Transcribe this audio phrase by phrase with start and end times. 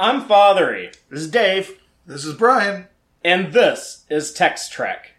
[0.00, 1.78] I'm Fathery, This is Dave.
[2.06, 2.86] This is Brian.
[3.22, 5.10] and this is Text Trek.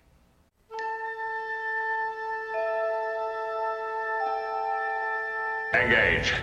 [5.75, 6.33] Engage.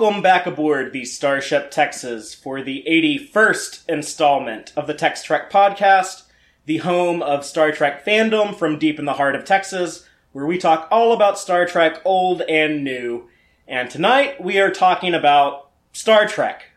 [0.00, 6.22] Welcome back aboard the Starship Texas for the 81st installment of the Text Trek podcast,
[6.64, 10.56] the home of Star Trek fandom from deep in the heart of Texas, where we
[10.56, 13.28] talk all about Star Trek old and new.
[13.68, 16.69] And tonight we are talking about Star Trek,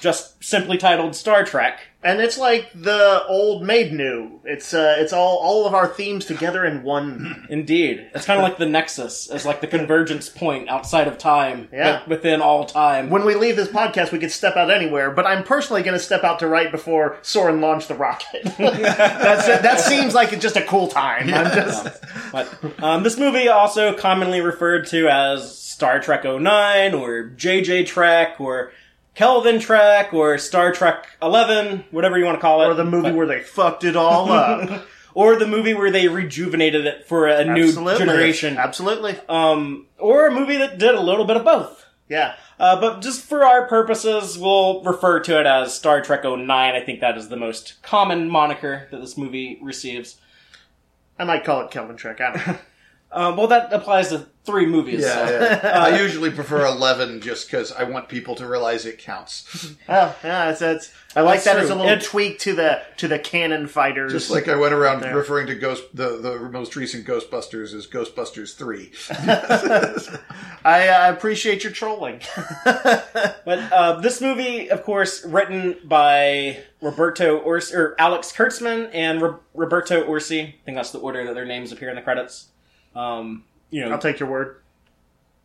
[0.00, 1.80] just simply titled Star Trek.
[2.02, 4.40] And it's like the old made new.
[4.44, 7.46] It's uh, it's all all of our themes together in one.
[7.50, 8.08] Indeed.
[8.14, 11.98] It's kind of like the Nexus, as like the convergence point outside of time, Yeah.
[12.00, 13.10] but within all time.
[13.10, 15.10] When we leave this podcast, we could step out anywhere.
[15.10, 18.44] But I'm personally going to step out to right before Soran launched the rocket.
[18.58, 21.32] That's that seems like just a cool time.
[21.34, 21.88] I'm just
[22.30, 28.40] But um, this movie also commonly referred to as Star Trek 09 or JJ Trek
[28.40, 28.70] or
[29.16, 32.66] Kelvin Trek or Star Trek 11, whatever you want to call it.
[32.66, 34.84] or the movie But- where they fucked it all up.
[35.14, 38.58] or the movie where they rejuvenated it for a new generation.
[38.58, 39.18] Absolutely.
[39.28, 41.84] Um, or a movie that did a little bit of both.
[42.08, 42.34] Yeah.
[42.60, 46.46] Uh, but just for our purposes, we'll refer to it as Star Trek 09.
[46.74, 50.16] I think that is the most common moniker that this movie receives.
[51.18, 52.20] I might call it Kelvin Trek.
[52.20, 52.58] I don't know.
[53.12, 55.02] Um, well, that applies to three movies.
[55.02, 55.32] Yeah, so-
[55.64, 55.78] yeah.
[55.84, 59.74] I usually prefer 11 just because I want people to realize it counts.
[59.88, 61.82] Oh, yeah, it's, it's, I like That's that as a true.
[61.82, 64.12] little It- tweak to the to the canon fighters.
[64.12, 65.16] Just like I went around There.
[65.16, 68.92] referring to Ghost, the, the most recent Ghostbusters as Ghostbusters 3.
[70.64, 72.20] I uh, appreciate your trolling.
[73.46, 79.38] But uh, this movie, of course, written by Roberto Orci, or Alex Kurtzman and Ro-
[79.54, 80.40] Roberto Orci.
[80.48, 82.48] I think that's the order that their names appear in the credits.
[82.96, 84.60] Um, you know, I'll take your word.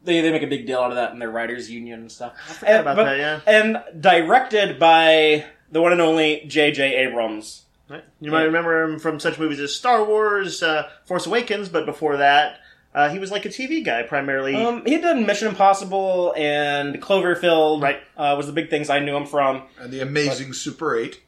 [0.03, 2.33] they, they make a big deal out of that in their writers' union and stuff.
[2.49, 3.39] I forgot about that, yeah.
[3.45, 6.95] And directed by the one and only J.J.
[6.95, 7.63] Abrams.
[7.89, 8.03] Right.
[8.21, 12.17] You might remember him from such movies as Star Wars, uh, Force Awakens, but before
[12.17, 12.59] that,
[12.95, 14.55] uh, he was like a TV guy primarily.
[14.55, 17.81] Um, he did Mission Impossible and Cloverfield.
[17.81, 17.99] Right.
[18.17, 19.63] Uh, was the big things I knew him from.
[19.79, 21.21] And the amazing Super 8.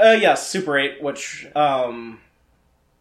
[0.00, 2.20] Uh, yes, Super 8, which um,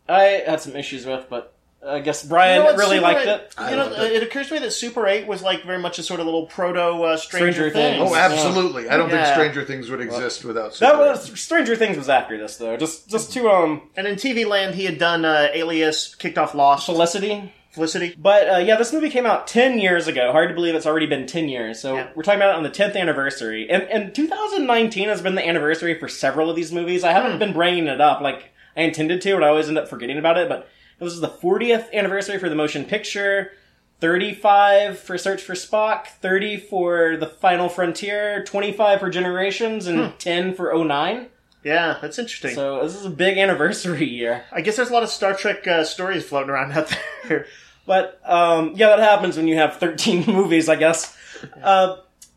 [0.10, 1.54] I had some issues with, but
[1.86, 3.54] I guess Brian You know what, really Super liked 8 it.
[3.58, 4.12] I You know, loved it.
[4.14, 6.48] it occurs to me that Super 8 was like very much a sort of little
[6.48, 7.98] proto uh, Stranger, Stranger Things.
[8.00, 8.12] Things.
[8.12, 8.90] Oh, absolutely.
[8.90, 9.24] I don't Yeah.
[9.24, 11.10] think Stranger Things would exist without Super That 8.
[11.10, 12.76] was Stranger Things was after this though.
[12.78, 16.54] Just just to um And in TV land, he had done uh, Alias, kicked off
[16.56, 17.54] Lost, Felicity.
[17.72, 18.16] Felicity.
[18.18, 20.32] But uh, yeah, this movie came out ten years ago.
[20.32, 21.80] Hard to believe it's already been ten years.
[21.80, 22.08] So Yeah.
[22.16, 25.94] we're talking about it on the tenth anniversary, and and 2019 has been the anniversary
[26.00, 27.04] for several of these movies.
[27.04, 27.40] I haven't Hmm.
[27.40, 30.38] been bringing it up like I intended to, but I always end up forgetting about
[30.40, 30.50] it.
[30.50, 30.68] But
[31.00, 33.52] this is the 40th anniversary for the motion picture.
[34.00, 40.18] 35 for Search for Spock, 30 for The Final Frontier, 25 for Generations, and Hmm.
[40.18, 41.28] 10 for 09.
[41.64, 42.54] Yeah, that's interesting.
[42.54, 44.46] So this is a big anniversary year.
[44.52, 46.96] I guess there's a lot of Star Trek uh, stories floating around out
[47.28, 47.46] there.
[47.88, 51.16] But um, yeah, that happens when you have 13 movies, I guess.
[51.64, 51.96] Uh,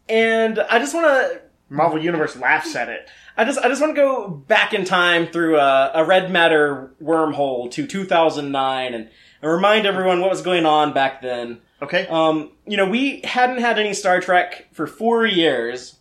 [0.09, 3.09] and I just want to, Marvel Universe laughs at it.
[3.37, 6.93] I just, I just want to go back in time through a, a red matter
[7.03, 9.09] wormhole to 2009 and,
[9.43, 11.61] and remind everyone what was going on back then.
[11.83, 15.97] Okay, Um, you know, we hadn't had any Star Trek for four years.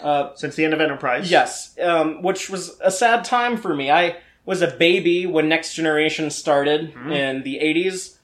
[0.00, 1.30] Uh, since the end of Enterprise.
[1.30, 3.88] Yes, um, which was a sad time for me.
[3.88, 8.16] I was a baby when Next Generation started in the 80s.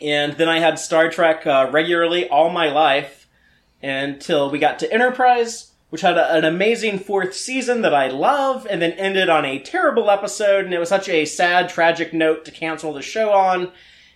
[0.00, 3.28] And then I had Star Trek uh, regularly all my life
[3.80, 8.66] until we got to Enterprise, which had a, an amazing fourth season that I love,
[8.70, 10.64] and then ended on a terrible episode.
[10.64, 13.70] And it was such a sad, tragic note to cancel the show on.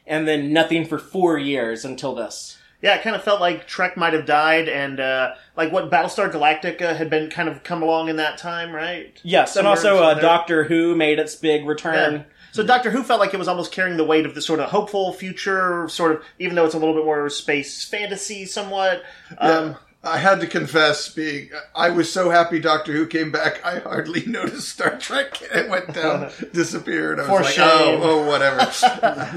[0.07, 2.57] And then nothing for four years until this.
[2.81, 6.33] Yeah, it kind of felt like Trek might have died, and uh, like what Battlestar
[6.33, 9.21] Galactica had been kind of come along in that time, right?
[9.23, 10.15] Yes, and also uh.
[10.15, 11.69] Doctor Who made its big Yeah.
[11.69, 12.25] return.
[12.53, 14.71] So Doctor Who felt like it was almost carrying the weight of the sort of
[14.71, 19.03] hopeful future, sort of, even though it's a little bit more space fantasy, somewhat.
[19.37, 19.77] Um,
[20.07, 24.25] I had to confess, being I was so happy Doctor Who came back, I hardly
[24.27, 25.41] noticed Star Trek.
[25.43, 27.19] It went down, disappeared.
[27.19, 27.65] I was For like, shame.
[27.67, 28.71] oh, oh, whatever.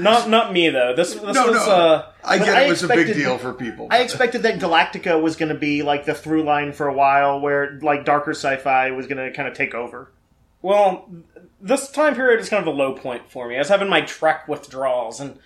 [0.00, 0.94] Not not me though.
[0.94, 3.22] This this no, was no, uh I but get I it was a big expected-
[3.22, 3.88] deal for people.
[3.90, 7.40] I expected that Galactica was going to be like the through line for a while,
[7.40, 10.10] where like darker sci-fi was going to kind of take over.
[10.62, 11.08] well
[11.62, 13.56] this time period is kind of a low point for me.
[13.56, 15.38] I was having my Trek withdrawals and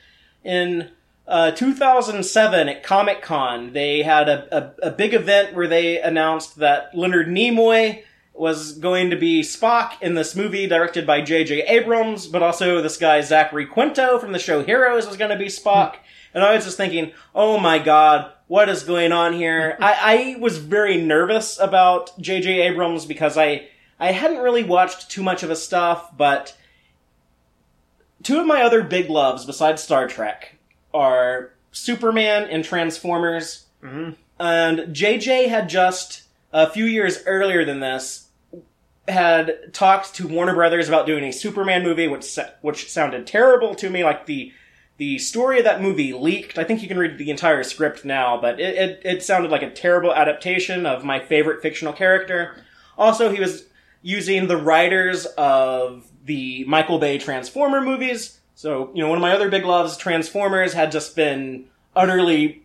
[0.44, 0.90] in
[1.26, 6.56] uh, 2007 at Comic Con they had a, a, a big event where they announced
[6.56, 8.02] that Leonard Nimoy
[8.34, 11.62] was going to be Spock in this movie directed by J.J.
[11.62, 15.46] Abrams, but also this guy Zachary Quinto from the show Heroes was going to be
[15.46, 15.96] Spock.
[16.34, 19.76] And I was just thinking, oh my god, what is going on here?
[19.80, 22.62] I, I was very nervous about J.J.
[22.62, 23.68] Abrams because I
[24.00, 26.56] I hadn't really watched too much of his stuff, but
[28.24, 30.53] two of my other big loves besides Star Trek
[30.94, 33.66] are Superman and Transformers.
[33.82, 34.14] Mhm.
[34.38, 38.28] And JJ had just a few years earlier than this
[39.06, 43.90] had talked to Warner Brothers about doing a Superman movie, which which sounded terrible to
[43.90, 44.02] me.
[44.04, 44.52] Like the
[44.96, 46.56] the story of that movie leaked.
[46.58, 49.62] I think you can read the entire script now, but it, it, it sounded like
[49.62, 52.54] a terrible adaptation of my favorite fictional character.
[52.96, 53.64] Also, he was
[54.02, 58.38] using the writers of the Michael Bay Transformer movies.
[58.54, 61.64] So, you know, one of my other big loves, Transformers, had just been
[61.96, 62.62] utterly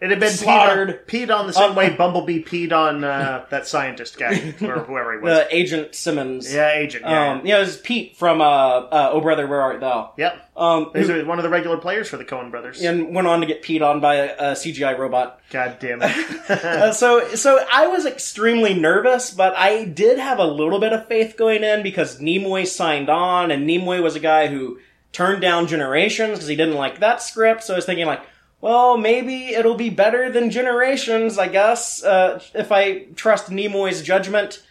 [0.00, 1.06] It had been Slaughtered.
[1.06, 4.54] peed on, peed on the same Um, way Bumblebee peed on uh, that scientist guy
[4.62, 5.30] or whoever he was.
[5.30, 6.50] uh, Agent Simmons.
[6.50, 7.04] yeah, agent.
[7.06, 7.32] Yeah.
[7.32, 10.14] Um, yeah, it was Pete from uh, uh, Oh Brother, Where Art Thou?
[10.16, 10.50] yep.
[10.56, 12.80] Um, He's one of the regular players for the Coen brothers.
[12.82, 15.38] and went on to get peed on by a, a CGI robot.
[15.50, 16.10] God damn it.
[16.50, 21.08] Uh, so, so I was extremely nervous, but I did have a little bit of
[21.08, 24.78] faith going in because Nimoy signed on, and Nimoy was a guy who
[25.12, 27.64] turned down Generations because he didn't like that script.
[27.64, 28.22] So I was thinking, like,
[28.60, 34.62] well, maybe it'll be better than Generations, I guess, uh, if I trust Nimoy's judgment.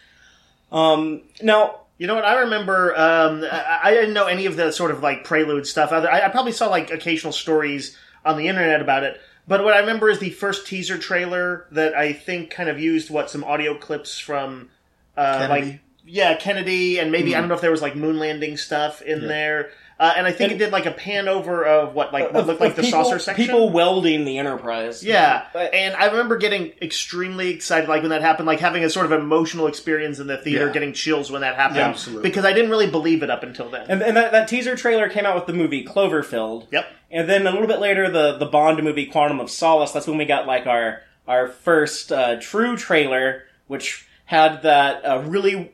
[0.72, 2.24] Um, now, You know what?
[2.24, 2.98] I remember.
[2.98, 5.92] Um, I, I didn't know any of the sort of like prelude stuff.
[5.92, 9.20] I, I probably saw like occasional stories on the internet about it.
[9.48, 13.10] But what I remember is the first teaser trailer that I think kind of used
[13.10, 14.70] what some audio clips from,
[15.18, 18.56] uh, like yeah, Kennedy, and maybe I don't know if there was like moon landing
[18.58, 19.72] stuff in there.
[20.00, 22.48] Uh, and I think And- it did like a pan over of what like what
[22.48, 23.46] looked like the people, saucer section.
[23.46, 25.04] People welding the Enterprise.
[25.04, 28.90] Yeah, But- and I remember getting extremely excited, like when that happened, like having a
[28.90, 30.72] sort of emotional experience in the theater, Yeah.
[30.72, 32.30] getting chills when that happened, Yeah, absolutely.
[32.30, 33.88] because I didn't really believe it up until then.
[33.90, 36.68] And, and that, that teaser trailer came out with the movie Cloverfield.
[36.72, 36.88] yep.
[37.12, 39.92] And then a little bit later, the the Bond movie Quantum of Solace.
[39.92, 45.22] That's when we got like our our first uh, true trailer, which had that uh,
[45.26, 45.72] really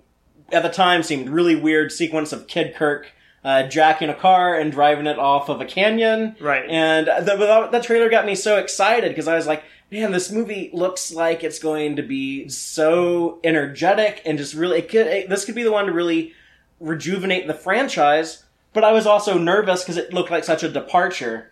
[0.52, 3.12] at the time seemed really weird sequence of Kid Kirk
[3.46, 6.36] uh, jacking a car and driving it off of a canyon.
[6.40, 6.68] Right.
[6.68, 10.32] And the, that, that trailer got me so excited because I was like, man, this
[10.32, 15.30] movie looks like it's going to be so energetic and just really it could it,
[15.30, 16.34] this could be the one to really
[16.80, 18.44] rejuvenate the franchise.
[18.74, 21.52] But I was also nervous because it looked like such a departure.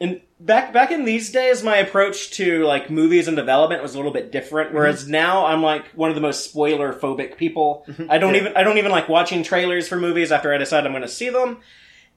[0.00, 3.98] And back back in these days, my approach to like movies and development was a
[3.98, 4.68] little bit different.
[4.68, 4.76] Mm-hmm.
[4.78, 7.84] Whereas now, I'm like one of the most spoiler phobic people.
[7.86, 8.10] Mm-hmm.
[8.10, 8.40] I don't Yeah.
[8.40, 11.08] even I don't even like watching trailers for movies after I decide I'm going to
[11.08, 11.58] see them.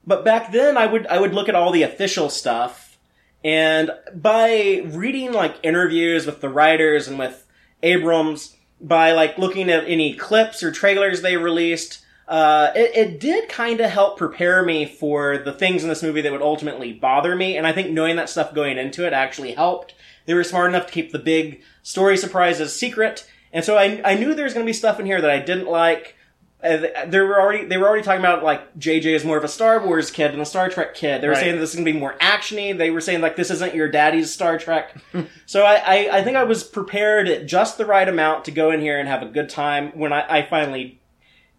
[0.07, 2.97] But back then, I would I would look at all the official stuff,
[3.43, 7.45] and by reading like interviews with the writers and with
[7.81, 13.49] Abrams, by like looking at any clips or trailers they released, uh, it, it did
[13.49, 17.35] kind of help prepare me for the things in this movie that would ultimately bother
[17.35, 17.57] me.
[17.57, 19.93] And I think knowing that stuff going into it actually helped.
[20.25, 24.15] They were smart enough to keep the big story surprises secret, and so I I
[24.15, 26.15] knew there was going to be stuff in here that I didn't like.
[26.63, 26.77] Uh,
[27.07, 29.85] they were already they were already talking about like JJ is more of a Star
[29.85, 31.19] Wars kid than a Star Trek kid.
[31.21, 31.41] They were Right.
[31.41, 32.77] saying this is going to be more actiony.
[32.77, 34.95] They were saying like this isn't your daddy's Star Trek.
[35.45, 38.71] so I, I I think I was prepared at just the right amount to go
[38.71, 39.91] in here and have a good time.
[39.93, 41.01] When I, I finally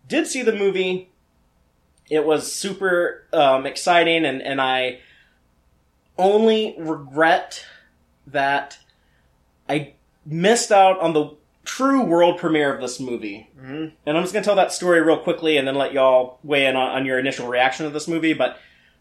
[0.09, 1.11] did see the movie,
[2.11, 5.01] it was super um, exciting, and and I
[6.19, 7.65] only regret
[8.27, 8.79] that
[9.69, 9.95] I
[10.25, 11.31] missed out on the
[11.65, 13.49] true world premiere of this movie.
[13.59, 13.93] Mhm.
[14.07, 16.67] And I'm just going to tell that story real quickly and then let y'all weigh
[16.67, 18.35] in on, on your initial reaction to this movie.
[18.35, 18.59] But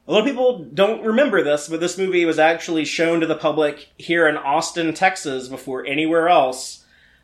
[0.08, 3.36] a lot of people don't remember this, but this movie was actually shown to the
[3.36, 6.83] public here in Austin, Texas before anywhere else.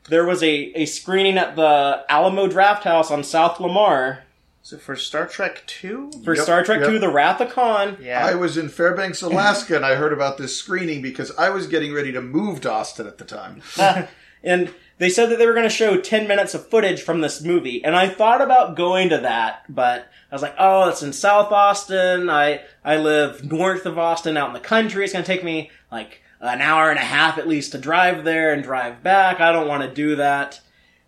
[0.10, 4.24] There was a, a screening at the Alamo Draft House on South Lamar
[4.62, 6.90] So for Star Trek Two, for Yep, Star Trek yep.
[6.92, 7.98] II The Wrath of Khan.
[8.02, 11.68] yeah, I was in Fairbanks, Alaska, and I heard about this screening because I was
[11.68, 13.62] getting ready to move to Austin at the time.
[14.44, 17.42] and they said that they were going to show 10 minutes of footage from this
[17.42, 21.12] movie and i thought about going to that but i was like oh it's in
[21.14, 25.32] south austin i i live north of austin out in the country it's going to
[25.32, 29.04] take me like an hour and a half at least to drive there and drive
[29.04, 29.40] back.
[29.40, 30.62] I don't want to do that.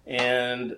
[0.05, 0.75] And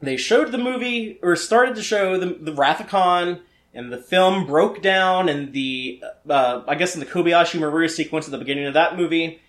[0.00, 3.40] they showed the movie, or started to show the, the Wrath of Khan,
[3.74, 8.26] and the film broke down in the, uh, I guess in the Kobayashi Maru sequence
[8.26, 9.40] at the beginning of that movie.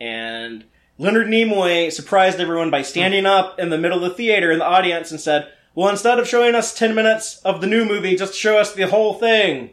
[0.00, 0.64] And
[0.98, 4.64] Leonard Nimoy surprised everyone by standing up in the middle of the theater in the
[4.64, 8.34] audience and said, well, instead of showing us 10 minutes of the new movie, just
[8.34, 9.70] show us the whole thing.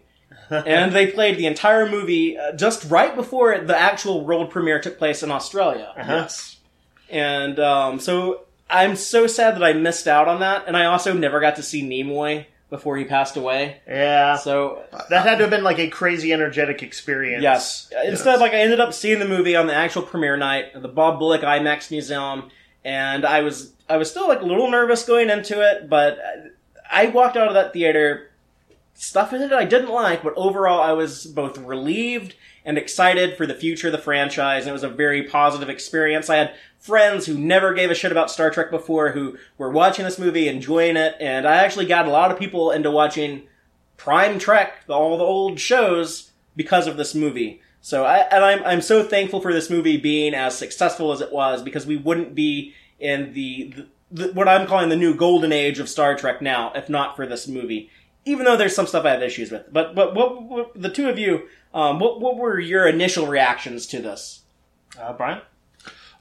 [0.66, 4.98] and they played the entire movie uh, just right before the actual world premiere took
[4.98, 5.94] place in Australia.
[5.98, 6.58] Yes.
[7.10, 11.14] And um, so I'm so sad that I missed out on that, and I also
[11.14, 13.82] never got to see Nimoy before he passed away.
[13.88, 14.38] Yeah.
[14.38, 17.44] So that had to have been like a crazy energetic experience.
[17.44, 20.82] yes, instead, like I ended up seeing the movie on the actual premiere night at
[20.82, 22.50] the Bob Bullock IMAX Museum,
[22.84, 26.18] and I was I was still like a little nervous going into it, but
[26.90, 28.31] I walked out of that theater
[29.02, 33.48] stuff in it I didn't like, but overall I was both relieved and excited for
[33.48, 34.64] the future of the franchise.
[34.64, 36.30] And it was a very positive experience.
[36.30, 40.06] I had friends who never gave a shit about Star Trek before who were watching
[40.06, 43.48] this movie, enjoying it, and I actually got a lot of people into watching
[43.98, 47.60] Prime Trek, all the old shows, because of this movie.
[47.82, 51.32] So I, and I'm, I'm so thankful for this movie being as successful as it
[51.32, 53.88] was because we wouldn't be in the, the,
[54.28, 57.26] the what I'm calling the new golden age of Star Trek now if not for
[57.26, 57.90] this movie.
[58.26, 61.10] Even though there's some stuff I have issues with, but but what, what the two
[61.10, 64.42] of you, um, what what were your initial reactions to this?
[65.00, 65.42] Uh, Brian?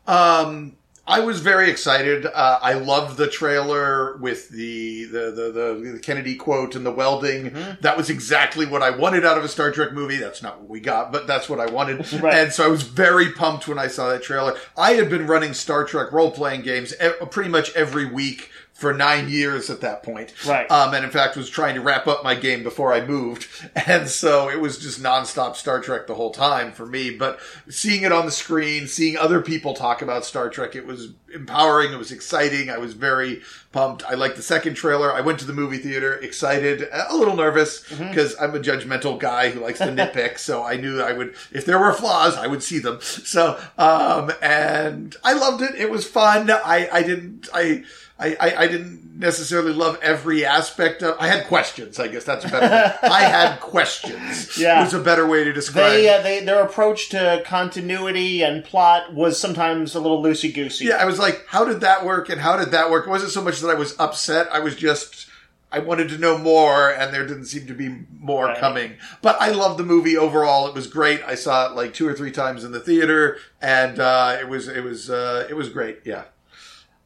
[0.06, 0.76] Um,
[1.06, 2.24] I was very excited.
[2.24, 5.50] Uh, I loved the trailer with the the, the
[5.82, 7.52] the the Kennedy quote and the welding.
[7.80, 10.18] That was exactly what I wanted out of a Star Trek movie.
[10.18, 12.06] That's not what we got, but that's what I wanted.
[12.20, 12.34] Right.
[12.34, 14.56] And so I was very pumped when I saw that trailer.
[14.76, 18.94] I had been running Star Trek role playing games e- pretty much every week for
[18.94, 20.32] nine years at that point.
[20.46, 20.68] Right.
[20.70, 23.46] Um, and in fact was trying to wrap up my game before I moved.
[23.86, 27.10] And so it was just nonstop Star Trek the whole time for me.
[27.10, 31.12] But seeing it on the screen, seeing other people talk about Star Trek, it was
[31.32, 31.92] empowering.
[31.92, 32.70] It was exciting.
[32.70, 34.04] I was very pumped.
[34.04, 35.12] I liked the second trailer.
[35.12, 39.50] I went to the movie theater excited, a little nervous because I'm a judgmental guy
[39.50, 40.38] who likes to nitpick.
[40.50, 43.00] So I knew I would, if there were flaws, I would see them.
[43.00, 45.74] So, um, and I loved it.
[45.74, 46.50] It was fun.
[46.50, 47.84] I, I didn't, I,
[48.20, 51.16] I, I, I didn't necessarily love every aspect of.
[51.18, 51.98] I had questions.
[51.98, 52.98] I guess that's a better.
[53.02, 54.58] I had questions.
[54.58, 54.82] Yeah.
[54.84, 55.92] was a better way to describe.
[55.92, 60.84] They, uh, they their approach to continuity and plot was sometimes a little loosey goosey.
[60.86, 63.06] yeah, I was like, how did that work, and how did that work?
[63.06, 64.48] It wasn't so much that I was upset.
[64.52, 65.26] I was just.
[65.72, 68.58] I wanted to know more, and there didn't seem to be more Right.
[68.58, 68.94] coming.
[69.22, 70.66] But I loved the movie overall.
[70.66, 71.22] It was great.
[71.24, 74.66] I saw it like two or three times in the theater, and uh, it was
[74.66, 76.00] it was uh, it was great.
[76.04, 76.24] Yeah.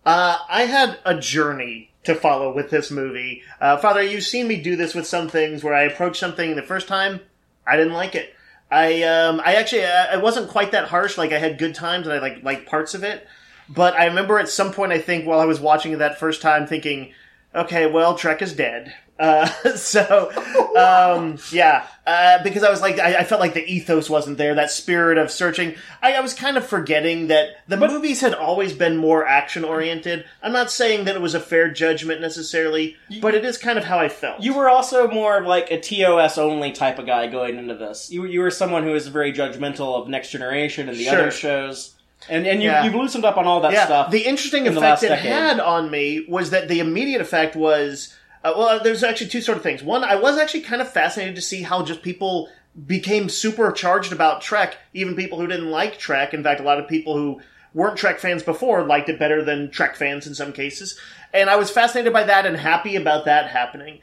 [0.05, 3.43] Uh, I had a journey to follow with this movie.
[3.61, 6.63] Uh, Father, you've seen me do this with some things where I approach something the
[6.63, 7.21] first time,
[7.67, 8.35] I didn't like it.
[8.71, 11.17] I um, I actually I, wasn't quite that harsh.
[11.17, 13.27] Like I had good times and I like like parts of it.
[13.69, 16.43] But I remember at some point, I think while I was watching it that first
[16.43, 17.13] time, thinking,
[17.55, 18.95] okay, well, Trek is dead.
[19.19, 20.31] Uh, so,
[20.77, 24.55] um, yeah, uh, because I was like, I, I felt like the ethos wasn't there,
[24.57, 25.77] that spirit of searching.
[26.03, 30.25] I, I was kind of forgetting that the movies had always been more action oriented.
[30.43, 33.85] I'm not saying that it was a fair judgment necessarily, but it is kind of
[33.85, 34.43] how I felt.
[34.43, 38.11] You were also more of like a TOS only type of guy going into this.
[38.11, 41.19] You you were someone who was very judgmental of Next Generation and the Sure.
[41.21, 41.95] other shows,
[42.29, 42.85] and and you Yeah.
[42.85, 44.11] you've loosened up on all that yeah, stuff.
[44.11, 45.27] the interesting in the effect last it decade.
[45.31, 48.15] had on me was that the immediate effect was
[48.45, 49.83] uh, well, there's actually two sort of things.
[49.83, 52.51] One, I was actually kind of fascinated to see how just people
[52.87, 56.35] became supercharged about Trek, even people who didn't like Trek.
[56.35, 57.41] In fact, a lot of people who
[57.73, 60.99] weren't Trek fans before liked it better than Trek fans in some cases.
[61.33, 64.01] And I was fascinated by that and happy about that happening.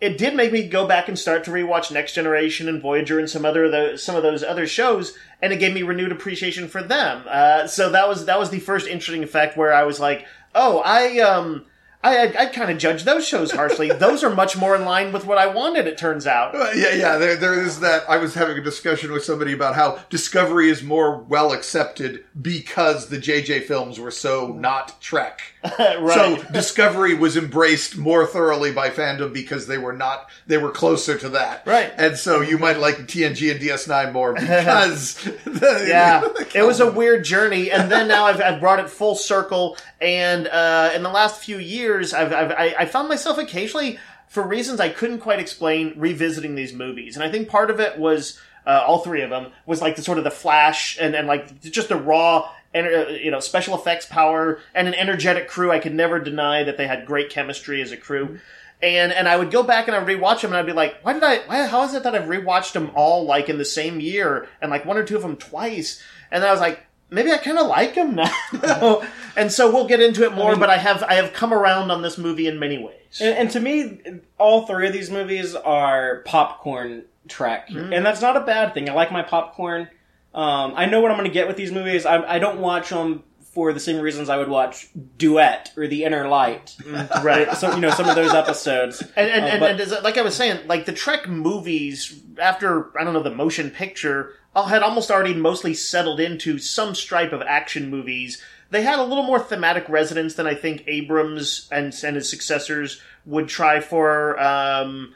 [0.00, 3.28] It did make me go back and start to rewatch Next Generation and Voyager and
[3.28, 6.68] some other of those, some of those other shows, and it gave me renewed appreciation
[6.68, 7.24] for them.
[7.28, 10.80] Uh, so that was that was the first interesting effect where I was like, oh,
[10.84, 11.66] I um.
[12.02, 13.88] I, I, I kind of judge those shows harshly.
[13.92, 16.54] those are much more in line with what I wanted, it turns out.
[16.54, 17.18] Uh, yeah, yeah.
[17.18, 18.08] There, there is that.
[18.08, 23.08] I was having a discussion with somebody about how Discovery is more well accepted because
[23.08, 25.40] the JJ films were so not Trek.
[25.78, 26.14] right.
[26.14, 30.30] So Discovery was embraced more thoroughly by fandom because they were not.
[30.46, 31.66] They were closer to that.
[31.66, 31.92] Right.
[31.96, 35.14] And so you might like TNG and DS9 more because.
[35.44, 36.22] the, yeah,
[36.54, 39.76] it was a weird journey, and then now I've, I've brought it full circle.
[40.00, 44.42] And uh, in the last few years, I've, I've I, I found myself occasionally, for
[44.42, 47.16] reasons I couldn't quite explain, revisiting these movies.
[47.16, 50.02] And I think part of it was uh, all three of them was like the
[50.02, 52.50] sort of the flash and and like just the raw.
[52.74, 55.72] And, you know, special effects power and an energetic crew.
[55.72, 58.38] I could never deny that they had great chemistry as a crew.
[58.82, 61.14] And and I would go back and I'd rewatch them and I'd be like, why
[61.14, 61.38] did I?
[61.46, 64.70] Why, how is it that I've rewatched them all like in the same year and
[64.70, 66.02] like one or two of them twice?
[66.30, 68.30] And then I was like, maybe I kind of like them now.
[69.36, 70.56] and so we'll get into it more.
[70.56, 73.20] but I have I have come around on this movie in many ways.
[73.20, 74.00] And, and to me,
[74.38, 78.88] all three of these movies are popcorn Trek, and that's not a bad thing.
[78.88, 79.88] I like my popcorn.
[80.34, 82.04] Um, I know what I'm going to get with these movies.
[82.06, 86.04] I, I don't watch them for the same reasons I would watch Duet or The
[86.04, 86.76] Inner Light.
[87.22, 87.50] right.
[87.56, 89.00] So you know some of those episodes.
[89.16, 92.20] And and, Uh, and, but- and as- like I was saying, like the Trek movies
[92.38, 94.34] after I don't know the motion picture,
[94.64, 98.42] had almost already mostly settled into some stripe of action movies.
[98.70, 103.00] They had a little more thematic resonance than I think Abrams and and his successors
[103.24, 104.40] would try for.
[104.40, 105.14] Um,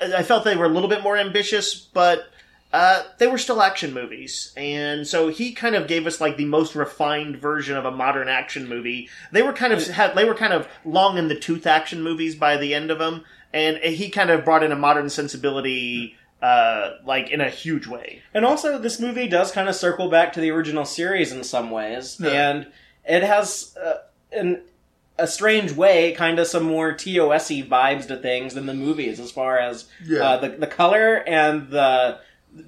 [0.00, 2.26] I felt they were a little bit more ambitious, but
[2.74, 6.44] uh, they were still action movies, and so he kind of gave us like the
[6.44, 9.08] most refined version of a modern action movie.
[9.30, 12.34] They were kind of had they were kind of long in the tooth action movies
[12.34, 16.96] by the end of them, and he kind of brought in a modern sensibility, uh,
[17.06, 18.20] like in a huge way.
[18.34, 21.70] And also, this movie does kind of circle back to the original series in some
[21.70, 22.50] ways, Yeah.
[22.50, 22.66] and
[23.16, 23.98] it has, uh,
[24.40, 24.60] in
[25.18, 29.30] a strange way, kind of some more TOS-y vibes to things than the movies, as
[29.30, 30.22] far as Yeah.
[30.24, 32.18] uh, the the color and the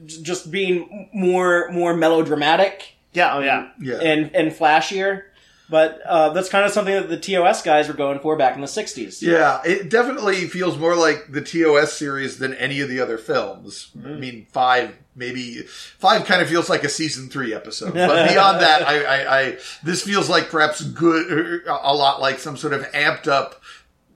[0.06, 3.68] just being more more melodramatic Yeah, oh yeah.
[3.80, 3.96] Yeah.
[4.10, 5.22] and and flashier.
[5.68, 8.60] But uh, that's kind of something that the TOS guys were going for back in
[8.60, 9.20] the '60s.
[9.20, 13.90] Yeah, it definitely feels more like the TOS series than any of the other films.
[14.04, 15.62] I mean, five maybe
[15.98, 19.58] five kind of feels like a season three episode, but beyond that, I, I, I
[19.82, 23.60] this feels like perhaps good, a lot like some sort of amped up,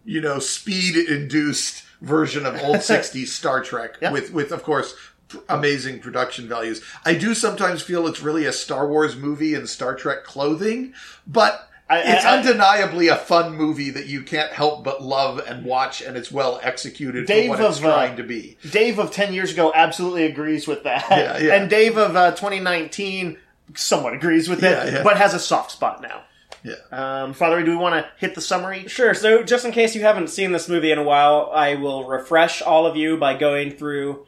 [0.04, 4.12] you know, speed induced version of old '60s Star Trek Yeah.
[4.12, 4.94] with with of course.
[5.30, 6.82] Pr- Amazing production values.
[7.04, 10.92] I do sometimes feel it's really a Star Wars movie in Star Trek clothing,
[11.26, 15.40] but I- it's I- I- undeniably a fun movie that you can't help but love
[15.46, 18.58] and watch, and it's well executed Dave for what it's of, uh, trying to be.
[18.70, 21.06] Dave of 10 years ago absolutely agrees with that.
[21.10, 21.54] Yeah, yeah.
[21.54, 23.38] And Dave of uh, 2019
[23.74, 25.02] somewhat agrees with it, Yeah, yeah.
[25.02, 26.22] but has a soft spot now.
[26.62, 26.74] Yeah.
[26.92, 28.86] Um, Father, do we want to hit the summary?
[28.86, 29.14] Sure.
[29.14, 32.60] So, just in case you haven't seen this movie in a while, I will refresh
[32.60, 34.26] all of you by going through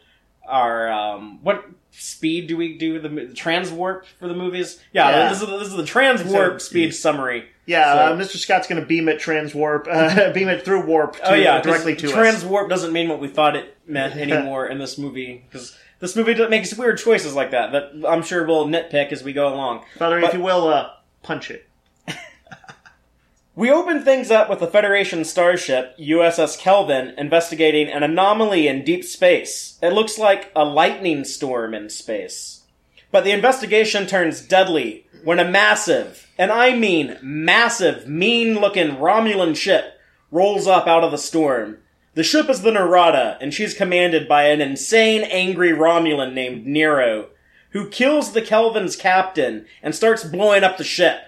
[0.53, 4.81] our um, what speed do we do the, the transwarp for the movies?
[4.93, 5.29] Yeah, Yeah.
[5.31, 7.47] this is this is the transwarp So- speed summary.
[7.67, 8.37] Yeah, So- uh, Mr.
[8.39, 11.95] Scott's going to beam it transwarp, uh, beam it through warp to, oh yeah, directly
[11.97, 12.13] to us.
[12.13, 16.35] transwarp doesn't mean what we thought it meant anymore in this movie because this movie
[16.49, 19.85] makes weird choices like that that I'm sure we'll nitpick as we go along.
[19.99, 20.91] Father, if you will, uh,
[21.23, 21.69] punch it.
[23.55, 29.05] We open things up with the Federation starship, USS Kelvin, investigating an anomaly in deep
[29.05, 29.79] space.
[29.83, 32.63] It looks like a lightning storm in space.
[33.11, 39.55] But the investigation turns deadly when a massive, and I mean massive, mean looking Romulan
[39.55, 41.77] ship rolls up out of the storm.
[42.15, 47.29] The ship is the Narada, and she's commanded by an insane, angry Romulan named Nero,
[47.73, 51.21] who kills the Kelvin's captain and starts blowing up the ship.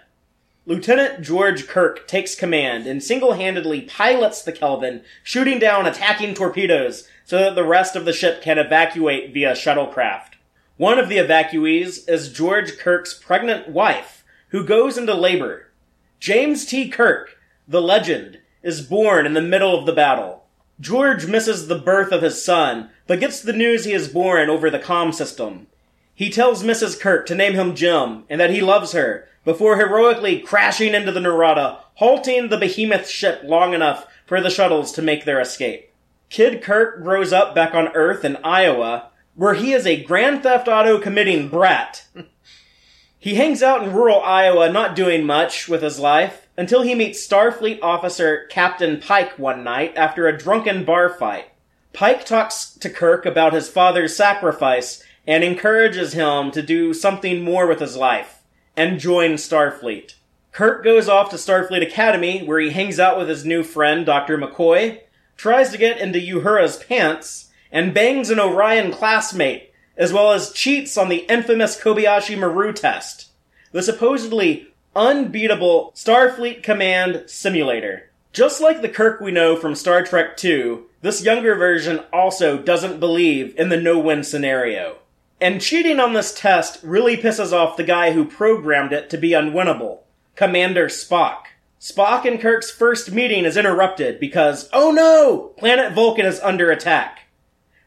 [0.66, 7.38] Lieutenant George Kirk takes command and single-handedly pilots the Kelvin, shooting down attacking torpedoes so
[7.38, 10.36] that the rest of the ship can evacuate via shuttlecraft.
[10.78, 15.70] One of the evacuees is George Kirk's pregnant wife, who goes into labor.
[16.18, 16.88] James T.
[16.88, 17.36] Kirk,
[17.68, 20.46] the legend, is born in the middle of the battle.
[20.80, 24.70] George misses the birth of his son, but gets the news he is born over
[24.70, 25.66] the comm system.
[26.14, 26.98] He tells Mrs.
[26.98, 31.20] Kirk to name him Jim and that he loves her before heroically crashing into the
[31.20, 35.90] Narada, halting the behemoth ship long enough for the shuttles to make their escape.
[36.30, 40.66] Kid Kirk grows up back on Earth in Iowa, where he is a Grand Theft
[40.66, 42.06] Auto committing brat.
[43.18, 47.26] he hangs out in rural Iowa, not doing much with his life, until he meets
[47.26, 51.50] Starfleet officer Captain Pike one night after a drunken bar fight.
[51.92, 57.66] Pike talks to Kirk about his father's sacrifice and encourages him to do something more
[57.66, 58.43] with his life
[58.76, 60.14] and join Starfleet.
[60.52, 64.38] Kirk goes off to Starfleet Academy where he hangs out with his new friend Dr.
[64.38, 65.00] McCoy,
[65.36, 70.96] tries to get into Uhura's pants, and bangs an Orion classmate, as well as cheats
[70.96, 73.30] on the infamous Kobayashi Maru test,
[73.72, 78.10] the supposedly unbeatable Starfleet Command simulator.
[78.32, 83.00] Just like the Kirk we know from Star Trek II, this younger version also doesn't
[83.00, 84.98] believe in the no-win scenario.
[85.40, 89.30] And cheating on this test really pisses off the guy who programmed it to be
[89.30, 90.00] unwinnable,
[90.36, 91.46] Commander Spock.
[91.80, 95.52] Spock and Kirk's first meeting is interrupted because, oh no!
[95.58, 97.26] Planet Vulcan is under attack.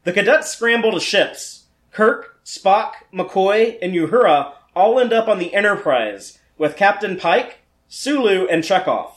[0.03, 1.65] The cadets scramble to ships.
[1.91, 8.45] Kirk, Spock, McCoy, and Uhura all end up on the Enterprise, with Captain Pike, Sulu,
[8.47, 9.12] and Chekov.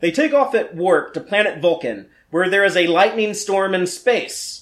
[0.00, 3.86] They take off at warp to planet Vulcan, where there is a lightning storm in
[3.86, 4.61] space.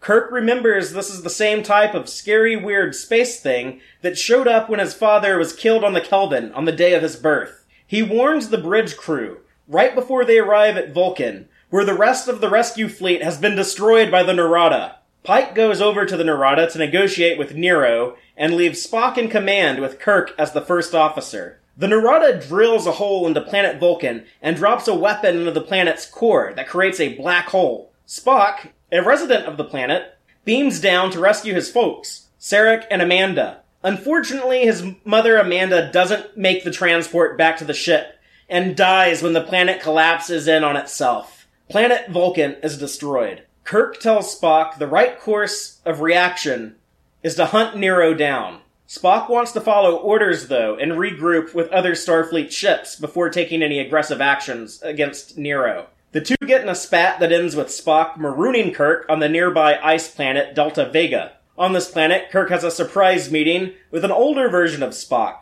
[0.00, 4.70] Kirk remembers this is the same type of scary, weird space thing that showed up
[4.70, 7.66] when his father was killed on the Kelvin on the day of his birth.
[7.86, 12.40] He warns the bridge crew right before they arrive at Vulcan, where the rest of
[12.40, 14.96] the rescue fleet has been destroyed by the Narada.
[15.22, 19.80] Pike goes over to the Narada to negotiate with Nero and leaves Spock in command
[19.80, 21.60] with Kirk as the first officer.
[21.76, 26.06] The Narada drills a hole into planet Vulcan and drops a weapon into the planet's
[26.06, 27.92] core that creates a black hole.
[28.08, 33.60] Spock, a resident of the planet, beams down to rescue his folks, Sarek and Amanda.
[33.82, 39.32] Unfortunately, his mother Amanda doesn't make the transport back to the ship and dies when
[39.32, 41.46] the planet collapses in on itself.
[41.68, 43.44] Planet Vulcan is destroyed.
[43.64, 46.74] Kirk tells Spock the right course of reaction
[47.22, 48.60] is to hunt Nero down.
[48.88, 53.78] Spock wants to follow orders, though, and regroup with other Starfleet ships before taking any
[53.78, 55.86] aggressive actions against Nero.
[56.12, 59.78] The two get in a spat that ends with Spock marooning Kirk on the nearby
[59.80, 61.34] ice planet Delta Vega.
[61.56, 65.38] On this planet, Kirk has a surprise meeting with an older version of Spock.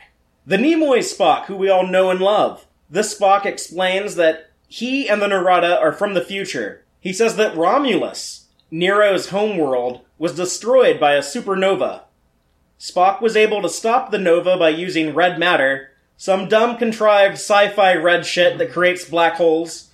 [0.46, 2.66] The Nimoy Spock, who we all know and love.
[2.90, 6.85] This Spock explains that he and the Narada are from the future.
[7.00, 12.02] He says that Romulus, Nero's homeworld, was destroyed by a supernova.
[12.78, 17.94] Spock was able to stop the nova by using red matter, some dumb contrived sci-fi
[17.94, 19.88] red shit that creates black holes.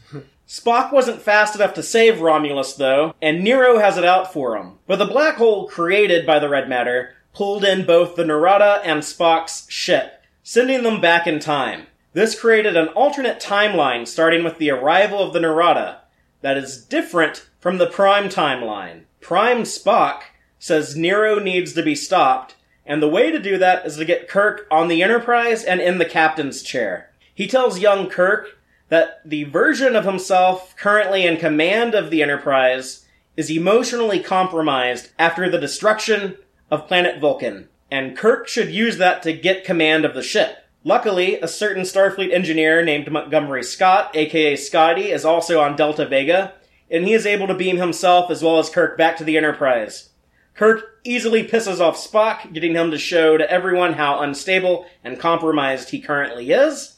[0.54, 4.78] Spock wasn't fast enough to save Romulus though, and Nero has it out for him.
[4.86, 9.02] But the black hole created by the red matter pulled in both the Narada and
[9.02, 11.88] Spock's ship, sending them back in time.
[12.12, 16.02] This created an alternate timeline starting with the arrival of the Narada
[16.42, 19.06] that is different from the Prime timeline.
[19.20, 20.20] Prime Spock
[20.60, 22.54] says Nero needs to be stopped,
[22.86, 25.98] and the way to do that is to get Kirk on the Enterprise and in
[25.98, 27.10] the captain's chair.
[27.34, 28.56] He tells young Kirk
[28.88, 35.48] that the version of himself currently in command of the Enterprise is emotionally compromised after
[35.48, 36.36] the destruction
[36.70, 40.58] of planet Vulcan, and Kirk should use that to get command of the ship.
[40.84, 46.52] Luckily, a certain Starfleet engineer named Montgomery Scott, aka Scotty, is also on Delta Vega,
[46.90, 50.10] and he is able to beam himself as well as Kirk back to the Enterprise.
[50.54, 55.90] Kirk easily pisses off Spock, getting him to show to everyone how unstable and compromised
[55.90, 56.96] he currently is,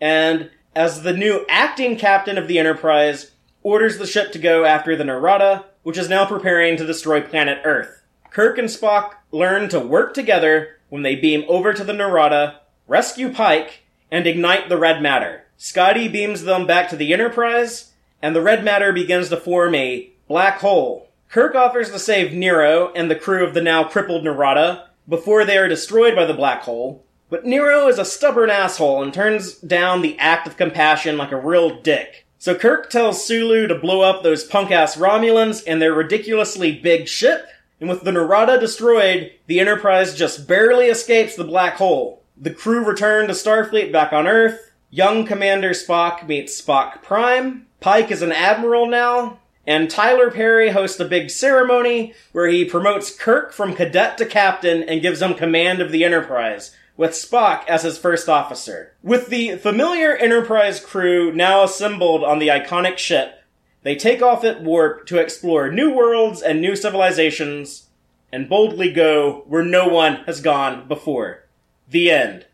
[0.00, 4.94] and as the new acting captain of the Enterprise, orders the ship to go after
[4.94, 8.02] the Narada, which is now preparing to destroy planet Earth.
[8.30, 13.32] Kirk and Spock learn to work together when they beam over to the Narada rescue
[13.32, 15.44] Pike, and ignite the red matter.
[15.56, 20.10] Scotty beams them back to the Enterprise, and the red matter begins to form a
[20.28, 21.08] black hole.
[21.30, 25.56] Kirk offers to save Nero and the crew of the now crippled Narada before they
[25.56, 30.02] are destroyed by the black hole, but Nero is a stubborn asshole and turns down
[30.02, 32.26] the act of compassion like a real dick.
[32.38, 37.08] So Kirk tells Sulu to blow up those punk ass Romulans and their ridiculously big
[37.08, 37.46] ship,
[37.80, 42.22] and with the Narada destroyed, the Enterprise just barely escapes the black hole.
[42.36, 44.72] The crew return to Starfleet back on Earth.
[44.90, 47.66] Young Commander Spock meets Spock Prime.
[47.80, 49.40] Pike is an admiral now.
[49.66, 54.84] And Tyler Perry hosts a big ceremony where he promotes Kirk from cadet to captain
[54.84, 58.94] and gives him command of the Enterprise, with Spock as his first officer.
[59.02, 63.42] With the familiar Enterprise crew now assembled on the iconic ship,
[63.82, 67.88] they take off at warp to explore new worlds and new civilizations,
[68.32, 71.44] and boldly go where no one has gone before.
[71.88, 72.46] The end.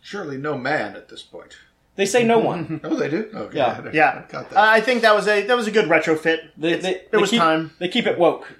[0.00, 1.56] Surely no man at this point.
[1.94, 2.80] They say no one.
[2.84, 3.30] Oh, they do.
[3.32, 3.80] Okay, Yeah.
[3.84, 4.60] I Yeah, got Uh.
[4.60, 6.48] I think that was a that was a good retrofit.
[6.56, 7.70] They, they, it they was keep, time.
[7.78, 8.52] They keep it woke.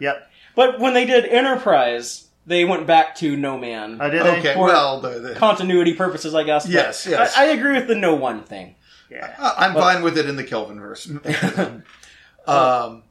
[0.00, 0.30] Yep.
[0.56, 4.00] But when they did Enterprise, they went back to no man.
[4.00, 4.22] I did.
[4.22, 6.66] okay, for- well, the, the, Continuity purposes, I guess.
[6.66, 7.36] Yes, yes.
[7.36, 8.74] I, I agree with the no one thing.
[9.10, 9.34] Yeah.
[9.38, 11.10] Uh, I'm fine with it in the Kelvin verse.
[12.46, 13.02] um,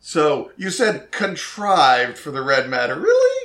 [0.00, 3.37] so you said contrived for the red matter, really?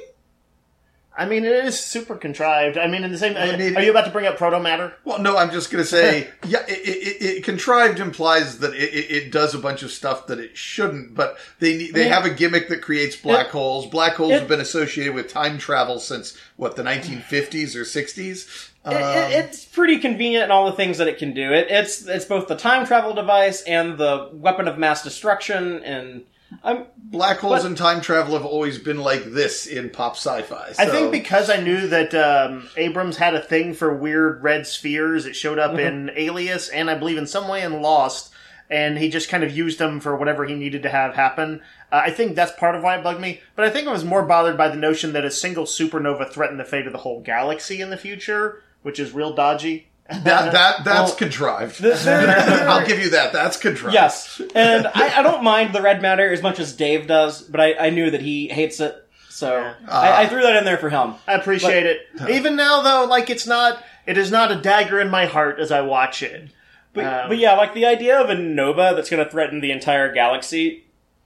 [1.16, 2.78] I mean, it is super contrived.
[2.78, 3.38] I mean, in the same.
[3.38, 4.94] I mean- are you about to bring up proto matter?
[5.06, 8.78] Well, no, I'm just going to say, yeah, it, it, it, contrived implies that it,
[8.78, 12.32] it, does a bunch of stuff that it shouldn't, but they they mean- have a
[12.32, 13.86] gimmick that creates black holes.
[13.86, 18.72] Black holes have been associated with time travel since what the 1950s or 60s.
[18.86, 21.54] It, it, Um, it's pretty convenient in all the things that it can do.
[21.54, 25.82] It, it's it's both the time travel device and the weapon of mass destruction.
[25.84, 26.24] And
[26.64, 30.74] I'm black holes but- and time travel have always been like this in pop sci-fi.
[30.78, 35.26] I think because I knew that um, Abrams had a thing for weird red spheres.
[35.26, 38.34] It showed up in Alias and I believe in some way in Lost,
[38.70, 41.62] and he just kind of used them for whatever he needed to have happen.
[41.92, 43.42] Uh, I think that's part of why it bugged me.
[43.56, 46.60] But I think I was more bothered by the notion that a single supernova threatened
[46.60, 49.90] the fate of the whole galaxy in the future, which is real dodgy.
[50.10, 51.82] That that that's Well, contrived.
[51.82, 52.28] the- there-
[52.70, 53.32] I'll give you that.
[53.34, 53.94] That's contrived.
[53.94, 57.62] Yes, and I, I don't mind the red matter as much as Dave does, but
[57.62, 58.96] I, I knew that he hates it,
[59.30, 59.74] so Yeah.
[59.88, 61.16] I, I threw that in there for him.
[61.28, 62.02] I appreciate it.
[62.30, 63.82] Even now, though, like it's not.
[64.06, 66.50] It is not a dagger in my heart as I watch it.
[66.92, 69.72] But, Um, but yeah, like the idea of a nova that's going to threaten the
[69.72, 70.84] entire galaxy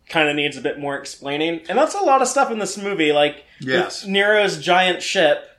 [0.07, 2.77] kind of needs a bit more explaining, and that's a lot of stuff in this
[2.77, 3.11] movie.
[3.11, 4.05] Like Yes.
[4.05, 5.49] Nero's giant ship,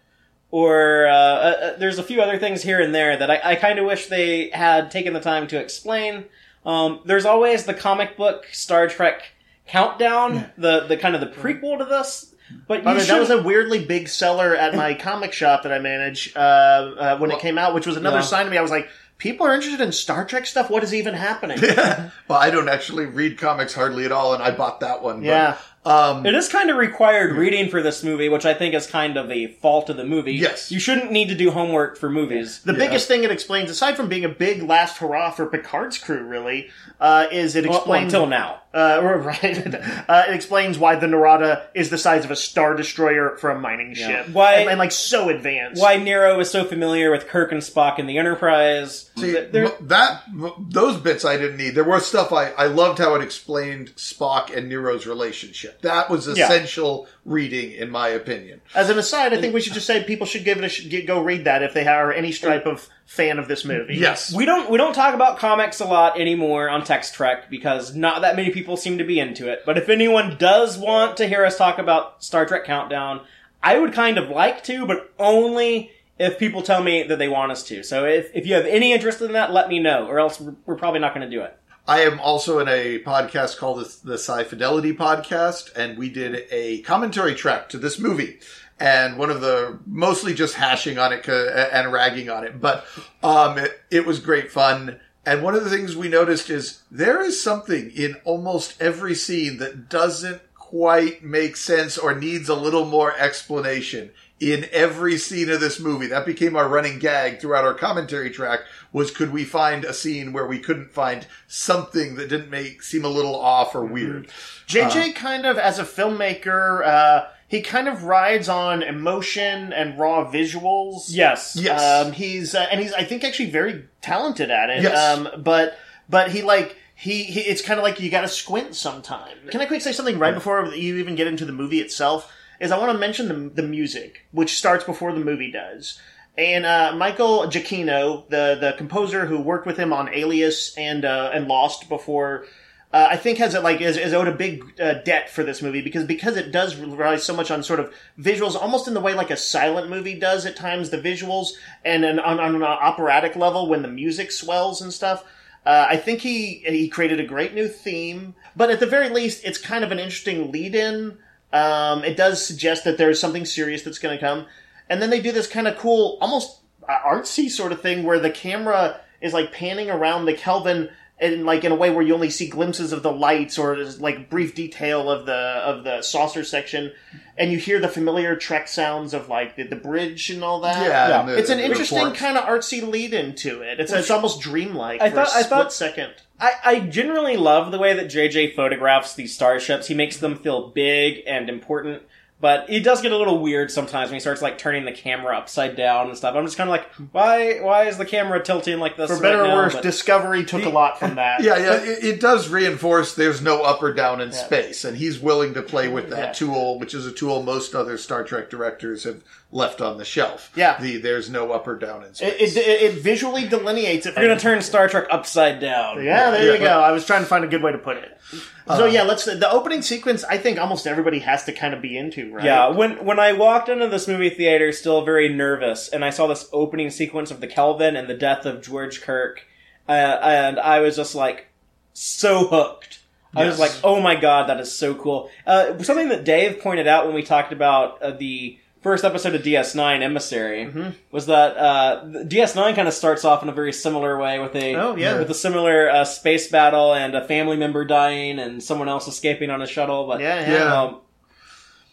[0.50, 3.54] or uh, uh, uh, there's a few other things here and there that I, I
[3.56, 6.24] kind of wish they had taken the time to explain.
[6.64, 9.22] Um, there's always the comic book Star Trek
[9.66, 12.34] countdown, the the kind of the prequel to this.
[12.66, 15.62] But By you the way, that was a weirdly big seller at my comic shop
[15.64, 18.22] that I manage uh, uh, when it came out, which was another Yeah.
[18.22, 18.56] sign to me.
[18.56, 20.70] I was like, people are interested in Star Trek stuff.
[20.70, 21.58] What is even happening?
[22.28, 25.20] well, I don't actually read comics hardly at all, and I bought that one.
[25.20, 25.56] but, Yeah.
[25.88, 29.16] Um, It is kind of required reading for this movie, which I think is kind
[29.16, 30.35] of a fault of the movie.
[30.35, 30.70] Yes.
[30.70, 32.61] You shouldn't need to do homework for movies.
[32.64, 32.79] The Yeah.
[32.79, 36.68] biggest thing it explains, aside from being a big last hurrah for Picard's crew, really,
[37.01, 38.62] uh, is it Well, well, explains until now.
[38.74, 39.74] Uh, right.
[40.09, 43.59] uh, it explains why the Narada is the size of a star destroyer for a
[43.59, 44.29] mining ship.
[44.31, 45.81] Why- and, and, like so advanced.
[45.83, 49.11] Why Nero is so familiar with Kirk and Spock in the Enterprise.
[49.16, 50.22] See, There- m- that
[50.68, 51.70] those bits I didn't need.
[51.74, 55.77] There was stuff I I loved how it explained Spock and Nero's relationship.
[55.82, 56.44] That was Yeah.
[56.46, 58.60] essential reading, in my opinion.
[58.74, 60.86] As an aside, I think we should just say people should give it a sh-
[61.06, 63.96] go read that if they are any stripe of fan of this movie.
[63.96, 67.94] Yes, we don't we don't talk about comics a lot anymore on Text Trek because
[67.94, 69.62] not that many people seem to be into it.
[69.64, 73.20] But if anyone does want to hear us talk about Star Trek Countdown,
[73.62, 77.52] I would kind of like to, but only if people tell me that they want
[77.52, 77.82] us to.
[77.84, 80.54] So if, if you have any interest in that, let me know, or else we're,
[80.66, 81.56] we're probably not going to do it.
[81.88, 86.83] I am also in a podcast called the, Sci Fidelity Podcast, and we did a
[86.83, 88.40] commentary track to this movie.
[88.79, 92.85] And one of the mostly just hashing on it and ragging on it, but
[93.22, 95.01] um, it, it was great fun.
[95.24, 99.57] And one of the things we noticed is there is something in almost every scene
[99.57, 105.61] that doesn't quite make sense or needs a little more explanation in every scene of
[105.61, 106.07] this movie.
[106.09, 108.61] That became our running gag throughout our commentary track
[108.92, 113.05] was could we find a scene where we couldn't find something that didn't make seem
[113.05, 114.29] a little off or weird.
[114.66, 120.31] JJ kind of, as a filmmaker, uh, he kind of rides on emotion and raw
[120.31, 121.07] visuals.
[121.09, 121.57] Yes.
[121.59, 121.83] Yes.
[121.83, 124.83] Um, he's uh, and he's I think actually very talented at it.
[124.83, 125.18] Yes.
[125.18, 128.74] Um, but but he like he, he it's kind of like you got to squint
[128.74, 129.37] sometime.
[129.51, 132.31] Can I quick say something right before you even get into the movie itself?
[132.61, 136.01] Is I want to mention the the music, which starts before the movie does.
[136.38, 141.33] And uh, Michael Giacchino, the the composer who worked with him on Alias and uh,
[141.35, 142.46] and Lost before,
[142.92, 145.83] uh, I think has like is, is owed a big uh, debt for this movie
[145.83, 149.14] because because it does rely so much on sort of visuals, almost in the way
[149.14, 150.90] like a silent movie does at times.
[150.90, 155.24] The visuals and an, on, on an operatic level when the music swells and stuff.
[155.66, 159.44] Uh, I think he he created a great new theme, but at the very least,
[159.44, 161.18] it's kind of an interesting lead-in.
[161.53, 164.46] Um, it does suggest that there's something serious that's going to come,
[164.90, 168.18] and then they do this kind of cool, almost uh, artsy sort of thing where
[168.18, 170.88] the camera is like panning around the Kelvin
[171.20, 174.31] and like in a way where you only see glimpses of the lights or like
[174.31, 176.92] brief detail of the of the saucer section,
[177.37, 180.81] and you hear the familiar Trek sounds of like the, the bridge and all that.
[180.87, 181.22] Yeah, Yeah.
[181.27, 182.16] the- It's an interesting report.
[182.16, 183.81] kind of artsy lead into it.
[183.81, 186.12] It's, it's almost dreamlike I for thought- a I split thought- second.
[186.40, 189.88] I, I generally love the way that JJ photographs these starships.
[189.88, 192.05] He makes them feel big and important,
[192.40, 195.37] but it does get a little weird sometimes when he starts like turning the camera
[195.37, 196.35] upside down and stuff.
[196.37, 199.11] I'm just kind of like, why why is the camera tilting like this?
[199.11, 201.42] For better right or worse, But- Discovery took a lot from that.
[201.42, 204.35] Yeah, yeah, it, it does reinforce there's no up or down in Yeah.
[204.44, 206.33] space, and he's willing to play with that Yeah.
[206.33, 210.52] tool, which is a tool most other Star Trek directors have left on the shelf.
[210.54, 210.78] Yeah.
[210.80, 212.56] the there's no up or down in It, space.
[212.56, 214.14] it, it visually delineates it.
[214.14, 216.04] We're gonna turn Star Trek upside down.
[216.04, 216.80] Yeah, there you go.
[216.80, 218.18] I was trying to find a good way to put it.
[218.66, 219.24] So yeah, let's.
[219.24, 222.44] The opening sequence, I think almost everybody has to kind of be into, right?
[222.44, 226.26] Yeah, when when I walked into this movie theater, still very nervous, and I saw
[226.26, 229.46] this opening sequence of the Kelvin and the death of George Kirk,
[229.88, 231.46] uh, and I was just like
[231.94, 233.00] so hooked.
[233.34, 236.87] I was like, "Oh my god, that is so cool!" Uh, something that Dave pointed
[236.87, 238.58] out when we talked about uh, the
[238.88, 240.90] first episode of DS9 Emissary Mm-hmm.
[241.12, 244.74] was that uh, DS9 kind of starts off in a very similar way with a
[244.74, 245.18] Oh, yeah.
[245.18, 249.51] with a similar uh, space battle and a family member dying and someone else escaping
[249.51, 250.07] on a shuttle.
[250.07, 250.53] But Yeah, yeah.
[250.53, 250.83] Yeah.
[250.83, 251.01] Um,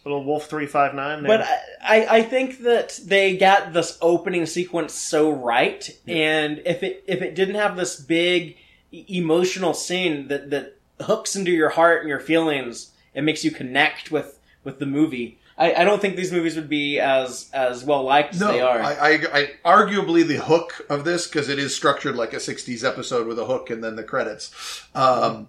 [0.04, 1.24] Little Wolf three five nine.
[1.24, 6.82] but I, I I think that they got this opening sequence so right, and if
[6.84, 8.56] it if it didn't have this big
[8.92, 14.12] emotional scene that that hooks into your heart and your feelings, it makes you connect
[14.12, 15.38] with with the movie.
[15.58, 18.60] I, I don't think these movies would be as as well liked as No, they
[18.60, 18.78] are.
[18.80, 22.84] I, I, I arguably the hook of this because it is structured like a '60s
[22.84, 24.82] episode with a hook and then the credits.
[24.94, 25.48] Um,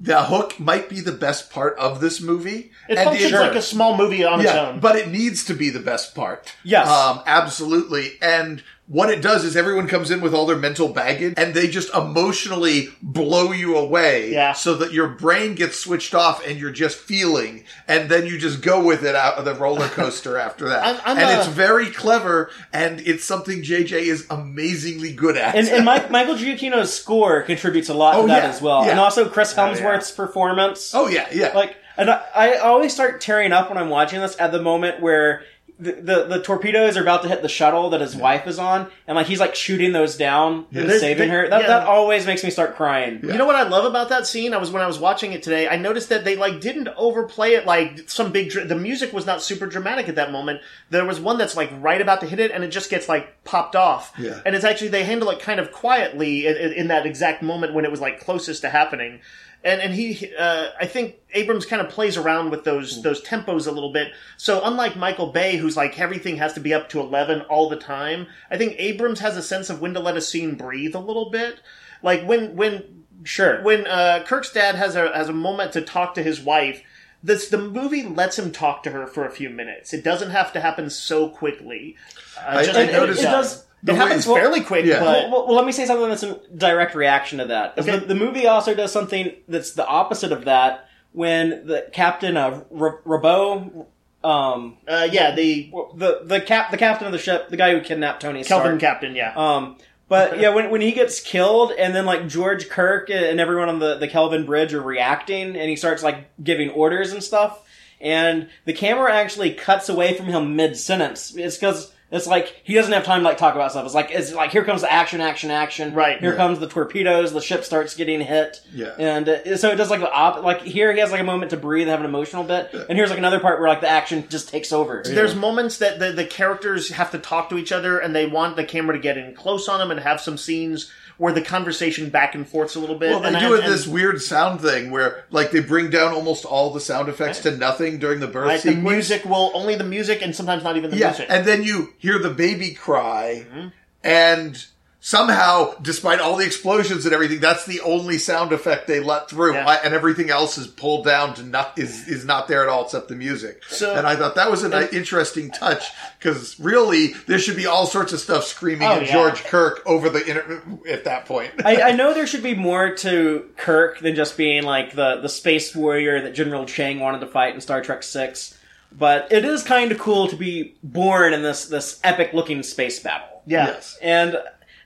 [0.00, 2.72] the hook might be the best part of this movie.
[2.88, 4.80] It and functions it- like a small movie on its own.
[4.80, 6.52] but it needs to be the best part.
[6.64, 6.88] Yes.
[6.88, 8.12] um, absolutely.
[8.20, 11.68] And what it does is everyone comes in with all their mental baggage, and they
[11.68, 14.30] just emotionally blow you away.
[14.32, 14.52] Yeah.
[14.52, 18.60] so that your brain gets switched off, and you're just feeling, and then you just
[18.62, 20.82] go with it out of the roller coaster after that.
[20.84, 25.54] I'm- I'm and a- it's very clever, and it's something JJ is amazingly good at.
[25.54, 28.84] and, and Mike, Michael Giacchino's score contributes a lot Oh, to that yeah, as well,
[28.84, 28.90] yeah.
[28.90, 29.74] and also Chris oh, yeah.
[29.76, 30.94] Hemsworth's performance.
[30.94, 31.52] oh yeah, yeah.
[31.54, 35.00] like and I, I always start tearing up when I'm watching this at the moment
[35.00, 35.44] where
[35.78, 38.88] the, the, the torpedoes are about to hit the shuttle that his wife is on,
[39.08, 41.48] and like he's like shooting those down and There's- saving there- her.
[41.50, 41.66] That, yeah.
[41.66, 43.20] that always makes me start crying.
[43.24, 44.54] You know what I love about that scene?
[44.54, 45.66] I was when I was watching it today.
[45.68, 48.50] I noticed that they like didn't overplay it like some big.
[48.50, 50.60] Dr- the music was not super dramatic at that moment.
[50.90, 53.42] There was one that's like right about to hit it, and it just gets like
[53.44, 54.12] popped off.
[54.16, 54.40] Yeah.
[54.46, 57.74] And it's actually they handle it kind of quietly in, in, in that exact moment
[57.74, 59.20] when it was like closest to happening.
[59.64, 63.66] And and he, uh, I think Abrams kind of plays around with those those tempos
[63.66, 64.12] a little bit.
[64.36, 67.76] So unlike Michael Bay, who's like everything has to be up to eleven all the
[67.76, 70.98] time, I think Abrams has a sense of when to let a scene breathe a
[71.00, 71.60] little bit.
[72.02, 73.62] Like when when Sure.
[73.62, 76.82] when uh, Kirk's dad has a has a moment to talk to his wife,
[77.22, 79.94] this the movie lets him talk to her for a few minutes.
[79.94, 81.96] It doesn't have to happen so quickly.
[82.38, 83.64] Uh, I- just I noticed- it it does.
[83.84, 85.00] Does- It happens way- fairly quick, Yeah.
[85.00, 87.74] but Well, well, well, let me say something that's a direct reaction to that.
[87.78, 87.98] Okay.
[87.98, 92.64] The, the movie also does something that's the opposite of that when the captain of
[92.76, 93.84] R- Robau,
[94.24, 97.80] um, uh, yeah, the the the cap the captain of the ship, the guy who
[97.82, 98.62] kidnapped Tony Stark.
[98.62, 99.32] Kelvin Captain, yeah.
[99.36, 99.76] Um,
[100.08, 103.78] but yeah, when, when he gets killed, and then like George Kirk and everyone on
[103.80, 107.60] the, the Kelvin Bridge are reacting, and he starts like giving orders and stuff,
[108.00, 111.34] and the camera actually cuts away from him mid sentence.
[111.36, 113.84] It's because it's like he doesn't have time to like talk about stuff.
[113.86, 115.94] It's like it's like here comes the action, action, action.
[115.94, 116.20] Right.
[116.20, 116.36] here Yeah.
[116.36, 117.32] comes the torpedoes.
[117.32, 118.60] The ship starts getting hit.
[118.72, 118.94] Yeah.
[118.98, 121.50] and uh, so it does like the op- like here he has like a moment
[121.50, 124.28] to breathe, have an emotional bit, and here's like another part where like the action
[124.28, 125.02] just takes over.
[125.04, 128.56] There's moments that the, the characters have to talk to each other and they want
[128.56, 132.10] the camera to get in close on them and have some scenes where the conversation
[132.10, 133.10] back and forth's a little bit.
[133.10, 136.12] Well, they and, do it and- this weird sound thing where, like, they bring down
[136.12, 139.76] almost all the sound effects to nothing during the birth right, the music will only
[139.76, 141.26] the music and sometimes not even the yeah, music.
[141.30, 143.68] and then you hear the baby cry, Mm-hmm.
[144.02, 144.66] and
[145.06, 149.52] somehow, despite all the explosions and everything, that's the only sound effect they let through,
[149.52, 149.68] Yeah.
[149.68, 152.84] I- and everything else is pulled down to not is is not there at all
[152.86, 153.62] except the music.
[153.68, 155.84] So- and I thought that was an interesting touch
[156.18, 159.12] because really there should be all sorts of stuff screaming Oh, at yeah.
[159.12, 161.50] George Kirk over the inter- at that point.
[161.62, 165.28] I, I know there should be more to Kirk than just being like the, the
[165.28, 168.56] space warrior that General Chang wanted to fight in Star Trek Six,
[168.90, 173.00] but it is kind of cool to be born in this this epic looking space
[173.00, 173.42] battle.
[173.46, 173.66] yeah.
[173.66, 173.98] Yes.
[174.00, 174.38] And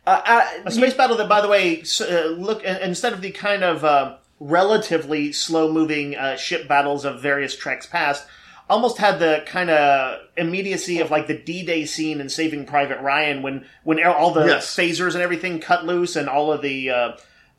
[0.08, 3.30] uh, I, A space battle that, by the way, uh, look uh, instead of the
[3.30, 8.24] kind of uh, relatively slow-moving uh, ship battles of various treks past,
[8.70, 13.42] almost had the kind of immediacy of like the D-Day scene in Saving Private Ryan
[13.42, 14.74] when when all the Yes.
[14.76, 16.90] phasers and everything cut loose and all of the.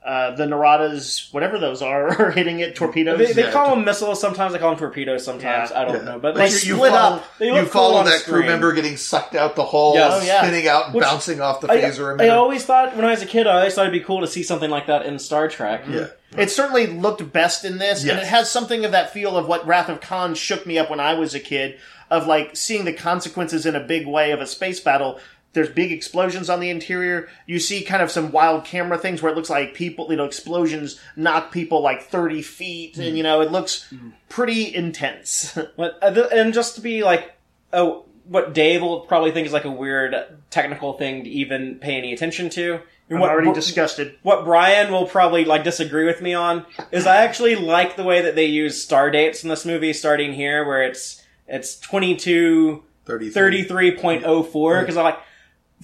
[0.06, 2.74] Uh, the Naradas, whatever those are, are hitting it.
[2.76, 3.18] Torpedoes.
[3.18, 3.52] they, they Yeah.
[3.52, 4.20] call them missiles.
[4.22, 5.26] Sometimes they call them torpedoes.
[5.26, 5.82] Sometimes Yeah.
[5.82, 6.02] I don't Yeah.
[6.14, 7.38] know, but They like, you, you split follow, up.
[7.38, 10.12] They you look cool follow on that crew member getting sucked out the hole, Yes.
[10.16, 10.42] Oh, yeah.
[10.42, 12.34] spinning out and Which- bouncing off the phaser I emitter.
[12.34, 14.42] always thought when I was a kid, I always thought it'd be cool to see
[14.42, 15.84] something like that in Star Trek.
[15.90, 16.08] yeah.
[16.38, 19.66] It certainly looked best in this, and it has something of that feel of what
[19.68, 21.78] Wrath of Khan shook me up when I was a kid,
[22.12, 25.20] of like seeing the consequences in a big way of a space battle.
[25.54, 27.28] There's big explosions on the interior.
[27.48, 30.26] You see kind of some wild camera things where it looks like people, you know,
[30.26, 33.02] explosions knock people like 30 feet, Hmm.
[33.02, 33.92] and you know, it looks
[34.30, 35.58] pretty intense.
[35.78, 37.34] But uh, th- and just to be like,
[37.74, 40.16] oh, what Dave will probably think is like a weird
[40.52, 42.74] technical thing to even pay any attention to.
[43.10, 44.18] And I'm what, already disgusted.
[44.22, 48.22] what Brian will probably like disagree with me on is I actually like the way
[48.22, 52.84] that they use star dates in this movie, starting here where it's it's twenty two
[53.06, 53.66] 33.
[53.66, 55.18] 33.04 because I'm like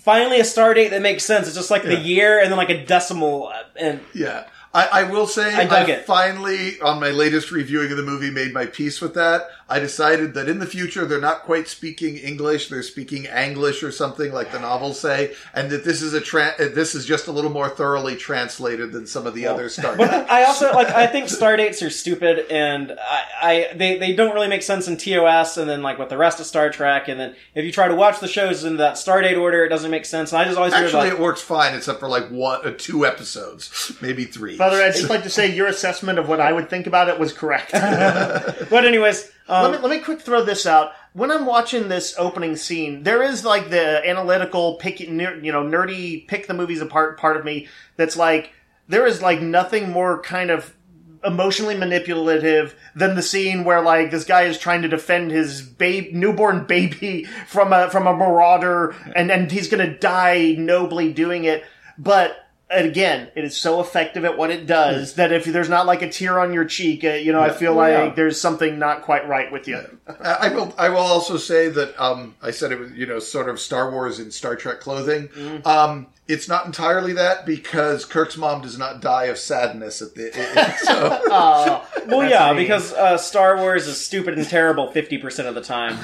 [0.06, 1.48] finally a star date that makes sense.
[1.48, 2.00] It's just like the Yeah.
[2.14, 4.46] year and then like a decimal uh, and Yeah.
[4.74, 6.06] I, I will say I dug it.
[6.06, 9.48] finally on my latest reviewing of the movie made my peace with that.
[9.68, 13.92] I decided that in the future they're not quite speaking English, they're speaking Anglish or
[13.92, 17.26] something like the novels say, and that this is a tra- uh, this is just
[17.26, 20.90] a little more thoroughly translated than some of the other Star But I also like
[20.90, 24.88] I think star dates are stupid and I, I they, they don't really make sense
[24.88, 27.72] in TOS and then like with the rest of Star Trek and then if you
[27.72, 30.42] try to watch the shows in that star date order it doesn't make sense and
[30.42, 33.94] I just always Actually, like it works fine except for like one, uh, two episodes,
[34.02, 34.58] maybe three.
[34.58, 37.20] Father, I'd just like to say your assessment of what I would think about it
[37.20, 37.72] was correct.
[37.72, 40.94] but anyways Um, let me let me quick throw this out.
[41.14, 46.28] When I'm watching this opening scene, there is like the analytical pick, you know, nerdy
[46.28, 48.54] pick the movies apart part of me that's like
[48.88, 50.76] there is like nothing more kind of
[51.24, 56.14] emotionally manipulative than the scene where like this guy is trying to defend his babe
[56.14, 61.64] newborn baby from a from a marauder and and he's gonna die nobly doing it
[61.98, 66.02] but again it is so effective at what it does that if there's not like
[66.02, 68.14] a tear on your cheek uh, you know i feel like Yeah.
[68.16, 70.74] there's something not quite right with you I I will.
[70.78, 73.90] I will also say that um, I said it was you know sort of Star
[73.90, 75.30] Wars in Star Trek clothing.
[75.30, 75.66] Mm.
[75.66, 80.32] Um, it's not entirely that because Kirk's mom does not die of sadness at the.
[80.84, 82.62] so Oh, Well, that's yeah, mean.
[82.64, 85.98] because uh, Star Wars is stupid and terrible fifty percent of the time.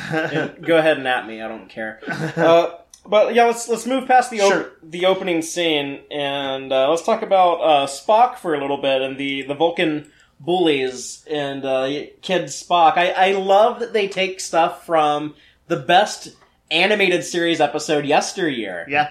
[0.64, 2.00] Go ahead and at me; I don't care.
[2.08, 2.72] Uh,
[3.06, 4.72] but yeah, let's let's move past the op- Sure.
[4.84, 9.18] the opening scene and uh, let's talk about uh, Spock for a little bit and
[9.18, 11.86] the the Vulcan bullies and uh,
[12.22, 12.98] Kid Spock.
[12.98, 15.36] I, I love that they take stuff from
[15.68, 16.36] the best
[16.70, 18.86] animated series episode yesteryear.
[18.90, 19.10] yeah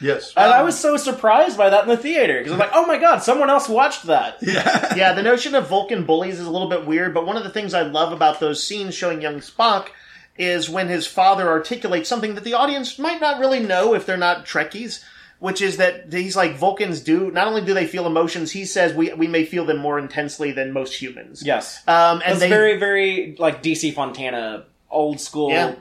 [0.00, 2.86] yes, And I was so surprised by that in the theater because I'm like, oh
[2.86, 4.38] my god, someone else watched that.
[4.42, 4.94] yeah.
[4.96, 7.50] yeah, the notion of Vulcan bullies is a little bit weird, but one of the
[7.50, 9.88] things I love about those scenes showing young Spock
[10.36, 14.16] is when his father articulates something that the audience might not really know if they're
[14.16, 15.02] not Trekkies,
[15.38, 17.30] which is that he's like Vulcans do.
[17.30, 20.52] Not only do they feel emotions, he says we we may feel them more intensely
[20.52, 21.42] than most humans.
[21.44, 21.82] Yes.
[21.86, 25.50] Um, and That's they very, very like DC Fontana, old school.
[25.50, 25.74] Yeah.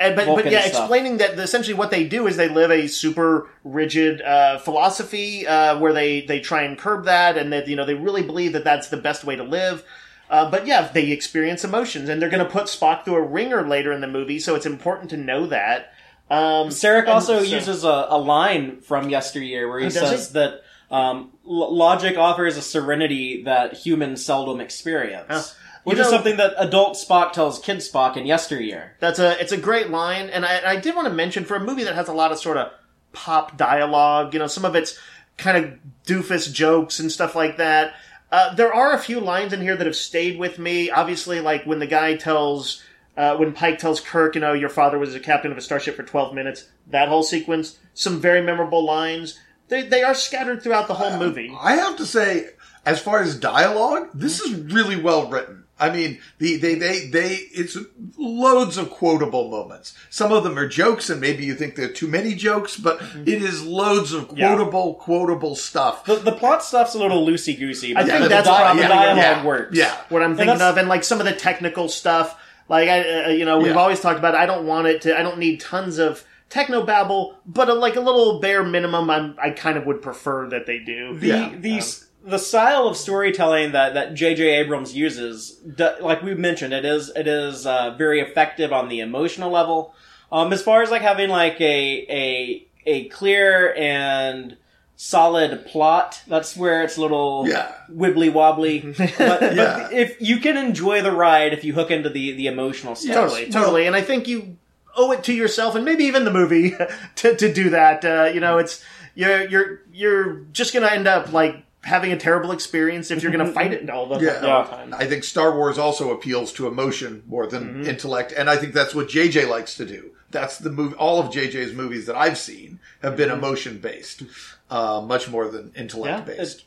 [0.00, 0.82] And, but, but yeah, stuff.
[0.82, 5.78] explaining that essentially what they do is they live a super rigid uh, philosophy uh,
[5.78, 8.64] where they, they try and curb that, and that you know they really believe that
[8.64, 9.84] that's the best way to live.
[10.30, 13.66] Uh, but yeah, they experience emotions, and they're going to put Spock through a ringer
[13.66, 15.92] later in the movie, so it's important to know that.
[16.30, 20.32] Um, Sarek also so- uses a, a line from yesteryear where he Oh, says he?
[20.34, 25.54] that um, l- logic offers a serenity that humans seldom experience,
[25.84, 28.96] which You is something that adult Spock tells kid Spock in yesteryear.
[29.00, 31.60] That's a it's a great line, and I, I did want to mention for a
[31.60, 32.72] movie that has a lot of sort of
[33.12, 34.32] pop dialogue.
[34.32, 34.98] You know, some of it's
[35.36, 35.74] kind of
[36.06, 37.94] doofus jokes and stuff like that.
[38.34, 40.90] Uh, there are a few lines in here that have stayed with me.
[40.90, 42.82] Obviously, like when the guy tells.
[43.16, 45.94] Uh, when Pike tells Kirk, you know, your father was a captain of a starship
[45.94, 49.38] for 12 minutes, that whole sequence, some very memorable lines.
[49.68, 51.56] They, they are scattered throughout the whole movie.
[51.56, 52.48] I have to say,
[52.84, 55.62] as far as dialogue, this is really well written.
[55.78, 57.76] I mean, the they they they it's
[58.16, 59.92] loads of quotable moments.
[60.10, 63.42] Some of them are jokes, and maybe you think they're too many jokes, but it
[63.42, 64.48] is loads of Yeah.
[64.54, 66.04] quotable, quotable stuff.
[66.04, 68.82] The, the plot stuff's a little loosey goosey, but I think the, that's di- probably-
[68.82, 69.76] the dialogue yeah, works.
[69.76, 69.96] yeah.
[70.10, 72.40] what I'm thinking that's- of, and like some of the technical stuff.
[72.68, 73.78] Like I, uh, you know, we've Yeah.
[73.78, 74.34] always talked about.
[74.34, 75.18] I don't want it to.
[75.18, 79.10] I don't need tons of techno babble, but a, like a little bare minimum.
[79.10, 81.18] I'm, I kind of would prefer that they do.
[81.18, 81.52] the Yeah.
[81.58, 81.82] the
[82.24, 84.42] the style of storytelling that that J.J.
[84.60, 85.60] Abrams uses,
[86.00, 89.94] like we mentioned, it is it is uh, very effective on the emotional level.
[90.32, 94.56] Um, as far as like having like a a a clear and
[94.96, 97.72] solid plot, that's where it's a little Yeah.
[97.92, 98.80] wibbly wobbly.
[98.98, 102.94] but, but if you can enjoy the ride, if you hook into the the emotional
[102.94, 103.86] stuff, Totally, totally.
[103.86, 104.56] and I think you
[104.96, 106.74] owe it to yourself, and maybe even the movie,
[107.16, 108.04] to, to do that.
[108.04, 108.82] Uh, you know, it's
[109.14, 113.52] you're you're you're just gonna end up like having a terrible experience if you're gonna
[113.52, 114.40] fight it all the, Yeah.
[114.40, 114.94] the time.
[114.94, 117.86] I think Star Wars also appeals to emotion more than Mm-hmm.
[117.88, 120.10] intellect, and I think that's what JJ likes to do.
[120.30, 120.96] That's the movie.
[120.96, 123.38] All of JJ's movies that I've seen have been Mm-hmm.
[123.38, 124.22] emotion based,
[124.70, 126.64] uh, much more than intellect Yeah, based.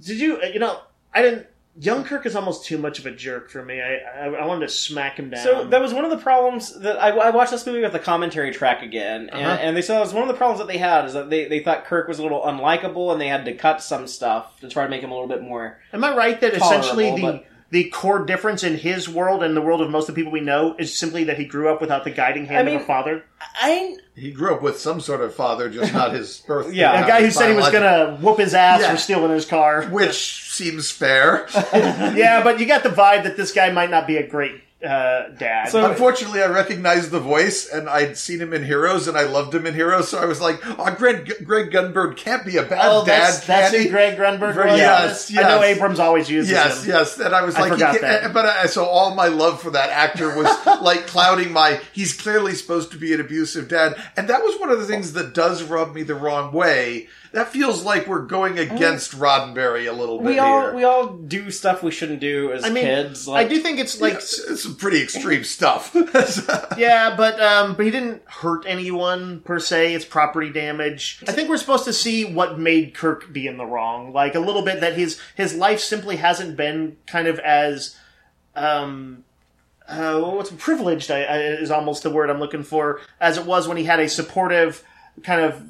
[0.00, 0.40] Did you?
[0.40, 0.80] uh, You know,
[1.14, 1.46] I didn't.
[1.78, 3.80] Young Kirk is almost too much of a jerk for me.
[3.82, 5.42] I I, I wanted to smack him down.
[5.44, 7.98] So that was one of the problems that I, I watched this movie with the
[7.98, 9.58] commentary track again, and, Uh-huh.
[9.60, 11.46] and they said it was one of the problems that they had is that they,
[11.48, 14.68] they thought Kirk was a little unlikable, and they had to cut some stuff to
[14.68, 15.78] try to make him a little bit more.
[15.92, 19.60] Am I right that essentially the but- the core difference in his world and the
[19.60, 22.04] world of most of the people we know is simply that he grew up without
[22.04, 23.24] the guiding hand I mean- of a father?
[23.60, 26.72] I He grew up with some sort of father, just not his birth.
[26.72, 27.04] Yeah.
[27.04, 28.92] A guy who said he was going to whoop his ass Yeah.
[28.92, 29.84] for stealing his car.
[29.86, 31.46] which seems fair.
[31.74, 35.28] yeah, but you got the vibe that this guy might not be a great uh,
[35.38, 35.68] dad.
[35.70, 39.54] So- Unfortunately, I recognized the voice, and I'd seen him in Heroes, and I loved
[39.54, 40.08] him in Heroes.
[40.08, 43.46] So I was like, "Oh, Greg, Greg Grunberg can't be a bad oh, dad." that's,
[43.46, 44.78] that's who he?" Greg Grunberg Very- was.
[44.78, 45.62] yes, I know.
[45.62, 46.90] Abrams always uses Yes, him.
[46.90, 48.34] yes, and I was I like, he can't- that.
[48.34, 50.46] but I, so all my love for that actor was
[50.82, 51.80] like clouding my.
[51.92, 55.14] He's clearly supposed to be an abusive dad, and that was one of the things
[55.14, 57.08] that does rub me the wrong way.
[57.36, 60.74] That feels like we're going against Roddenberry a little bit we all here.
[60.74, 63.28] we all do stuff we shouldn't do as I mean, kids.
[63.28, 65.94] I do think it's like it's, it's some pretty extreme stuff.
[66.78, 69.92] Yeah, but um, but he didn't hurt anyone per se.
[69.92, 71.22] It's property damage.
[71.28, 74.40] I think we're supposed to see what made Kirk be in the wrong, like a
[74.40, 77.98] little bit that his his life simply hasn't been kind of as
[78.54, 79.24] um
[79.86, 83.68] uh, what's privileged I, I, is almost the word I'm looking for, as it was
[83.68, 84.82] when he had a supportive
[85.22, 85.62] kind of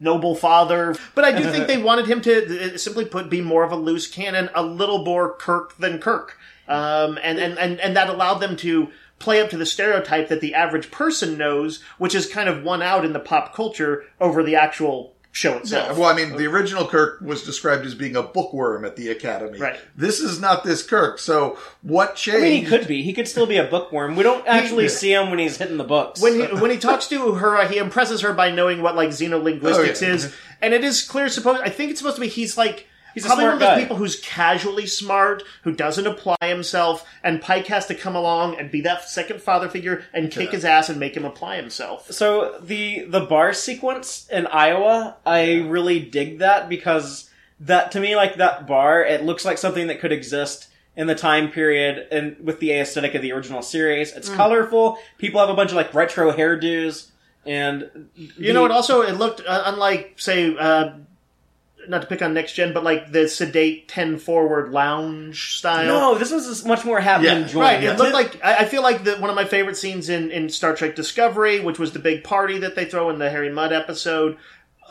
[0.00, 0.96] noble father.
[1.14, 3.76] But I do think they wanted him to uh, simply put be more of a
[3.76, 6.38] loose cannon, a little more Kirk than Kirk,
[6.68, 8.88] um, and, and and and that allowed them to
[9.18, 12.82] play up to the stereotype that the average person knows, which is kind of won
[12.82, 15.98] out in the pop culture over the actual show itself.
[15.98, 19.10] Well, I mean, the uh, original Kirk was described as being a bookworm at the
[19.10, 19.58] Academy.
[19.58, 19.78] Right.
[19.94, 21.18] This is not this Kirk.
[21.18, 22.42] So what I changed?
[22.42, 23.02] mean, he could be.
[23.02, 24.16] He could still be a bookworm.
[24.16, 24.90] We don't actually Yeah.
[24.90, 26.22] see him when he's hitting the books.
[26.22, 29.10] when he when he talks to her, uh, he impresses her by knowing what like
[29.10, 30.14] xenolinguistics Oh, yeah.
[30.14, 30.34] is, mm-hmm.
[30.62, 31.28] and it is clear.
[31.28, 33.60] Supposed, I think it's supposed to be he's like He's a probably smart one of
[33.60, 33.80] those guy.
[33.82, 38.70] people who's casually smart, who doesn't apply himself, and Pike has to come along and
[38.70, 42.12] be that second father figure and kick his ass and make him apply himself.
[42.12, 48.14] So the the bar sequence in Iowa, I really dig that because that to me,
[48.16, 52.36] like that bar, it looks like something that could exist in the time period and
[52.40, 54.12] with the aesthetic of the original series.
[54.12, 54.36] It's Mm.
[54.36, 54.98] colorful.
[55.16, 57.06] People have a bunch of like retro hairdos,
[57.46, 60.54] and You know, it also it looked uh, unlike say.
[60.54, 60.90] Uh,
[61.88, 65.86] not to pick on next gen, but like the sedate ten forward lounge style.
[65.86, 67.86] no, this was much more having Yeah, enjoying Right, it.
[67.90, 70.48] it looked like I I feel like the, one of my favorite scenes in, in
[70.48, 73.72] Star Trek Discovery, which was the big party that they throw in the Harry Mudd
[73.72, 74.36] episode,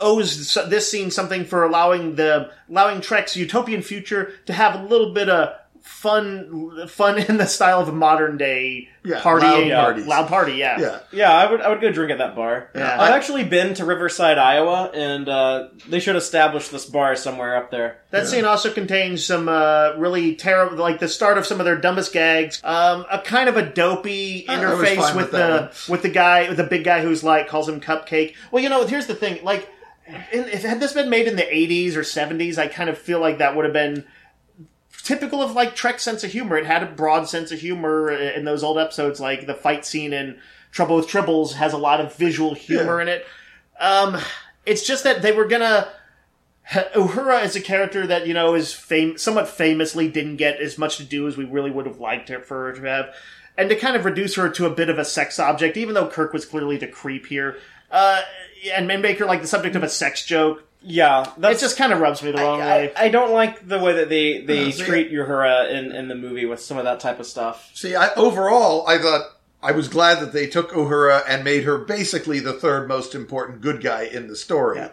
[0.00, 5.12] owes this scene something for allowing the allowing Trek's utopian future to have a little
[5.14, 5.54] bit of
[5.86, 10.06] fun fun in the style of a modern day Yeah, partying loud parties.
[10.06, 10.52] loud party.
[10.54, 10.98] Yeah, yeah.
[11.12, 12.70] Yeah, I would I would go drink at that bar.
[12.74, 13.00] Yeah.
[13.00, 17.70] I've actually been to Riverside, Iowa, and uh, they should establish this bar somewhere up
[17.70, 17.98] there.
[18.10, 21.76] That scene also contains some uh, really terrible, like the start of some of their
[21.76, 22.60] dumbest gags.
[22.64, 25.70] Um, a kind of a dopey I- I was interface with, with the one.
[25.88, 28.34] with the guy, with the big guy who's like calls him Cupcake.
[28.50, 29.68] Well, you know, here's the thing: like,
[30.32, 33.20] in, if had this been made in the '80s or '70s, I kind of feel
[33.20, 34.04] like that would have been
[35.06, 36.56] typical of like Trek sense of humor.
[36.58, 40.12] It had a broad sense of humor in those old episodes, like the fight scene
[40.12, 40.38] in
[40.72, 43.02] Trouble with Tribbles has a lot of visual humor Yeah.
[43.02, 43.26] in it.
[43.80, 44.18] Um,
[44.66, 45.88] it's just that they were gonna.
[46.68, 50.96] Uhura is a character that you know is fam- somewhat famously didn't get as much
[50.96, 53.14] to do as we really would have liked her for her to have,
[53.56, 56.08] and to kind of reduce her to a bit of a sex object, even though
[56.08, 57.56] Kirk was clearly the creep here,
[57.92, 58.20] uh,
[58.74, 60.64] and and make her like the subject of a sex joke.
[60.82, 62.92] Yeah, It just kind of rubs me the wrong I, way.
[62.96, 66.14] I don't like the way that they they Yeah, see- treat Uhura in in the
[66.14, 67.70] movie with some of that type of stuff.
[67.74, 69.22] See, I, overall, I thought
[69.62, 73.60] I was glad that they took Uhura and made her basically the third most important
[73.62, 74.78] good guy in the story.
[74.78, 74.90] Yeah.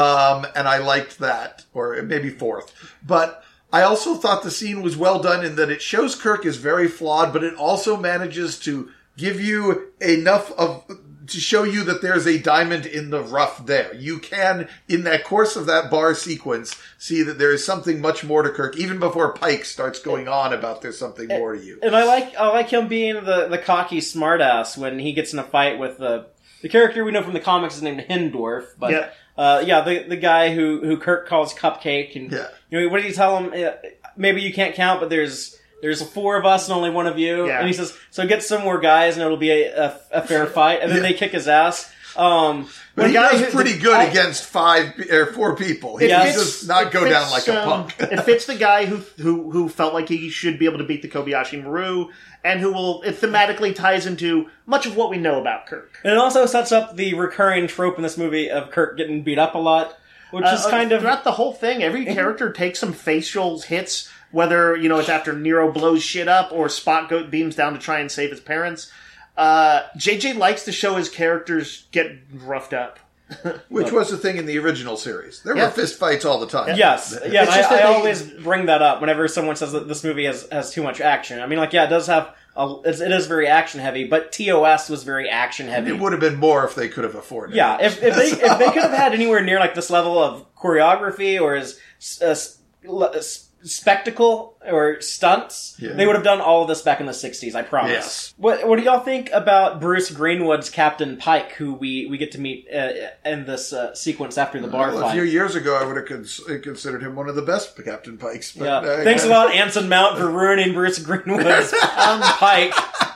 [0.00, 2.72] Um, and I liked that, or maybe fourth.
[3.04, 6.56] But I also thought the scene was well done in that it shows Kirk is
[6.56, 10.84] very flawed, but it also manages to give you enough of
[11.26, 13.94] to show you that there's a diamond in the rough there.
[13.94, 18.24] You can, in that course of that bar sequence, see that there is something much
[18.24, 21.78] more to Kirk, even before Pike starts going on about there's something more to you.
[21.82, 25.38] And I like I like him being the the cocky smartass when he gets in
[25.38, 26.26] a fight with the
[26.62, 29.08] the character we know from the comics is named Hendorff, but Yeah.
[29.36, 32.48] uh, yeah, the the guy who who Kirk calls Cupcake, and Yeah.
[32.70, 33.52] you know what did he tell him?
[33.52, 33.72] Uh,
[34.16, 37.46] Maybe you can't count, but there's there's four of us and only one of you.
[37.46, 37.58] Yeah.
[37.58, 40.46] And he says, so get some more guys and it'll be a, a, a fair
[40.46, 40.78] fight.
[40.80, 41.08] And then Yeah.
[41.10, 41.92] they kick his ass.
[42.16, 45.96] Um, But he The guy does pretty good I- against five or four people.
[45.96, 47.94] He Yeah, does it's- not it go down like a um, punk.
[48.00, 51.00] it fits the guy who who who felt like he should be able to beat
[51.02, 52.08] the Kobayashi Maru,
[52.44, 55.98] and who will it thematically ties into much of what we know about Kirk.
[56.04, 59.38] and it also sets up the recurring trope in this movie of Kirk getting beat
[59.38, 59.96] up a lot,
[60.32, 61.82] which is Uh, kind of throughout the whole thing.
[61.82, 66.50] Every character takes some facial hits, whether you know it's after Nero blows shit up
[66.52, 68.90] or Spot go- beams down to try and save his parents.
[69.36, 72.98] Uh, JJ likes to show his characters get roughed up.
[73.70, 75.42] Which was the thing in the original series.
[75.42, 75.64] There Yeah.
[75.66, 76.76] were fist fights all the time.
[76.76, 77.44] Yes, yeah.
[77.44, 80.26] It's I, just I they- always bring that up whenever someone says that this movie
[80.26, 81.40] has has too much action.
[81.40, 84.32] I mean, like, yeah, it does have a, it's, it is very action heavy, but
[84.32, 85.92] TOS was very action heavy.
[85.92, 87.86] It would have been more if they could have afforded Yeah, it.
[87.86, 91.40] if, if they if they could have had anywhere near like this level of choreography
[91.40, 91.80] or as
[92.20, 95.92] uh, s- l- s- spectacle or stunts, Yeah.
[95.92, 97.54] they would have done all of this back in the '60s.
[97.54, 97.90] I promise.
[97.92, 98.34] Yes.
[98.36, 102.40] What What do y'all think about Bruce Greenwood's Captain Pike, who we we get to
[102.40, 102.90] meet uh,
[103.24, 106.06] in this uh, sequence after the bar Well, a few years ago, I would have
[106.06, 108.52] cons- considered him one of the best Captain Pikes.
[108.52, 108.76] But, yeah.
[108.78, 112.72] uh, Thanks a lot, Anson Mount, for ruining Bruce Greenwood's um, Pike.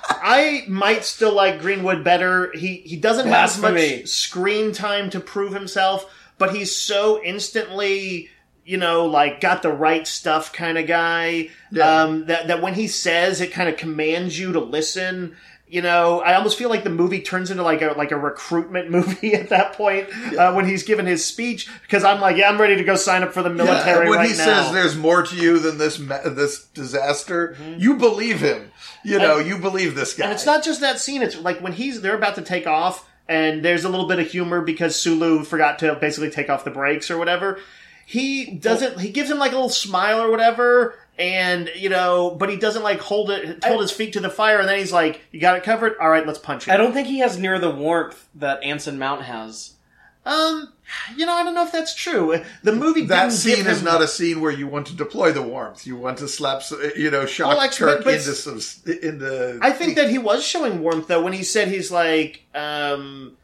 [0.09, 2.51] I might still like Greenwood better.
[2.55, 3.99] He he doesn't have Blasphemy.
[4.01, 8.29] much screen time to prove himself, but he's so instantly,
[8.67, 11.49] you know, like got the right stuff kind of guy.
[11.71, 12.03] Yeah.
[12.03, 15.37] Um, that that when he says, it kind of commands you to listen.
[15.69, 18.91] you know, I almost feel like the movie turns into like a like a recruitment
[18.97, 20.09] movie at that point
[20.39, 23.23] uh, when he's given his speech because I'm like, yeah, I'm ready to go sign
[23.23, 24.45] up for the military Yeah, when right he now.
[24.45, 28.71] says there's more to you than this this disaster, you believe him.
[29.05, 30.25] You know, you believe this guy.
[30.25, 31.23] And it's not just that scene.
[31.23, 34.29] It's like when he's they're about to take off, and there's a little bit of
[34.31, 37.59] humor because Sulu forgot to basically take off the brakes or whatever.
[38.09, 39.01] He doesn't.
[39.01, 42.85] He gives him like a little smile or whatever, and you know, but he doesn't
[42.85, 45.57] like hold it, hold his feet to the fire, and then he's like, "You got
[45.57, 45.99] it covered.
[46.01, 48.97] All right, let's punch it." I don't think he has near the warmth that Anson
[48.99, 49.73] Mount has.
[50.25, 50.73] Um,
[51.17, 52.41] you know, I don't know if that's true.
[52.65, 55.43] The movie that scene give is not a scene where you want to deploy the
[55.43, 55.87] warmth.
[55.87, 58.57] You want to slap, s- you know, shock Well, like, Kirk but- but- into some
[58.57, 59.59] s- into.
[59.63, 63.37] I think that he was showing warmth though when he said he's like um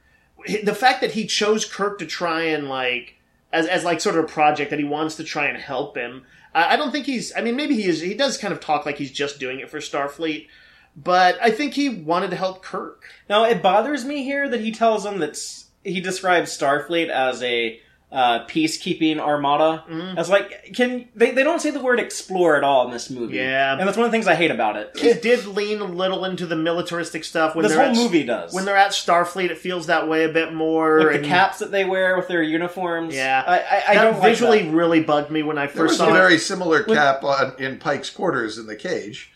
[0.65, 3.15] the fact that he chose Kirk to try and like
[3.53, 6.25] as as like sort of a project that he wants to try and help him.
[6.55, 7.33] I, I don't think he's.
[7.37, 8.01] I mean, maybe he is.
[8.01, 10.49] He does kind of talk like he's just doing it for Starfleet,
[10.97, 13.05] but I think he wanted to help Kirk.
[13.29, 15.39] Now it bothers me here that he tells him that
[15.85, 17.81] he describes Starfleet as a
[18.13, 19.85] uh, peacekeeping armada.
[19.89, 20.19] Mm-hmm.
[20.19, 21.31] As like, can they?
[21.31, 23.37] They don't say the word explore at all in this movie.
[23.37, 23.73] Yeah.
[23.73, 24.91] and that's one of the things I hate about it.
[24.97, 28.25] It did lean a little into the militaristic stuff when this they're whole at, movie
[28.25, 28.53] does.
[28.53, 31.03] When they're at Starfleet, it feels that way a bit more.
[31.03, 33.15] Like the caps that they wear with their uniforms.
[33.15, 34.73] Yeah, I, I, I that don't like visually that.
[34.73, 36.13] really bugged me when I there first was saw a it.
[36.13, 39.31] very similar cap on, in Pike's quarters in the cage.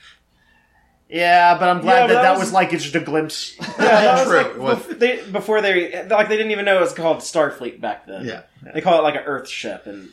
[1.09, 3.01] Yeah, but I'm glad Yeah, but that that that was- was like it's just a
[3.01, 3.55] glimpse.
[3.61, 4.37] Yeah, that was True.
[4.37, 7.19] like It was- bef- they, before they like they didn't even know it was called
[7.19, 8.25] Starfleet back then.
[8.25, 8.43] Yeah.
[8.75, 9.87] they call it like an Earth ship.
[9.87, 10.09] And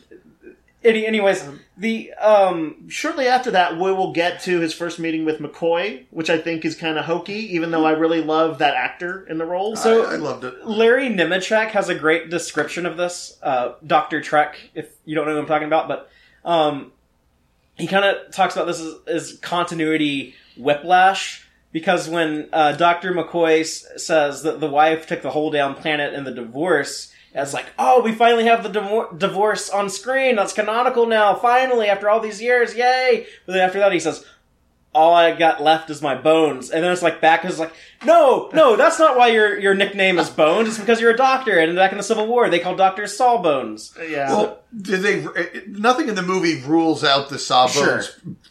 [0.84, 1.44] any, anyways,
[1.78, 6.30] the um Shortly after that, we will get to his first meeting with McCoy, which
[6.30, 9.46] I think is kind of hokey, even though I really love that actor in the
[9.46, 9.76] role.
[9.76, 10.68] So- I, I loved it.
[10.68, 13.38] Larry Nemecek has a great description of this.
[13.41, 16.10] Uh, Doctor Trek, if you don't know what I'm talking about, but
[16.46, 16.91] um,
[17.76, 23.62] he kind of talks about this as, as continuity whiplash because when uh, Doctor McCoy
[23.62, 27.12] s- says that the wife took the whole damn planet in the divorce.
[27.36, 30.36] It's like, oh, we finally have the divor- divorce on screen.
[30.36, 31.34] That's canonical now.
[31.34, 33.26] Finally, after all these years, yay!
[33.47, 34.24] But then after that, he says,
[34.94, 36.70] all I got left is my bones.
[36.70, 37.74] And then it's like back is like,
[38.06, 40.68] no, no, that's not why your your nickname is Bones.
[40.68, 41.58] It's because you're a doctor.
[41.58, 43.94] And back in the Civil War, they called doctors Sawbones.
[44.10, 45.24] yeah, Well, did they?
[45.24, 48.02] Eh, eh, nothing in the movie rules out the Sawbones Sure.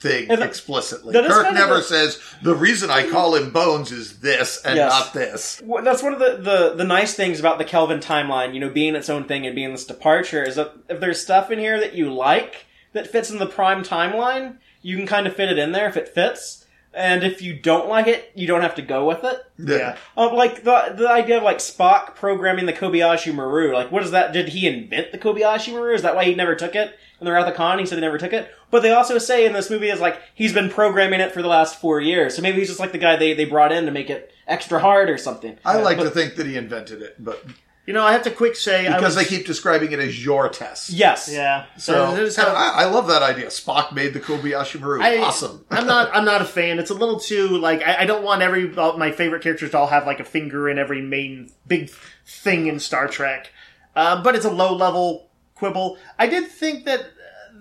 [0.01, 1.13] thing And that- explicitly.
[1.13, 4.77] that is Kirk never a- says the reason I call him Bones is this and
[4.77, 4.91] Yes.
[4.91, 5.61] not this.
[5.65, 8.71] Well, That's one of the, the, the nice things about the Kelvin timeline, you know,
[8.71, 11.79] being its own thing and being this departure, is that if there's stuff in here
[11.79, 12.65] that you like
[12.95, 15.97] that fits in the prime timeline, you can kind of fit it in there if
[15.97, 16.59] it fits.
[16.95, 19.43] And if you don't like it, you don't have to go with it.
[19.59, 19.97] yeah.
[20.15, 23.73] Uh, like the the idea of like Spock programming the Kobayashi Maru.
[23.73, 24.35] Like, what is that?
[24.35, 25.95] Did he invent the Kobayashi Maru?
[25.95, 26.95] Is that why he never took it?
[27.19, 28.51] In the Wrath of Khan, he said he never took it.
[28.71, 31.49] But they also say in this movie is like he's been programming it for the
[31.49, 32.37] last four years.
[32.37, 34.79] So maybe he's just like the guy they, they brought in to make it extra
[34.79, 35.57] hard or something.
[35.65, 37.43] I like But- to think that he invented it, but
[37.85, 40.25] You know, I have to quick say I because was, they keep describing it as
[40.25, 40.91] your test.
[40.91, 41.29] Yes.
[41.33, 41.67] yeah.
[41.77, 43.47] So So this is and I, I love that idea.
[43.47, 45.03] Spock made the Kobayashi Maru.
[45.03, 45.65] I, awesome.
[45.71, 46.15] I'm not.
[46.15, 46.79] I'm not a fan.
[46.79, 47.83] It's a little too like.
[47.83, 50.69] I, I don't want every all my favorite characters to all have like a finger
[50.69, 51.91] in every main big
[52.25, 53.51] thing in Star Trek.
[53.97, 55.99] Uh, but it's a low level quibble.
[56.19, 57.07] I did think that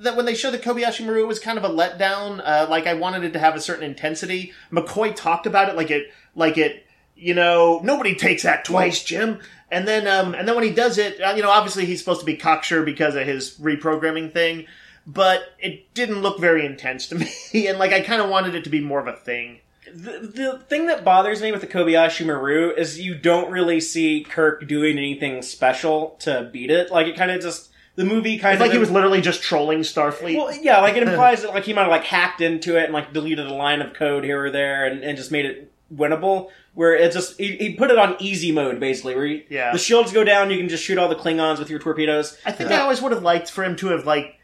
[0.01, 2.41] that when they showed the Kobayashi Maru, it was kind of a letdown.
[2.43, 4.53] Uh, like I wanted it to have a certain intensity.
[4.71, 6.85] McCoy talked about it like it like it.
[7.15, 9.39] You know, nobody takes that twice, Jim.
[9.71, 12.19] And then, um, and then when he does it, uh, you know, obviously he's supposed
[12.19, 14.67] to be cocksure because of his reprogramming thing
[15.07, 17.15] but it didn't look very intense to
[17.53, 19.59] me, and like I kind of wanted it to be more of a thing.
[19.93, 24.23] The, the thing that bothers me with the Kobayashi Maru is you don't really see
[24.23, 26.91] Kirk doing anything special to beat it.
[26.91, 29.43] Like it kind of just the movie kind It's of like he was literally just
[29.43, 30.37] trolling Starfleet.
[30.37, 32.93] Well, yeah, like it implies that like he might have like hacked into it and
[32.93, 36.51] like deleted a line of code here or there and, and just made it winnable.
[36.73, 39.73] Where it just he, he put it on easy mode basically, where you, Yeah.
[39.73, 42.37] the shields go down, you can just shoot all the Klingons with your torpedoes.
[42.45, 44.37] I think I always would have liked for him to have like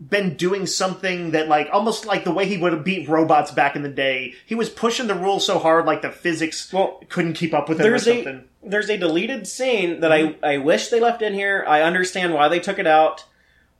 [0.00, 3.76] been doing something that like almost like the way he would have beat robots back
[3.76, 4.32] in the day.
[4.46, 7.78] He was pushing the rules so hard, like the physics Well, couldn't keep up with
[7.78, 8.44] him or there's something.
[8.64, 11.64] a there's a deleted scene that I I wish they left in here.
[11.68, 13.24] I understand why they took it out.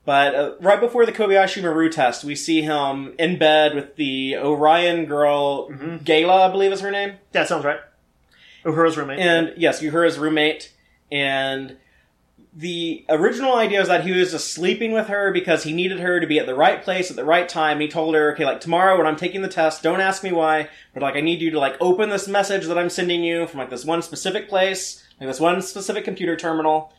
[0.05, 4.37] But uh, right before the Kobayashi Maru test, we see him in bed with the
[4.37, 7.15] Orion girl, Gaila, I believe is her name.
[7.33, 7.81] That sounds right.
[8.65, 9.19] Uhura's roommate.
[9.19, 10.73] And yes, Uhura's roommate.
[11.13, 11.77] And
[12.57, 16.21] the original idea was that he was just sleeping with her because he needed her
[16.21, 17.81] to be at the right place at the right time.
[17.81, 20.69] He told her, okay, like tomorrow when I'm taking the test, don't ask me why,
[20.93, 23.59] but like I need you to like open this message that I'm sending you from
[23.59, 26.93] like this one specific place, like this one specific computer terminal.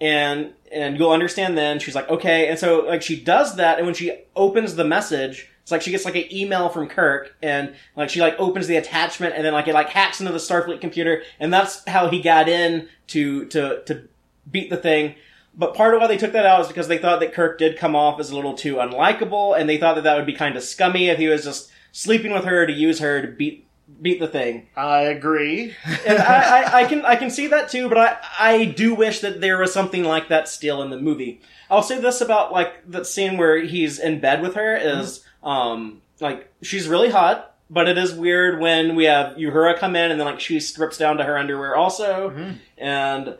[0.00, 1.78] and and you'll understand then.
[1.78, 5.50] She's like, okay, and so like she does that, and when she opens the message,
[5.64, 8.76] it's like she gets like an email from Kirk, and like she like opens the
[8.76, 12.20] attachment, and then like it like hacks into the Starfleet computer, and that's how he
[12.20, 14.06] got in to to to
[14.50, 15.14] beat the thing.
[15.56, 17.78] But part of why they took that out is because they thought that Kirk did
[17.78, 20.54] come off as a little too unlikable, and they thought that that would be kind
[20.54, 23.66] of scummy if he was just sleeping with her to use her to beat
[24.02, 24.68] beat the thing.
[24.76, 25.74] I agree.
[26.06, 29.20] And I, I, I can I can see that too, but I I do wish
[29.20, 31.40] that there was something like that still in the movie.
[31.70, 35.28] I'll say this about like the scene where he's in bed with her is mm-hmm.
[35.44, 40.10] Um like she's really hot, but it is weird when we have Uhura come in
[40.10, 42.30] and then like she strips down to her underwear also,
[42.78, 43.36] and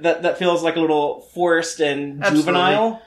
[0.00, 2.42] that that feels like a little forced and Absolutely.
[2.52, 3.02] juvenile.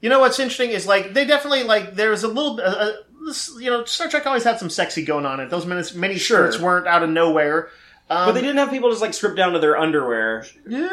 [0.00, 2.92] You know what's interesting is like they definitely like there's a little uh, uh,
[3.26, 5.50] this, you know Star Trek always had some sexy going on it.
[5.50, 6.50] Those mini, mini Sure.
[6.50, 7.68] skirts weren't out of nowhere.
[8.08, 10.46] Um, But they didn't have people just like strip down to their underwear.
[10.66, 10.88] Yeah.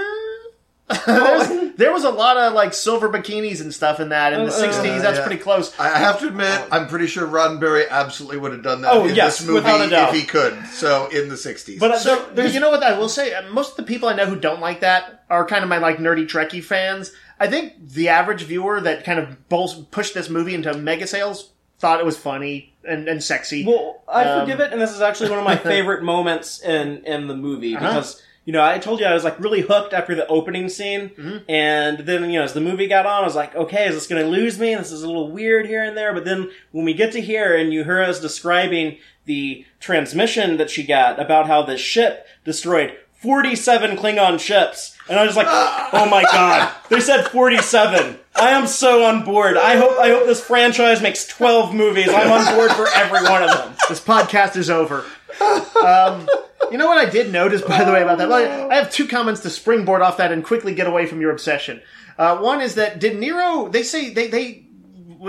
[1.05, 4.51] There's- there was a lot of like silver bikinis and stuff in that in the
[4.53, 5.01] Uh, '60s.
[5.01, 5.25] That's yeah.
[5.25, 5.77] pretty close.
[5.79, 9.05] I I have to admit, I'm pretty sure Roddenberry absolutely would have done that Oh,
[9.05, 10.13] in yes, this movie without a doubt.
[10.15, 10.65] if he could.
[10.67, 11.79] So in the 60s.
[11.79, 13.33] But uh, So there- there's you know what I will say?
[13.33, 15.77] Uh, Most of the people I know who don't like that are kind of my
[15.77, 17.11] like nerdy Trekkie fans.
[17.39, 21.51] I think the average viewer that kind of both pushed this movie into mega sales
[21.79, 23.63] thought it was funny and, and sexy.
[23.65, 27.03] Well, I Um, forgive it, and this is actually one of my favorite moments in
[27.05, 27.85] in the movie Uh-huh.
[27.88, 31.09] because you know I told you I was like really hooked after the opening scene,
[31.09, 31.37] Mm-hmm.
[31.51, 34.07] and then you know as the movie got on, I was like, okay, is this
[34.07, 34.73] going to lose me?
[34.73, 37.55] This is a little weird here and there, but then when we get to here
[37.55, 42.97] and you hear us describing the transmission that she got about how the ship destroyed.
[43.21, 44.95] 47 Klingon ships.
[45.09, 46.71] And I was like, oh my god.
[46.89, 48.17] They said 47.
[48.35, 49.57] I am so on board.
[49.57, 52.09] I hope I hope this franchise makes 12 movies.
[52.09, 53.73] I'm on board for every one of them.
[53.89, 55.03] this podcast is over.
[55.41, 56.27] Um,
[56.72, 58.30] you know what I did notice, by the way, about that?
[58.30, 61.32] Well, I have two comments to springboard off that and quickly get away from your
[61.32, 61.82] obsession.
[62.18, 63.68] Uh, one is that did Nero?
[63.70, 64.65] They say they they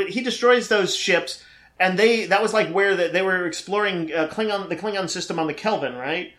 [0.09, 1.43] he destroys those ships,
[1.78, 5.39] and they that was like where the, they were exploring uh, Klingon the Klingon system
[5.39, 6.32] on the Kelvin, right?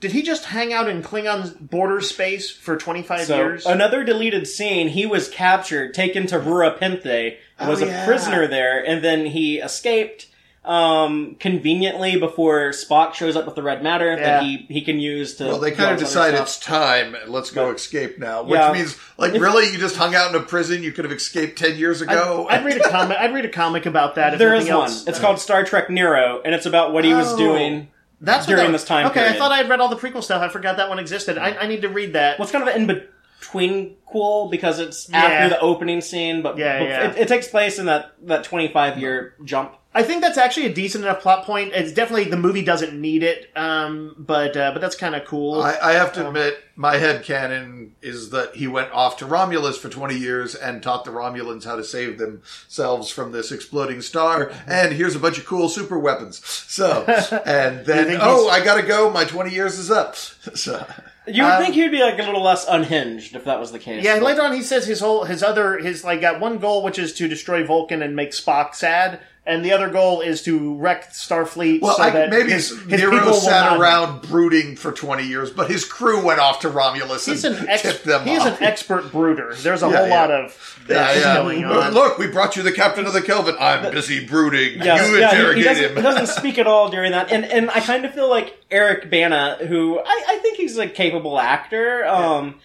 [0.00, 3.64] Did he just hang out in Klingon border space for twenty five So years?
[3.64, 8.84] another deleted scene, he was captured, taken to Rura Penthe, was Oh, a prisoner there,
[8.84, 10.26] and then he escaped
[10.64, 14.16] um, conveniently before Spock shows up with the red matter Yeah.
[14.16, 15.44] that he, he can use to.
[15.44, 17.14] well, they kind of decide it's time.
[17.26, 18.42] Let's go But- escape now.
[18.44, 18.72] Which Yeah.
[18.72, 20.82] means, like, If- really, you just hung out in a prison.
[20.82, 22.46] You could have escaped ten years ago.
[22.48, 23.18] I'd, I'd read a comic.
[23.18, 24.32] I'd read a comic about that.
[24.34, 24.84] If There is nothing one.
[24.90, 25.06] else.
[25.06, 27.36] It's called Star Trek Nero, and it's about what he was Oh.
[27.36, 27.88] doing.
[28.20, 30.40] That's during that- this time Okay, I thought I had read all the prequel stuff.
[30.40, 31.36] I forgot that one existed.
[31.36, 32.38] I, I need to read that.
[32.38, 33.02] Well, kind of an in
[33.40, 35.18] between cool because it's Yeah.
[35.18, 37.10] after the opening scene, but, Yeah, yeah.
[37.10, 39.74] It, it takes place in that, that 25 year jump.
[39.96, 41.72] I think that's actually a decent enough plot point.
[41.72, 45.62] It's definitely the movie doesn't need it, um, but uh, but that's kind of cool.
[45.62, 49.78] I, I have to admit, my head canon is that he went off to Romulus
[49.78, 54.50] for 20 years and taught the Romulans how to save themselves from this exploding star.
[54.66, 56.44] And here's a bunch of cool super weapons.
[56.44, 57.04] So,
[57.46, 59.10] and then, oh, I gotta go.
[59.10, 60.16] My 20 years is up.
[60.54, 60.84] So,
[61.26, 63.78] You would Um, think he'd be like a little less unhinged if that was the
[63.78, 64.04] case.
[64.04, 66.82] yeah, but- later on he says his whole his other his like got one goal
[66.82, 70.74] which is to destroy Vulcan and make Spock sad, and the other goal is to
[70.76, 71.80] wreck Starfleet.
[71.82, 75.70] well, so I, that maybe his, his Nero sat around brooding for 20 years, but
[75.70, 78.58] his crew went off to Romulus He's and an ex, tipped them he is off.
[78.58, 79.54] an expert brooder.
[79.54, 80.20] There's a Yeah, whole yeah.
[80.20, 81.34] lot of yeah, yeah.
[81.36, 81.92] going on.
[81.92, 83.54] Look, we brought you the captain of the Kelvin.
[83.60, 84.82] I'm busy brooding.
[84.82, 85.96] Yes, you yeah, he- interrogate he, doesn't, him.
[85.96, 89.10] he doesn't speak at all during that, and and I kind of feel like Eric
[89.10, 92.04] Bana, who I, I think he's a capable actor.
[92.06, 92.56] Um,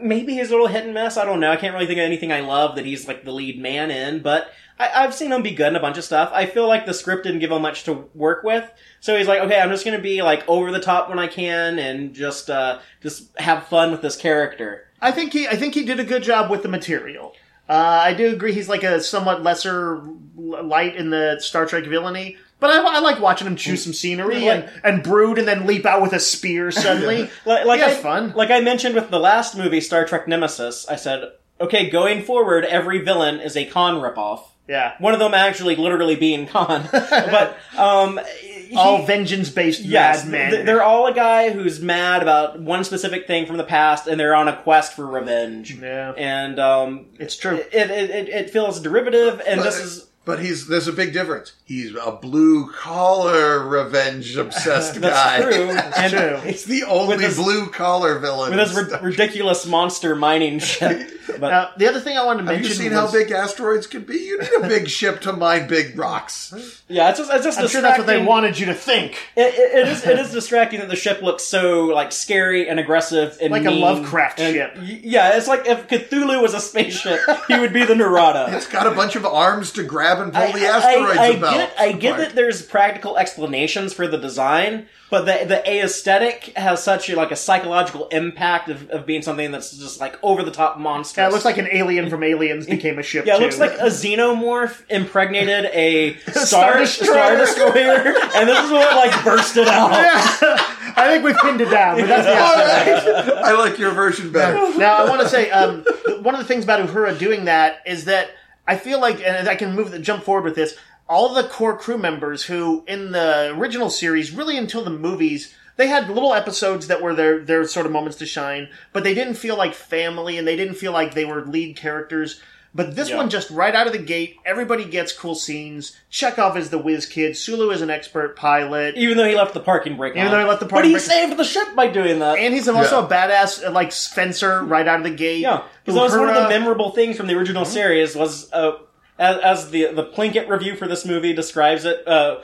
[0.00, 1.16] maybe he's a little hit and miss.
[1.16, 1.50] I don't know.
[1.50, 4.22] I can't really think of anything I love that he's like the lead man in,
[4.22, 6.30] but I, I've seen him be good in a bunch of stuff.
[6.32, 8.70] I feel like the script didn't give him much to work with,
[9.00, 11.26] so he's like, okay, I'm just going to be like over the top when I
[11.26, 14.88] can, and just uh, just have fun with this character.
[15.00, 17.34] I think he I think he did a good job with the material.
[17.68, 20.00] Uh, I do agree he's like a somewhat lesser
[20.36, 24.48] light in the Star Trek villainy, but I, I like watching him choose some scenery
[24.48, 27.28] and, and brood and then leap out with a spear suddenly.
[27.44, 28.32] Like, like He I, fun.
[28.34, 32.64] Like I mentioned with the last movie, Star Trek Nemesis, I said, okay, going forward,
[32.64, 34.42] every villain is a Khan ripoff.
[34.68, 34.94] Yeah.
[34.98, 40.30] One of them actually literally being Khan, but um, he- All vengeance based yes, mad
[40.32, 40.50] men.
[40.50, 44.18] th- they're all a guy who's mad about one specific thing from the past, and
[44.18, 45.72] they're on a quest for revenge.
[45.80, 46.12] Yeah.
[46.16, 47.56] and um, it's true.
[47.56, 51.52] it, it it it feels derivative, and this is But he's there's a big difference.
[51.64, 55.40] He's a blue collar revenge obsessed guy.
[55.40, 55.70] That's true.
[55.96, 56.12] and
[56.42, 56.50] true.
[56.50, 58.50] It's the only With his- blue collar villain.
[58.54, 61.10] with his ri- ridiculous monster mining ship.
[61.38, 63.30] But Now, the other thing I wanted to Have mention you seen was, how big
[63.32, 64.16] asteroids can be?
[64.16, 66.52] You need a big ship to mine big rocks.
[66.88, 68.26] yeah, it's just it's just I'm sure that's what they distracting.
[68.26, 69.12] wanted you to think.
[69.36, 72.80] It, it, it is it is distracting that the ship looks so like scary and
[72.80, 73.70] aggressive and Like a.
[73.70, 74.76] Lovecraft And- ship.
[75.04, 78.46] Yeah, it's like if Cthulhu was a spaceship, he would be the Narada.
[78.56, 81.26] It's got a bunch of arms to grab and pull I, the I- asteroids I,
[81.28, 81.54] about.
[81.54, 86.82] get, I get that there's practical explanations for the design, but the the aesthetic has
[86.82, 90.50] such a, like a psychological impact of, of being something that's just like over the
[90.50, 91.20] top monster.
[91.20, 93.24] Yeah, it looks like an alien from Aliens became a ship.
[93.26, 93.44] yeah, it too.
[93.44, 97.12] looks like a xenomorph impregnated a Star star, Destroyer.
[97.14, 99.90] star destroyer, and this is what like bursted out.
[100.98, 103.28] I think we've pinned it down, but that's the All aspect.
[103.28, 103.44] right.
[103.44, 104.54] I like your version better.
[104.78, 105.84] now I want to say um,
[106.22, 108.30] one of the things about Uhura doing that is that
[108.66, 110.76] I feel like, and I can move the jump forward with this.
[111.08, 115.86] All the core crew members who, in the original series, really until the movies, they
[115.86, 119.34] had little episodes that were their their sort of moments to shine, but they didn't
[119.34, 122.40] feel like family, and they didn't feel like they were lead characters.
[122.76, 123.16] But this Yeah.
[123.16, 125.96] one, just right out of the gate, everybody gets cool scenes.
[126.12, 127.34] Chekov is the whiz kid.
[127.36, 128.96] Sulu is an expert pilot.
[128.98, 130.32] Even though he left the parking brake Even on.
[130.32, 132.38] though he left the but he brake- saved the ship by doing that.
[132.38, 133.06] And he's also Yeah.
[133.06, 135.38] a badass, uh, like fencer, right out of the gate.
[135.40, 137.72] Yeah, because that was one of the memorable things from the original Mm-hmm.
[137.72, 138.72] series was, uh,
[139.18, 142.36] as, as the the Plinkett review for this movie describes it, uh,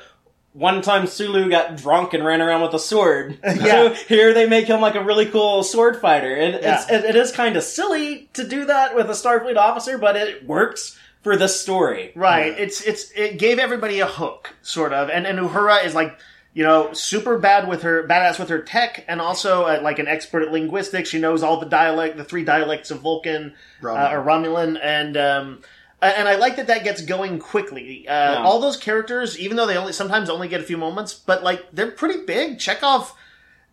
[0.53, 3.39] one time Sulu got drunk and ran around with a sword.
[3.45, 3.55] Yeah.
[3.57, 6.97] So here they make him like a really cool sword fighter, and it's, Yeah.
[6.99, 10.47] it, it is kind of silly to do that with a Starfleet officer, but it
[10.47, 12.13] works for the story.
[12.17, 12.59] Right.
[12.59, 15.09] It's it's it gave everybody a hook, sort of.
[15.09, 16.19] And and Uhura is like,
[16.53, 20.09] you know, super bad with her badass with her tech, and also uh, like an
[20.09, 21.09] expert at linguistics.
[21.09, 24.13] She knows all the dialect, the three dialects of Vulcan uh, Romulan.
[24.13, 25.63] or Romulan, and um, a-
[26.07, 28.07] and I like that that gets going quickly.
[28.09, 28.43] Uh, Yeah.
[28.43, 31.65] All those characters, even though they only sometimes only get a few moments, but like
[31.73, 32.59] they're pretty big.
[32.59, 33.13] Chekov.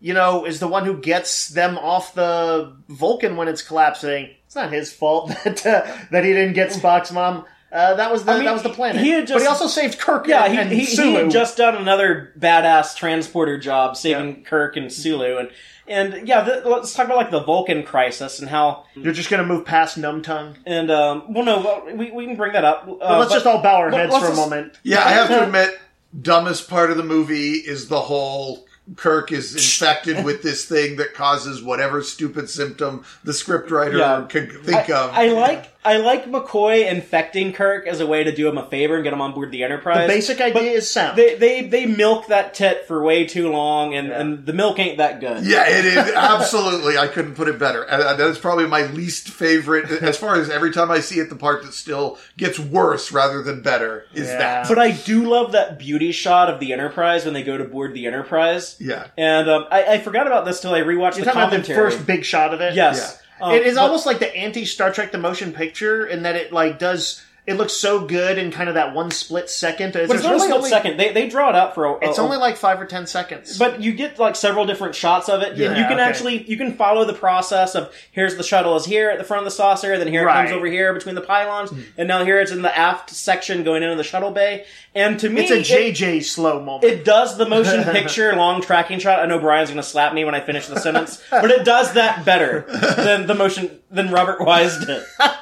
[0.02, 4.30] You know, is the one who gets them off the Vulcan when it's collapsing.
[4.46, 7.44] It's not his fault that uh, that he didn't get Spock's mom.
[7.72, 9.00] Uh, that was the I mean, that was the planet.
[9.00, 10.26] he had just, but he also saved Kirk.
[10.26, 11.18] Yeah, and, he, and he, he Sulu.
[11.24, 15.50] had just done another badass transporter job saving Kirk and Sulu, and
[15.86, 19.46] and yeah, the, let's talk about like the Vulcan crisis and how You're just gonna
[19.46, 20.56] move past Numb Tongue.
[20.66, 22.88] and um, well, no, we, we can bring that up.
[22.88, 24.78] Uh, But let's just all bow our heads for a just- moment.
[24.82, 25.78] Yeah, I have to admit,
[26.20, 28.66] dumbest part of the movie is the whole
[28.96, 34.26] Kirk is infected with this thing that causes whatever stupid symptom the scriptwriter Yeah.
[34.28, 35.10] can think I, of.
[35.12, 38.96] I like I like McCoy infecting Kirk as a way to do him a favor
[38.96, 40.08] and get him on board the Enterprise.
[40.08, 41.16] The basic idea But is sound.
[41.16, 44.98] They they they milk that tit for way too long, and, and the milk ain't
[44.98, 45.44] that good.
[45.46, 46.98] yeah, it is absolutely.
[46.98, 47.90] I couldn't put it better.
[47.90, 49.90] Uh, that's probably my least favorite.
[50.02, 53.42] As far as every time I see it, the part that still gets worse rather
[53.42, 54.36] than better is Yeah.
[54.38, 54.68] that.
[54.68, 57.94] But I do love that beauty shot of the Enterprise when they go to board
[57.94, 58.76] the Enterprise.
[58.80, 59.06] Yeah.
[59.16, 61.74] And um, I, I forgot about this till I rewatched You're the talking about the
[61.74, 62.74] first big shot of it.
[62.74, 63.16] yes.
[63.40, 66.36] Um, it is but- almost like the anti Star Trek the motion picture in that
[66.36, 69.92] it like does it looks so good in kind of that one split second.
[69.92, 70.98] But it's not a split only, second.
[70.98, 72.08] They they draw it out for a.
[72.08, 73.58] It's a- only like five or ten seconds.
[73.58, 75.56] But you get like several different shots of it.
[75.56, 76.02] Yeah, you can okay.
[76.02, 79.40] actually you can follow the process of here's the shuttle is here at the front
[79.40, 81.80] of the saucer, then here it comes over here between the pylons, hmm.
[81.98, 84.64] and now here it's in the aft section going into the shuttle bay.
[84.94, 86.84] And to me, it's a it- JJ slow moment.
[86.84, 89.18] It does the motion picture long tracking shot.
[89.18, 91.94] I know Brian's going to slap me when I finish the sentence, but it does
[91.94, 92.64] that better
[92.96, 95.02] than the motion than Robert Wise did.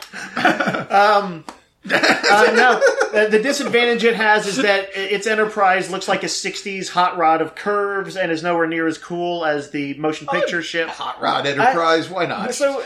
[0.90, 1.44] Um,
[2.30, 6.90] Uh, no, uh, the disadvantage it has is that its Enterprise looks like a '60s
[6.90, 10.88] hot rod of curves and is nowhere near as cool as the motion picture ship.
[10.88, 12.54] Hot Rod Enterprise, why not?
[12.54, 12.84] So uh,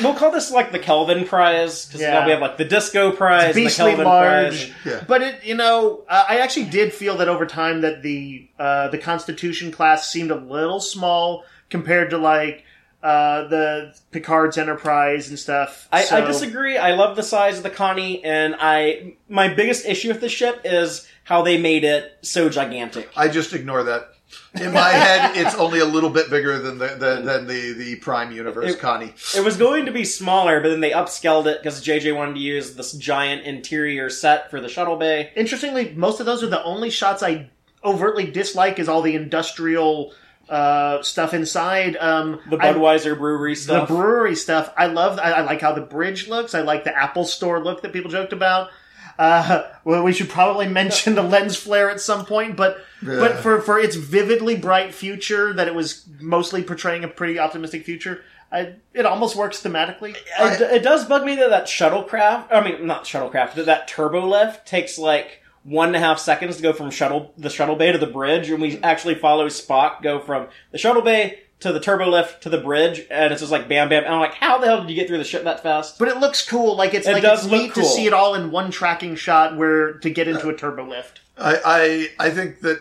[0.00, 2.20] we'll call this like the Kelvin Prize because Yeah.
[2.20, 4.70] now we have like the Disco Prize, and the beastly Kelvin large.
[4.70, 4.94] Prize.
[4.94, 5.04] Yeah.
[5.08, 8.88] But it, you know, uh, I actually did feel that over time that the uh,
[8.88, 12.62] the Constitution class seemed a little small compared to like
[13.04, 15.86] uh, the Picard's Enterprise and stuff.
[15.92, 16.78] I, I disagree.
[16.78, 20.62] I love the size of the Connie, and I my biggest issue with the ship
[20.64, 23.10] is how they made it so gigantic.
[23.14, 24.08] I just ignore that.
[24.54, 27.96] In my head, it's only a little bit bigger than the, the than the the
[27.96, 29.12] Prime Universe, It- Connie.
[29.36, 32.40] It was going to be smaller, but then they upscaled it because JJ wanted to
[32.40, 35.30] use this giant interior set for the shuttle bay.
[35.36, 37.50] Interestingly, most of those are the only shots I
[37.84, 38.78] overtly dislike.
[38.78, 40.14] Is all the industrial
[40.54, 41.96] uh, stuff inside.
[41.96, 43.88] Um, The I- Budweiser brewery the stuff.
[43.88, 44.72] brewery stuff.
[44.76, 45.18] I love.
[45.18, 46.54] I, I like how the bridge looks.
[46.54, 48.70] I like the Apple Store look that people joked about.
[49.18, 53.60] Uh, well, we should probably mention the lens flare at some point, but but for
[53.60, 58.22] for its vividly bright future that it was mostly portraying a pretty optimistic future.
[58.50, 60.16] I, it almost works thematically.
[60.40, 64.26] It, it does bug me that that shuttlecraft, I mean, not shuttlecraft, that that turbo
[64.28, 67.90] lift takes like one and a half seconds to go from shuttle the shuttle bay
[67.90, 71.80] to the bridge, and we actually follow Spock go from the shuttle bay to the
[71.80, 74.04] turbo lift to the bridge, and it's just like bam, bam.
[74.04, 75.98] And I'm like, how the hell did you get through the ship that fast?
[75.98, 76.76] But it looks cool.
[76.76, 79.16] Like it's It like does it's look neat to see it all in one tracking
[79.16, 81.20] shot where to get into a turbo lift.
[81.38, 82.80] I, I I think that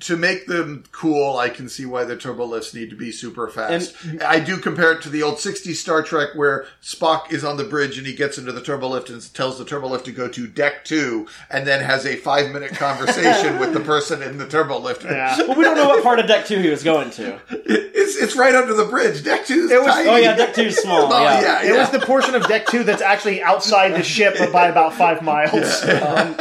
[0.00, 3.48] to make them cool, I can see why the turbo lifts need to be super
[3.48, 3.94] fast.
[4.24, 7.64] I do compare it to the old 60s Star Trek where Spock is on the
[7.64, 10.28] bridge and he gets into the turbo lift and tells the turbo lift to go
[10.28, 14.48] to deck two and then has a five minute conversation with the person in the
[14.48, 15.04] turbo lift.
[15.04, 15.36] Yeah.
[15.38, 17.40] Well, we don't know what part of deck two he was going to.
[18.06, 19.24] It's, it's right under the bridge.
[19.24, 20.08] Deck two is It was- tiny.
[20.10, 21.04] Oh yeah, deck two's small.
[21.12, 21.62] Oh, yeah.
[21.62, 24.92] yeah, It was the portion of deck two that's actually outside the ship by about
[24.94, 25.82] five miles.
[25.84, 26.36] Um,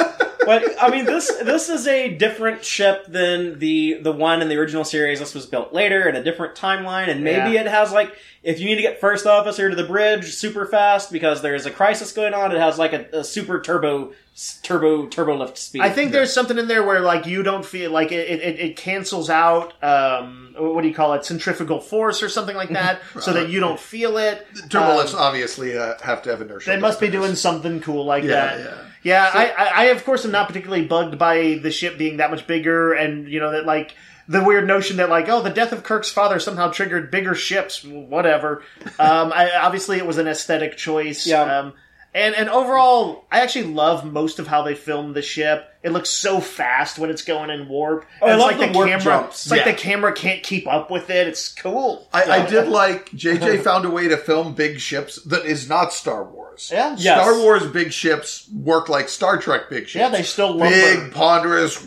[0.45, 4.57] But I mean, this this is a different ship than the the one in the
[4.57, 5.19] original series.
[5.19, 7.61] This was built later in a different timeline, and maybe Yeah.
[7.61, 11.11] it has like if you need to get first officer to the bridge super fast
[11.11, 14.11] because there's a crisis going on, it has like a, a super turbo
[14.63, 15.81] turbo turbo lift speed.
[15.81, 18.77] I think there's something in there where like you don't feel like it it, it
[18.77, 23.33] cancels out um what do you call it centrifugal force or something like that so
[23.33, 24.45] that you don't feel it.
[24.69, 26.69] Turbo Um, lifts obviously uh, have to have inertia.
[26.69, 28.59] They must be doing something cool like Yeah, that.
[28.59, 28.73] yeah.
[29.03, 32.31] Yeah, I, I, I of course am not particularly bugged by the ship being that
[32.31, 33.95] much bigger, and you know that like
[34.27, 37.83] the weird notion that like oh the death of Kirk's father somehow triggered bigger ships,
[37.83, 38.63] whatever.
[38.99, 41.27] um, I, obviously it was an aesthetic choice.
[41.27, 41.41] Yeah.
[41.41, 41.73] Um,
[42.15, 45.69] and and overall, I actually love most of how they filmed the ship.
[45.83, 48.05] It looks so fast when it's going in warp.
[48.21, 49.03] Oh, I it's love like the warp camera.
[49.03, 49.43] jumps.
[49.43, 49.71] It's like Yeah.
[49.73, 51.27] the camera can't keep up with it.
[51.27, 52.07] It's cool.
[52.13, 55.91] I, I did like JJ found a way to film big ships that is not
[55.91, 56.69] Star Wars.
[56.73, 56.95] Yeah.
[56.97, 57.21] Yes.
[57.21, 59.95] Star Wars big ships work like Star Trek big ships.
[59.95, 60.69] Yeah, they still lumber.
[60.69, 61.85] big, ponderous,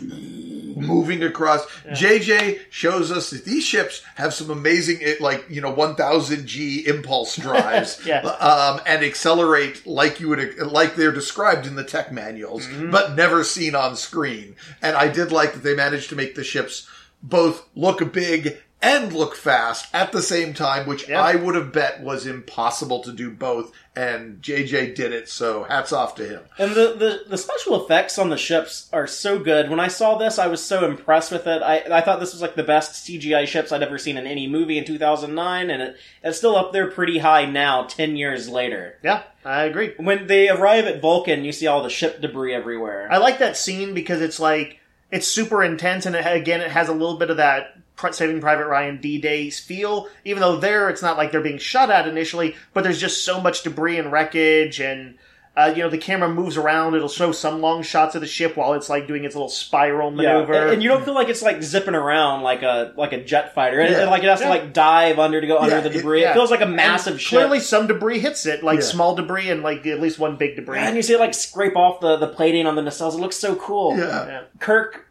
[0.87, 1.65] moving across.
[1.87, 7.35] JJ shows us that these ships have some amazing, like you know, 1000 G impulse
[7.47, 8.19] drives, Yeah.
[8.21, 12.91] um, and accelerate like you would, like they're described in the tech manuals, Mm-hmm.
[12.91, 14.55] but never seen on screen.
[14.81, 16.87] And I did like that they managed to make the ships
[17.23, 21.19] both look big and look fast at the same time, which Yeah.
[21.21, 23.71] I would have bet was impossible to do both.
[23.95, 26.41] And JJ did it, so hats off to him.
[26.59, 29.71] And the, the, the special effects on the ships are so good.
[29.71, 31.63] When I saw this, I was so impressed with it.
[31.63, 34.45] I, I thought this was like the best CGI ships I'd ever seen in any
[34.47, 38.99] movie in 2009, and it, it's still up there pretty high now, 10 years later.
[39.01, 39.95] Yeah, I agree.
[39.97, 43.07] When they arrive at Vulcan, you see all the ship debris everywhere.
[43.11, 46.87] I like that scene because it's like it's super intense, and it, again, it has
[46.87, 47.76] a little bit of that Pri-
[48.11, 50.07] Saving Private Ryan D Days feel.
[50.25, 53.41] Even though there, it's not like they're being shot at initially, but there's just so
[53.41, 55.15] much debris and wreckage, and
[55.55, 56.93] uh, you know the camera moves around.
[56.93, 60.11] It'll show some long shots of the ship while it's like doing its little spiral
[60.11, 60.53] Yeah, maneuver.
[60.53, 63.55] and, and you don't feel like it's like zipping around like a like a jet
[63.55, 63.79] fighter.
[63.81, 64.03] It, Yeah.
[64.03, 64.45] it, like it has Yeah.
[64.45, 66.19] to like dive under to go under Yeah, the it- debris.
[66.19, 66.33] It, yeah.
[66.35, 67.39] feels like a And massive ship.
[67.39, 68.85] Clearly, some debris hits it, like Yeah.
[68.85, 70.77] small debris and like at least one big debris.
[70.77, 73.15] and you see it like scrape off the, the plating on the nacelles.
[73.15, 73.97] It looks so cool.
[73.97, 74.27] Yeah.
[74.27, 74.41] Yeah.
[74.59, 75.06] Kirk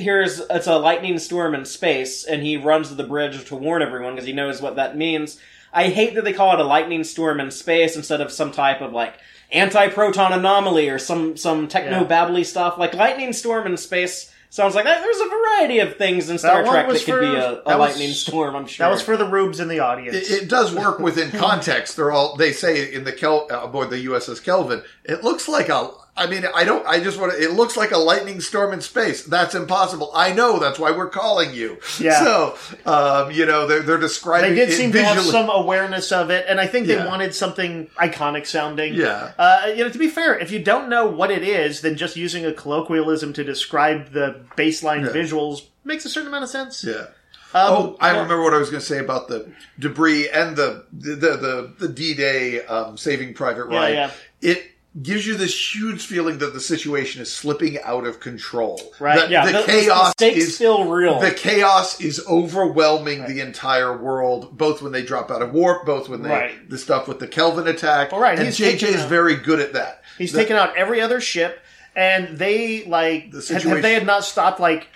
[0.00, 3.82] hears it's a lightning storm in space, and he runs to the bridge to warn
[3.82, 5.38] everyone because he knows what that means.
[5.72, 8.80] I hate that they call it a lightning storm in space instead of some type
[8.80, 9.14] of like
[9.52, 12.78] anti-proton anomaly or some some techno babbly stuff.
[12.78, 15.02] Like lightning storm in space sounds like that.
[15.02, 17.62] There's a variety of things in Star one Trek that could for- be a, a
[17.66, 18.56] that was- lightning storm.
[18.56, 20.16] I'm sure That was for the rubes in the audience.
[20.16, 21.96] It, it does work within context.
[21.96, 24.82] They're all they say in the Kel, uh, aboard the USS Kelvin.
[25.04, 25.90] It looks like a.
[26.18, 26.86] I mean, I don't.
[26.86, 27.38] I just want to.
[27.42, 29.22] It looks like a lightning storm in space.
[29.24, 30.10] That's impossible.
[30.14, 30.58] I know.
[30.58, 31.78] That's why we're calling you.
[32.00, 32.22] Yeah.
[32.22, 34.52] So, um, you know, they're they're describing.
[34.52, 34.54] It.
[34.56, 37.06] They did seem to have visually- some awareness of it, and I think they Yeah.
[37.06, 38.94] wanted something iconic sounding.
[38.94, 39.32] Yeah.
[39.38, 42.16] Uh, you know, to be fair, if you don't know what it is, then just
[42.16, 45.12] using a colloquialism to describe the baseline Yeah.
[45.12, 46.84] visuals makes a certain amount of sense.
[46.84, 47.06] Yeah.
[47.54, 48.20] Um, oh, I yeah.
[48.20, 51.88] remember what I was going to say about the debris and the the the, the
[51.88, 53.94] D Day um, Saving Private Ryan.
[53.94, 54.10] yeah.
[54.42, 54.70] It
[55.02, 58.80] gives you this huge feeling that the situation is slipping out of control.
[58.98, 61.20] Right, That yeah, the, the, the- chaos the is still real.
[61.20, 66.08] the chaos is overwhelming the entire world, both when they drop out of warp, both
[66.08, 66.70] when they Right.
[66.70, 68.12] the stuff with the Kelvin attack.
[68.12, 70.02] All right, and he's JJ is out- very good at that.
[70.16, 71.60] He's The- taken out every other ship,
[71.94, 74.88] and they like The had, situation- they had not stopped like.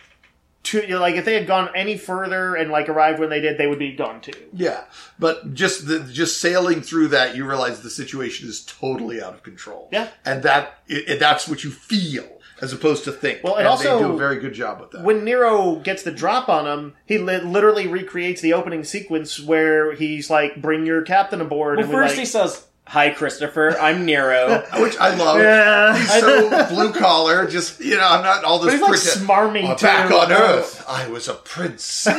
[0.65, 3.41] To, you know, like if they had gone any further and like arrived when they
[3.41, 4.33] did, they would be gone too.
[4.53, 4.85] Yeah,
[5.19, 9.43] but just the, just sailing through that, you realize the situation is totally out of
[9.43, 9.89] control.
[9.91, 10.09] Yeah.
[10.25, 12.29] and that it, it- that's what you feel
[12.61, 13.43] as opposed to think.
[13.43, 15.03] Well, and and also- they do a very good job with that.
[15.03, 19.95] when Nero gets the drop on him, he li- literally recreates the opening sequence where
[19.95, 23.75] he's like, "Bring your captain aboard." well, and we, first like- he says, Hi, Christopher.
[23.81, 24.67] I'm Nero.
[24.77, 25.39] which I love.
[25.41, 25.97] Yeah.
[25.97, 27.47] He's so blue collar.
[27.49, 28.79] Just you know, I'm not all this.
[28.79, 32.07] But he's like smarmy Oh, back on Earth, I was a prince.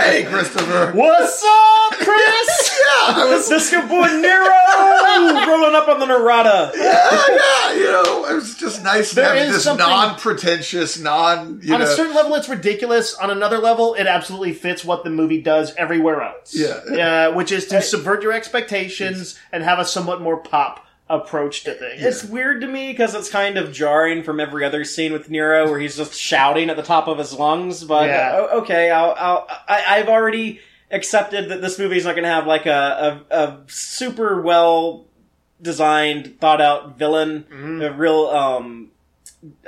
[0.00, 0.92] Hey, Christopher.
[0.94, 2.80] What's up, Chris?
[2.80, 3.46] Yeah, I was.
[3.48, 6.72] This your boy Nero rolling up on the Narada.
[6.74, 11.60] Yeah, yeah, you know, it was just nice to There have this something- non-pretentious, non,
[11.62, 13.14] you on know, a certain level, it's ridiculous.
[13.14, 16.54] On another level, it absolutely fits what the movie does everywhere else.
[16.54, 17.28] Yeah.
[17.30, 19.09] uh, which is to subvert your expectations
[19.52, 22.02] and have a somewhat more pop approach to things.
[22.02, 25.68] It's weird to me because it's kind of jarring from every other scene with Nero
[25.68, 27.82] where he's just shouting at the top of his lungs.
[27.84, 28.46] But Yeah.
[28.52, 30.60] uh, okay, I'll, I'll, I, I've already
[30.92, 35.06] accepted that this movie's not going to have like a, a, a super well
[35.60, 37.82] designed, thought out villain, Mm-hmm.
[37.82, 38.90] a real um,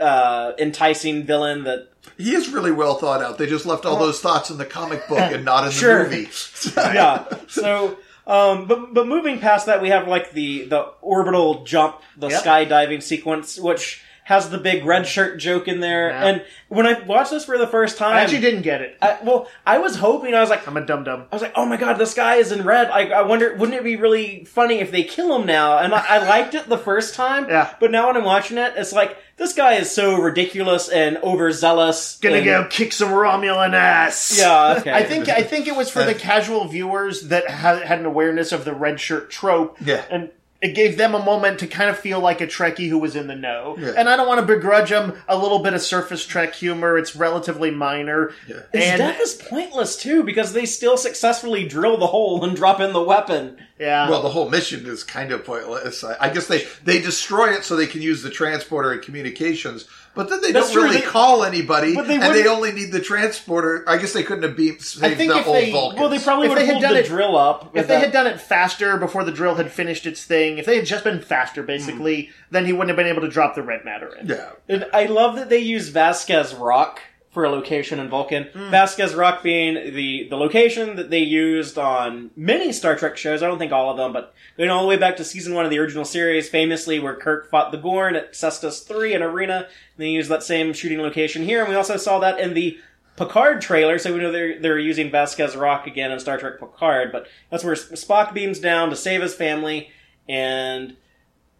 [0.01, 1.88] uh, enticing villain that
[2.18, 3.38] he is really well thought out.
[3.38, 6.05] They just left all those thoughts in the comic book and not in the Sure.
[6.05, 6.28] movie.
[6.76, 7.24] yeah.
[7.49, 12.29] So, um, but but moving past that, we have like the the orbital jump, the
[12.29, 12.43] Yep.
[12.43, 16.11] skydiving sequence, which has the big red shirt joke in there.
[16.11, 16.25] Yeah.
[16.27, 18.97] And when I watched this for the first time, I actually didn't get it.
[19.03, 20.66] I, well, I was hoping I was like.
[20.68, 21.27] I'm a dum dum.
[21.31, 23.77] I was like, "Oh my god, this guy is in red." I, I wonder, wouldn't
[23.77, 25.79] it be really funny if they kill him now?
[25.79, 27.75] And I, I liked it the first time, Yeah.
[27.81, 32.18] But now when I'm watching it, it's like this guy is so ridiculous and overzealous.
[32.18, 34.39] Gonna and- go kick some Romulan ass.
[34.39, 34.93] Yeah, okay.
[34.93, 38.53] I think I think it was for the casual viewers that had, had an awareness
[38.53, 39.77] of the red shirt trope.
[39.81, 40.05] Yeah.
[40.11, 40.31] and
[40.62, 43.26] it gave them a moment to kind of feel like a Trekkie who was in
[43.26, 43.74] the know.
[43.78, 43.94] Yeah.
[43.96, 46.96] And I don't want to begrudge them a little bit of surface Trek humor.
[46.96, 48.32] It's relatively minor.
[48.46, 48.60] Yeah.
[48.72, 52.80] His And death is pointless too because they still successfully drill the hole and drop
[52.80, 53.58] in the weapon.
[53.79, 56.05] Yeah, Well, the whole mission is kind of pointless.
[56.05, 59.89] I, I guess they they destroy it so they can use the transporter and communications,
[60.14, 62.47] but then they That's don't true, really they- call anybody, but they and they wouldn't-
[62.49, 63.85] only need the transporter.
[63.89, 66.01] I guess they couldn't have beat saved think the if old they- Vulcans.
[66.01, 67.70] Well, they probably If would they have had pulled done the it- drill up.
[67.77, 70.77] if they had done it faster before the drill had finished its thing, if they
[70.77, 73.85] had just been faster, basically, then he wouldn't have been able to drop the red
[73.85, 74.27] matter in.
[74.27, 74.33] Hmm.
[74.33, 77.01] yeah, And I love that they use Vasquez Rock
[77.33, 78.45] for a location in Vulcan.
[78.53, 78.70] Hmm.
[78.70, 83.43] Vasquez Rock being the, the location that they used on many Star Trek shows.
[83.43, 85.64] I don't think all of them, but going all the way back to season one
[85.64, 89.57] of the original series, famously where Kirk fought the Gorn at Cestus 3 in Arena.
[89.57, 89.66] And
[89.97, 91.61] they used that same shooting location here.
[91.61, 92.78] And we also saw that in the
[93.16, 97.12] Picard trailer, so we know they're, they're using Vasquez Rock again in Star Trek Picard.
[97.12, 99.91] But that's where Spock beams down to save his family,
[100.28, 100.97] and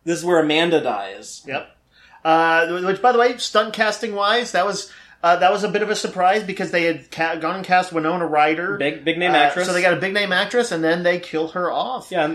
[0.05, 1.43] this is where Amanda dies.
[1.47, 1.77] Yep.
[2.25, 4.93] Uh, which, by the way, stunt casting wise, that was
[5.23, 7.93] uh, that was a bit of a surprise because they had ca- gone and cast
[7.93, 9.67] Winona Ryder, Big big name Uh, actress.
[9.67, 12.09] So they got a big name actress, and then they kill her off.
[12.11, 12.35] yeah,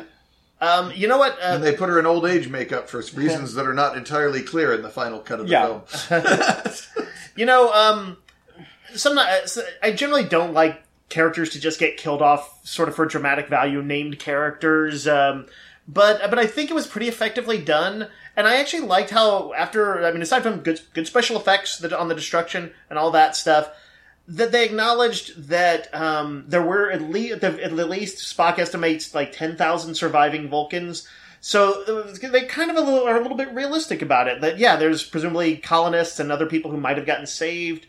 [0.61, 1.33] Um, you know what?
[1.33, 4.41] Uh, and they put her in old age makeup for reasons that are not entirely
[4.41, 5.79] clear in the final cut of the Yeah.
[5.81, 6.73] film.
[7.35, 8.17] you know, um,
[8.95, 13.47] sometimes I generally don't like characters to just get killed off, sort of for dramatic
[13.47, 15.07] value, named characters.
[15.07, 15.45] Um,
[15.87, 18.07] but but I think it was pretty effectively done,
[18.37, 21.91] and I actually liked how after I mean, aside from good good special effects that
[21.91, 23.69] on the destruction and all that stuff.
[24.29, 29.55] That they acknowledged that um, there were at least at least Spock estimates like ten
[29.55, 31.07] thousand surviving Vulcans,
[31.39, 34.41] so uh, they kind of a little, are a little bit realistic about it.
[34.41, 37.87] That yeah, there's presumably colonists and other people who might have gotten saved.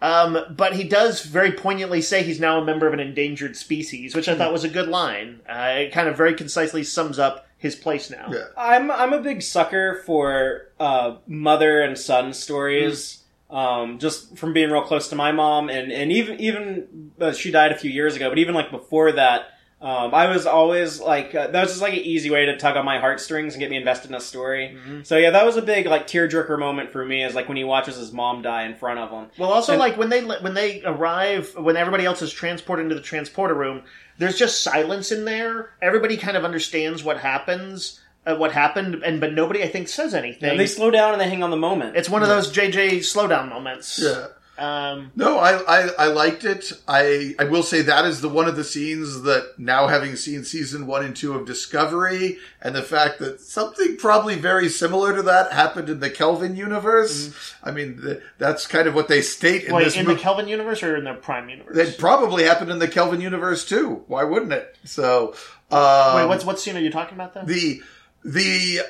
[0.00, 4.14] Um, but he does very poignantly say he's now a member of an endangered species,
[4.14, 5.40] which I thought was a good line.
[5.48, 8.28] Uh, it kind of very concisely sums up his place now.
[8.30, 8.44] Yeah.
[8.58, 13.22] I'm I'm a big sucker for uh, mother and son stories.
[13.48, 17.50] Um, just from being real close to my mom, and and even even uh, she
[17.50, 21.34] died a few years ago, but even like before that, um, I was always like
[21.34, 23.68] uh, that was just like an easy way to tug on my heartstrings and get
[23.70, 24.76] me invested in a story.
[25.02, 27.64] So yeah, that was a big like tearjerker moment for me, is like when he
[27.64, 29.26] watches his mom die in front of him.
[29.38, 32.94] Well, also And- like when they when they arrive, when everybody else is transported into
[32.94, 33.82] the transporter room,
[34.18, 35.70] there's just silence in there.
[35.82, 40.14] Everybody kind of understands what happens, uh, what happened, and but nobody I think says
[40.14, 40.48] anything.
[40.50, 41.96] And they slow down and they hang on the moment.
[41.96, 43.98] it's one of those JJ slowdown moments.
[44.02, 44.28] Yeah.
[44.56, 46.72] Um, No, I, I I liked it.
[46.86, 50.44] I I will say that is the one of the scenes that now having seen
[50.44, 55.22] season one and two of Discovery and the fact that something probably very similar to
[55.22, 57.54] that happened in the Kelvin universe.
[57.64, 60.16] I mean, th- that's kind of what they state in wait, this in movie.
[60.16, 61.76] the Kelvin universe or in the Prime universe?
[61.76, 64.04] It probably happened in the Kelvin universe too.
[64.06, 64.76] Why wouldn't it?
[64.84, 65.34] So,
[65.70, 67.46] um, wait, what's what scene are you talking about then?
[67.46, 67.82] the
[68.24, 68.80] the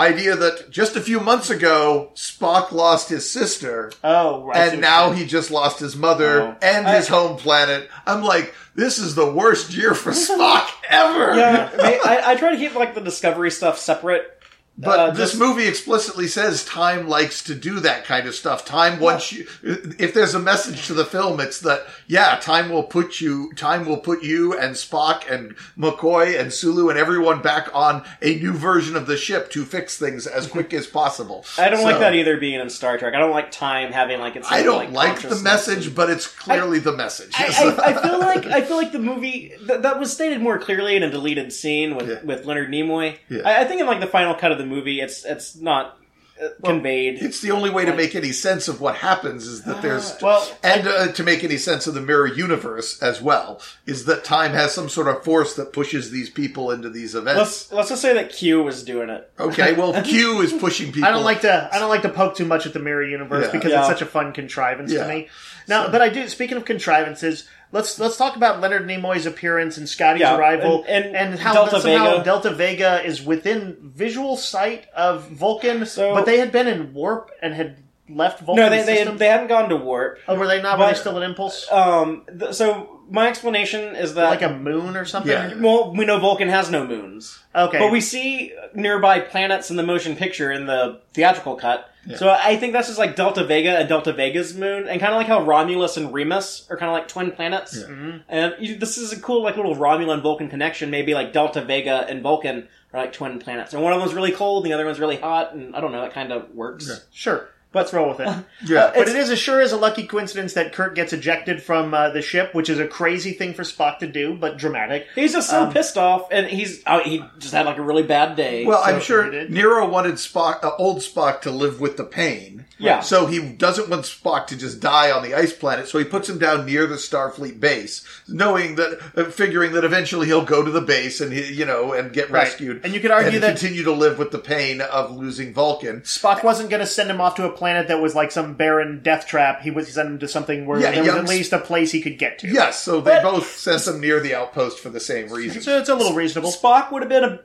[0.00, 4.72] idea that just a few months ago Spock lost his sister oh, right.
[4.72, 6.56] And now he just lost his mother Oh.
[6.62, 7.88] and I- his home planet.
[8.06, 11.36] I'm like, this is the worst year for Spock ever.
[11.36, 14.39] yeah, I, I, I try to keep like the discovery stuff separate
[14.82, 18.64] But Uh, this just- movie explicitly says time likes to do that kind of stuff.
[18.64, 19.46] Time wants you.
[19.62, 23.84] If there's a message to the film, it's that yeah, time will put you, time
[23.86, 28.52] will put you and Spock and McCoy and Sulu and everyone back on a new
[28.52, 31.44] version of the ship to fix things as quick as possible.
[31.58, 32.36] I don't like that either.
[32.38, 34.50] Being in Star Trek, I don't like time having like its.
[34.50, 37.32] I don't like, the message, but it's clearly the message.
[37.36, 40.58] I, I, I feel like I feel like the movie th- that was stated more
[40.58, 42.22] clearly in a deleted scene with, Yeah.
[42.22, 43.16] with Leonard Nimoy.
[43.28, 43.42] Yeah.
[43.44, 45.98] I, I think in like the final cut of the movie, it's it's not
[46.42, 47.20] uh, conveyed.
[47.20, 50.40] It's the only way to make any sense of what happens is that there's Well,
[50.62, 54.52] and uh, to make any sense of the mirror universe as well is that time
[54.52, 57.38] has some sort of force that pushes these people into these events.
[57.38, 59.30] Let's let's just say that Q was doing it.
[59.38, 61.08] okay, well, Q is pushing people.
[61.08, 61.68] I don't like to.
[61.72, 63.52] I don't like to poke too much at the mirror universe Yeah.
[63.52, 63.80] because Yeah.
[63.80, 65.02] it's such a fun contrivance Yeah.
[65.02, 65.28] to me.
[65.68, 66.26] Now, but I do.
[66.28, 71.16] Speaking of contrivances, let's let's talk about Leonard Nimoy's appearance and Scotty's Yeah, arrival, and-
[71.16, 72.24] and how Delta somehow Vega.
[72.24, 75.86] Delta Vega is within visual sight of Vulcan.
[75.86, 77.76] So- but they had been in warp and had
[78.08, 78.64] left Vulcan.
[78.64, 79.18] No, they they, system.
[79.18, 80.18] they hadn't gone to warp.
[80.26, 80.78] oh, were they not?
[80.78, 81.70] were they still at Impulse?
[81.70, 85.32] Um, th- so my explanation is that like a moon or something?
[85.32, 85.54] Yeah.
[85.60, 87.38] well, we know Vulcan has no moons.
[87.54, 91.88] Okay, But we see nearby planets in the motion picture in the theatrical cut.
[92.16, 95.18] So I think that's just like Delta Vega and Delta Vega's moon, and kind of
[95.18, 97.78] like how Romulus and Remus are kind of like twin planets.
[97.78, 98.18] Mm-hmm.
[98.28, 100.90] And you, this is a cool like little Romulan Vulcan connection.
[100.90, 104.32] Maybe like Delta Vega and Vulcan are like twin planets, and one of them's really
[104.32, 106.02] cold, and the other one's really hot, and I don't know.
[106.04, 107.04] It kind of works.
[107.12, 107.50] sure.
[107.72, 108.28] Let's roll with it.
[108.66, 111.94] Yeah, But it is as sure as a lucky coincidence that Kirk gets ejected from
[111.94, 115.06] uh, the ship, which is a crazy thing for Spock to do, but dramatic.
[115.14, 118.36] He's just so pissed off, and he's oh, he just had like a really bad
[118.36, 118.66] day.
[118.66, 119.50] well, I'm so sure irritated.
[119.50, 122.66] Nero wanted Spock, uh, old Spock, to live with the pain.
[122.78, 123.00] Yeah.
[123.00, 126.28] So he doesn't want Spock to just die on the ice planet, so he puts
[126.28, 130.70] him down near the Starfleet base, knowing that, uh, figuring that eventually he'll go to
[130.70, 132.42] the base and he, you know, and get Right.
[132.44, 135.52] rescued, And you could argue and that- continue to live with the pain of losing
[135.54, 136.00] Vulcan.
[136.02, 139.02] Spock wasn't going to send him off to a planet that was like some barren
[139.02, 139.60] death trap.
[139.60, 141.58] He was he sent him to something where Yeah, there was young at least a
[141.58, 142.48] place he could get to.
[142.48, 145.60] Yes, so they both sent him near the outpost for the same reason.
[145.60, 146.50] So it's a little reasonable.
[146.50, 147.40] Spock would have been a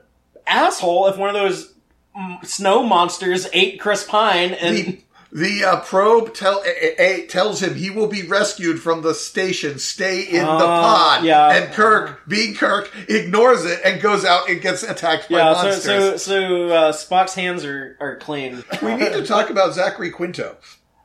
[0.46, 1.74] asshole if one of those
[2.16, 4.76] mm, snow monsters ate Chris Pine and.
[4.76, 5.02] the
[5.36, 9.78] the uh, probe tell, a, a, tells him he will be rescued from the station.
[9.78, 11.24] Stay in the Ah, pod.
[11.26, 11.48] yeah.
[11.54, 15.62] And Kirk, being Kirk, ignores it and goes out and gets attacked by Yeah, so
[15.68, 15.84] monsters.
[15.84, 18.64] so so uh, Spock's hands are, are clean.
[18.82, 20.56] we need to talk about Zachary Quinto.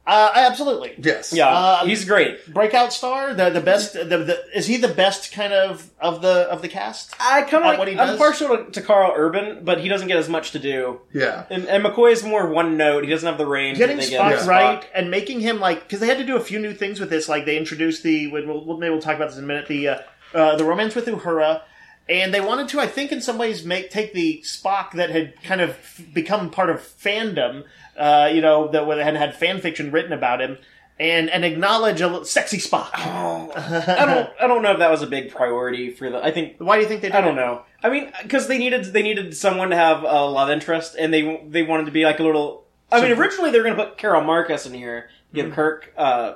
[0.06, 0.96] Uh, absolutely.
[0.98, 1.32] Yes.
[1.32, 2.52] Yeah, Um, he's great.
[2.52, 3.94] Breakout star, the the best.
[3.94, 7.14] The, the, is he the best kind of of the of the cast?
[7.20, 10.08] I kind of what like, he I'm partial to, to Carl Urban, but he doesn't
[10.08, 11.02] get as much to do.
[11.14, 11.46] Yeah.
[11.52, 13.04] And, and McCoy is more one note.
[13.04, 13.78] He doesn't have the range.
[13.78, 16.36] Getting they Spock get with right and making him like because they had to do
[16.36, 17.30] a few new things with this.
[17.30, 19.68] Like they introduced the we'll, we'll, maybe we'll talk about this in a minute.
[19.68, 20.00] The uh,
[20.34, 21.62] uh, the romance with Uhura.
[22.10, 25.42] And they wanted to, I think, in some ways, make take the Spock that had
[25.44, 25.78] kind of
[26.14, 27.64] become part of fandom,
[27.98, 30.58] uh, you know, that had had fan fiction written about him,
[31.00, 32.92] and and acknowledge a sexy Spock.
[32.96, 34.30] I don't.
[34.42, 36.24] I don't know if that was a big priority for the.
[36.24, 36.56] I think.
[36.60, 37.10] Why do you think they?
[37.10, 37.42] Did I don't it?
[37.42, 37.64] know.
[37.84, 41.44] I mean, because they needed they needed someone to have a love interest, and they
[41.48, 42.66] they wanted to be like a little.
[42.92, 45.56] I mean, originally they were going to put Carol Marcus in here, give Mm-hmm.
[45.56, 46.34] Kirk uh,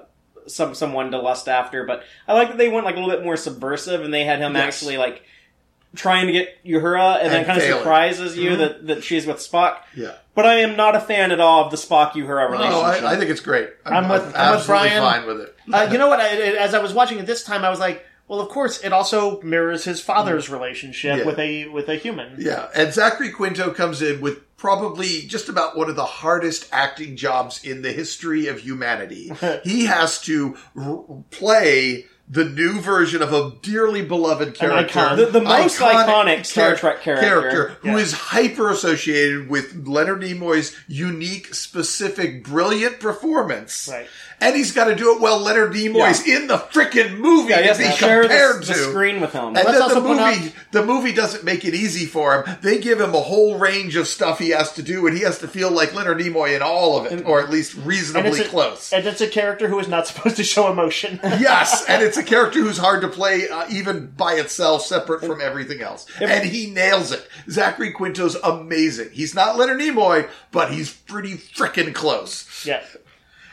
[0.48, 3.24] some someone to lust after, but I like that they went like a little bit
[3.26, 4.64] more subversive, and they had him Yes.
[4.76, 5.24] actually like
[5.96, 8.60] trying to get Uhura, and, then And kind of surprises you Mm-hmm.
[8.62, 9.78] that that she's with Spock.
[9.96, 10.14] Yeah.
[10.36, 13.02] But I am not a fan at all of the Spock Uhura relationship.
[13.02, 13.70] No, I, I think it's great.
[13.86, 15.02] I'm with- I'm with Brian.
[15.02, 15.56] fine with it.
[15.74, 16.20] Uh, you know what?
[16.20, 16.28] I,
[16.58, 19.40] as I was watching it this time, I was like, well, of course, it also
[19.42, 21.26] mirrors his father's relationship Yeah.
[21.26, 22.36] with a with a human.
[22.40, 27.16] Yeah, and Zachary Quinto comes in with probably just about one of the hardest acting
[27.18, 29.32] jobs in the history of humanity.
[29.64, 35.18] he has to r- play the new version of a dearly beloved character, icon.
[35.18, 37.78] The- the most iconic Star Trek character.
[37.82, 37.98] who Yeah.
[37.98, 43.88] is hyper associated with Leonard Nimoy's unique, specific, brilliant performance.
[43.92, 44.08] Right.
[44.46, 47.78] And he's got to do it while Leonard Nimoy's in the freaking movie yeah, to
[47.80, 48.74] be compared the, to.
[48.74, 49.48] the screen with him.
[49.48, 52.58] And Let's then the movie, out- the movie doesn't make it easy for him.
[52.62, 55.40] They give him a whole range of stuff he has to do, and he has
[55.40, 58.50] to feel like Leonard Nimoy in all of it, or at least reasonably it's a,
[58.52, 58.94] close.
[58.94, 61.20] And it's a character who is not supposed to show emotion.
[61.24, 65.42] yes, and it's a character who's hard to play uh, even by itself, separate from
[65.42, 66.06] everything else.
[66.22, 67.28] And he nails it.
[67.50, 69.10] Zachary Quinto's amazing.
[69.12, 72.66] He's not Leonard Nimoy, but he's pretty frickin' close.
[72.66, 72.84] yeah.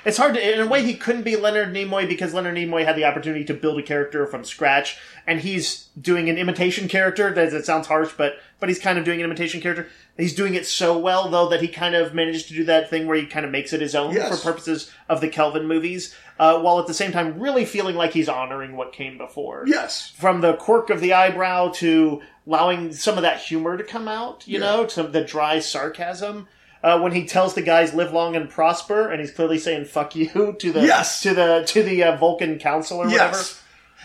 [0.04, 2.96] It's hard to, in a way, he couldn't be Leonard Nimoy because Leonard Nimoy had
[2.96, 7.32] the opportunity to build a character from scratch, and he's doing an imitation character.
[7.32, 9.86] That it sounds harsh, but but he's kind of doing an imitation character.
[10.16, 13.06] He's doing it so well, though, that he kind of managed to do that thing
[13.06, 14.28] where he kind of makes it his own Yes.
[14.42, 18.12] for purposes of the Kelvin movies, uh, while at the same time really feeling like
[18.12, 19.64] he's honoring what came before.
[19.66, 20.12] Yes.
[20.18, 24.42] from the quirk of the eyebrow to allowing some of that humor to come out.
[24.46, 24.66] You Yeah.
[24.66, 26.48] know, some of the dry sarcasm.
[26.82, 30.16] Uh, when he tells the guys live long and prosper, and he's clearly saying "fuck
[30.16, 31.22] you" to the Yes.
[31.22, 33.36] to the to the uh, Vulcan council or whatever.
[33.36, 33.62] Yes.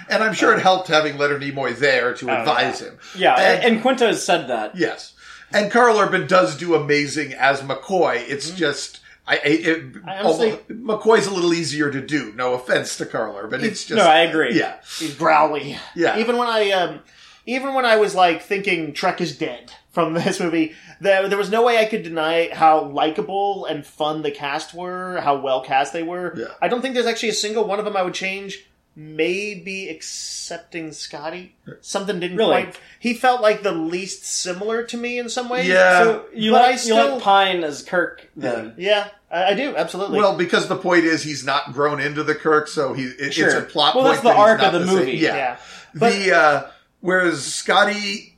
[0.10, 3.00] And I'm sure it helped having Leonard Nimoy there to advise him.
[3.18, 4.76] Yeah, And- and, Quinto has said that.
[4.76, 5.14] Yes.
[5.52, 8.18] And Carl Urban does do amazing as McCoy.
[8.30, 8.58] It's Mm-hmm.
[8.58, 9.00] just.
[9.30, 12.32] I, I, it, I honestly- McCoy's a little easier to do.
[12.36, 13.62] No offense to Carl Urban.
[13.64, 14.54] It's just No, I agree.
[14.58, 15.78] Yeah, He's growly.
[15.96, 16.20] Yeah.
[16.20, 17.00] Even when I um,
[17.48, 21.50] even when I was like thinking Trek is dead from this movie, there there was
[21.50, 25.92] no way I could deny how likable and fun the cast were, how well cast
[25.92, 26.36] they were.
[26.38, 26.46] Yeah.
[26.62, 28.64] I don't think there's actually a single one of them I would change.
[28.96, 31.56] Maybe accepting Scotty.
[31.82, 32.64] Something didn't Really?
[32.64, 32.80] quite.
[33.00, 35.68] He felt like the least similar to me in some ways.
[35.68, 36.04] Yeah.
[36.04, 38.74] So you But I like you still- like Pine as Kirk then?
[38.78, 40.20] Yeah, I, I do absolutely.
[40.20, 43.48] Well, because the point is he's not grown into the Kirk, so he it, Sure.
[43.48, 44.14] it's a plot Well, point.
[44.16, 45.12] that's the that arc of the same- movie.
[45.18, 45.36] Yeah.
[45.36, 45.58] yeah.
[45.96, 46.68] But- the uh,
[47.02, 48.37] whereas Scotty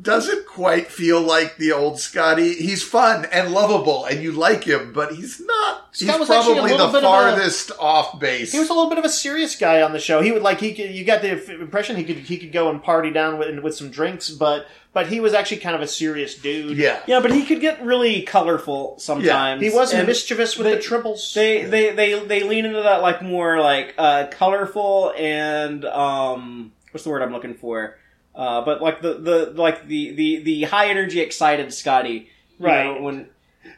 [0.00, 2.54] doesn't quite feel like the old Scotty.
[2.54, 5.88] He's fun and lovable, and you like him, but he's not.
[5.92, 8.52] Scott he's was probably the bit of a- farthest off base.
[8.52, 10.22] He was a little bit of a serious guy on the show.
[10.22, 12.80] He would like he could, you got the impression he could he could go and
[12.82, 16.36] party down with with some drinks, but but he was actually kind of a serious
[16.36, 16.76] dude.
[16.78, 17.00] yeah.
[17.08, 19.60] Yeah, but he could get really colorful sometimes.
[19.60, 21.34] he was and mischievous with they- the tribbles.
[21.34, 27.02] They they they they lean into that like more like uh, colorful and um what's
[27.02, 27.96] the word I'm looking for?
[28.34, 32.28] Uh, but like the, the like the, the, the high energy excited Scotty,
[32.58, 32.84] Right.
[32.84, 33.26] know, when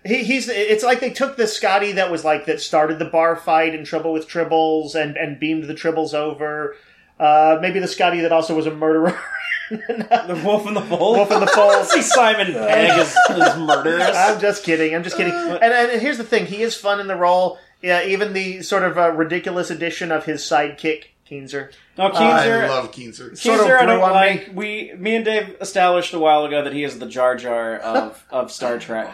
[0.04, 3.36] he, he's it's like they took the Scotty that was like that started the bar
[3.36, 6.76] fight in Trouble with Tribbles and and beamed the Tribbles over.
[7.18, 9.18] Uh, maybe the Scotty that also was a murderer.
[9.70, 11.16] the Wolf in the Fold.
[11.16, 11.84] Wolf in the Fold.
[11.86, 14.14] See Simon Pegg is, is murderous.
[14.16, 14.94] I'm just kidding.
[14.94, 15.32] I'm just kidding.
[15.32, 17.58] And, and here's the thing: he is fun in the role.
[17.80, 21.72] Yeah, even the sort of uh, ridiculous addition of his sidekick Keenser.
[21.96, 23.36] Now I love Keenser.
[23.38, 24.14] sort of Keenser, I don't grew on me.
[24.14, 24.50] like.
[24.54, 28.24] We, me and Dave established a while ago that he is the Jar Jar of,
[28.30, 29.12] of Star Trek.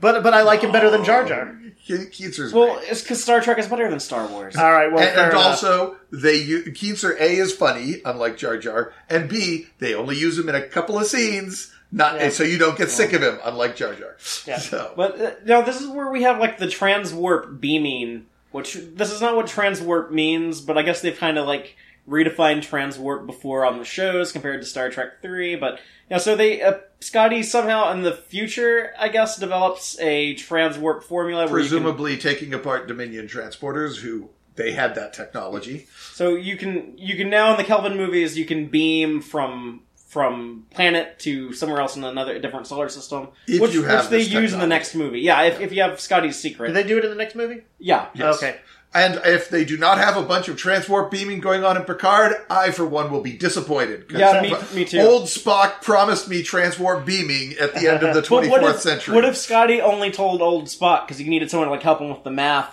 [0.00, 1.56] But but I like him better than Jar Jar.
[1.86, 2.90] Ke- Keenser's Well, great.
[2.90, 4.56] it's because Star Trek is better than Star Wars.
[4.56, 4.90] All right.
[4.92, 9.28] Well, and, fair and also they u- Keenser A is funny, unlike Jar Jar, and
[9.28, 12.28] B they only use him in a couple of scenes, not Yeah.
[12.30, 14.16] so you don't get sick of him, unlike Jar Jar.
[14.46, 14.58] Yeah.
[14.60, 19.10] So But uh, now this is where we have like the transwarp beaming, which this
[19.10, 21.76] is not what transwarp means, but I guess they've kind of like
[22.08, 25.56] redefined transwarp before on the shows compared to Star Trek Three.
[25.56, 25.80] But
[26.10, 31.42] yeah, so they uh, Scotty somehow in the future, I guess, develops a transwarp formula
[31.42, 35.86] where can, presumably taking apart Dominion transporters, who they had that technology.
[36.12, 40.66] so you can you can now in the Kelvin movies you can beam from from
[40.74, 44.18] planet to somewhere else in another different solar system, If which, you have which they
[44.18, 45.20] this use in the next movie.
[45.20, 47.62] Yeah, if, if you have Scotty's secret, Did they do it in the next movie?
[47.78, 48.08] yeah.
[48.14, 48.36] Yes.
[48.36, 48.56] Okay.
[48.94, 52.34] And if they do not have a bunch of transwarp beaming going on in Picard,
[52.50, 54.06] I, for one, will be disappointed.
[54.06, 55.00] 'Cause Yeah, me- me too.
[55.00, 58.80] Old Spock promised me transwarp beaming at the end of the But 24th what if,
[58.82, 59.14] century.
[59.14, 62.10] What if Scotty only told old Spock because he needed someone to like help him
[62.10, 62.70] with the math?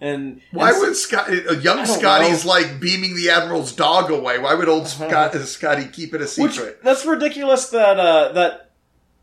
[0.00, 2.50] And Why and- would Scott, uh, young Scotty's know.
[2.50, 4.38] like beaming the Admiral's dog away?
[4.38, 6.80] Why would old Scott, uh, Scotty keep it a which secret?
[6.82, 8.65] that's ridiculous that uh, that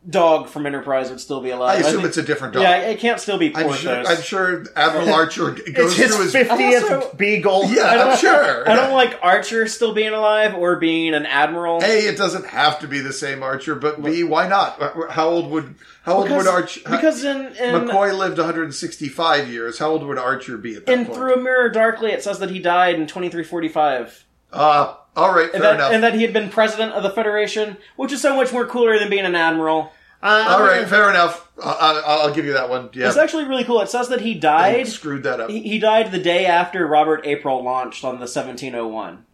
[0.09, 1.77] dog from Enterprise would still be alive.
[1.77, 2.63] I assume think- it's a different dog.
[2.63, 3.79] yeah, it can't still be I'm Porthos.
[3.79, 6.31] sure, I'm sure Admiral Archer g- It's goes his through his.
[6.33, 7.65] fiftieth Also- beagle.
[7.69, 8.69] Yeah, I don't- I'm sure.
[8.69, 11.81] I don't like Archer still being alive or being an admiral.
[11.81, 14.81] A, it doesn't have to be the same Archer, but B, why not?
[15.11, 16.81] How old would how old because, would Archer?
[16.89, 19.79] because in in, McCoy lived 165 years.
[19.79, 21.17] How old would Archer be at that in point?
[21.17, 24.25] Through a Mirror Darkly, it says that he died in twenty three forty five.
[24.51, 25.91] uh, all right, fair And that, enough.
[25.93, 28.97] and that he had been president of the Federation, which is so much more cooler
[28.99, 29.91] than being an admiral.
[30.21, 31.49] Uh, all right, fair enough.
[31.61, 32.89] Uh, I, I'll give you that one.
[32.93, 33.81] Yeah, It's actually really cool.
[33.81, 34.87] It says that he They died.
[34.87, 35.49] screwed that up.
[35.49, 39.25] He, he died the day after Robert April launched on the 1701.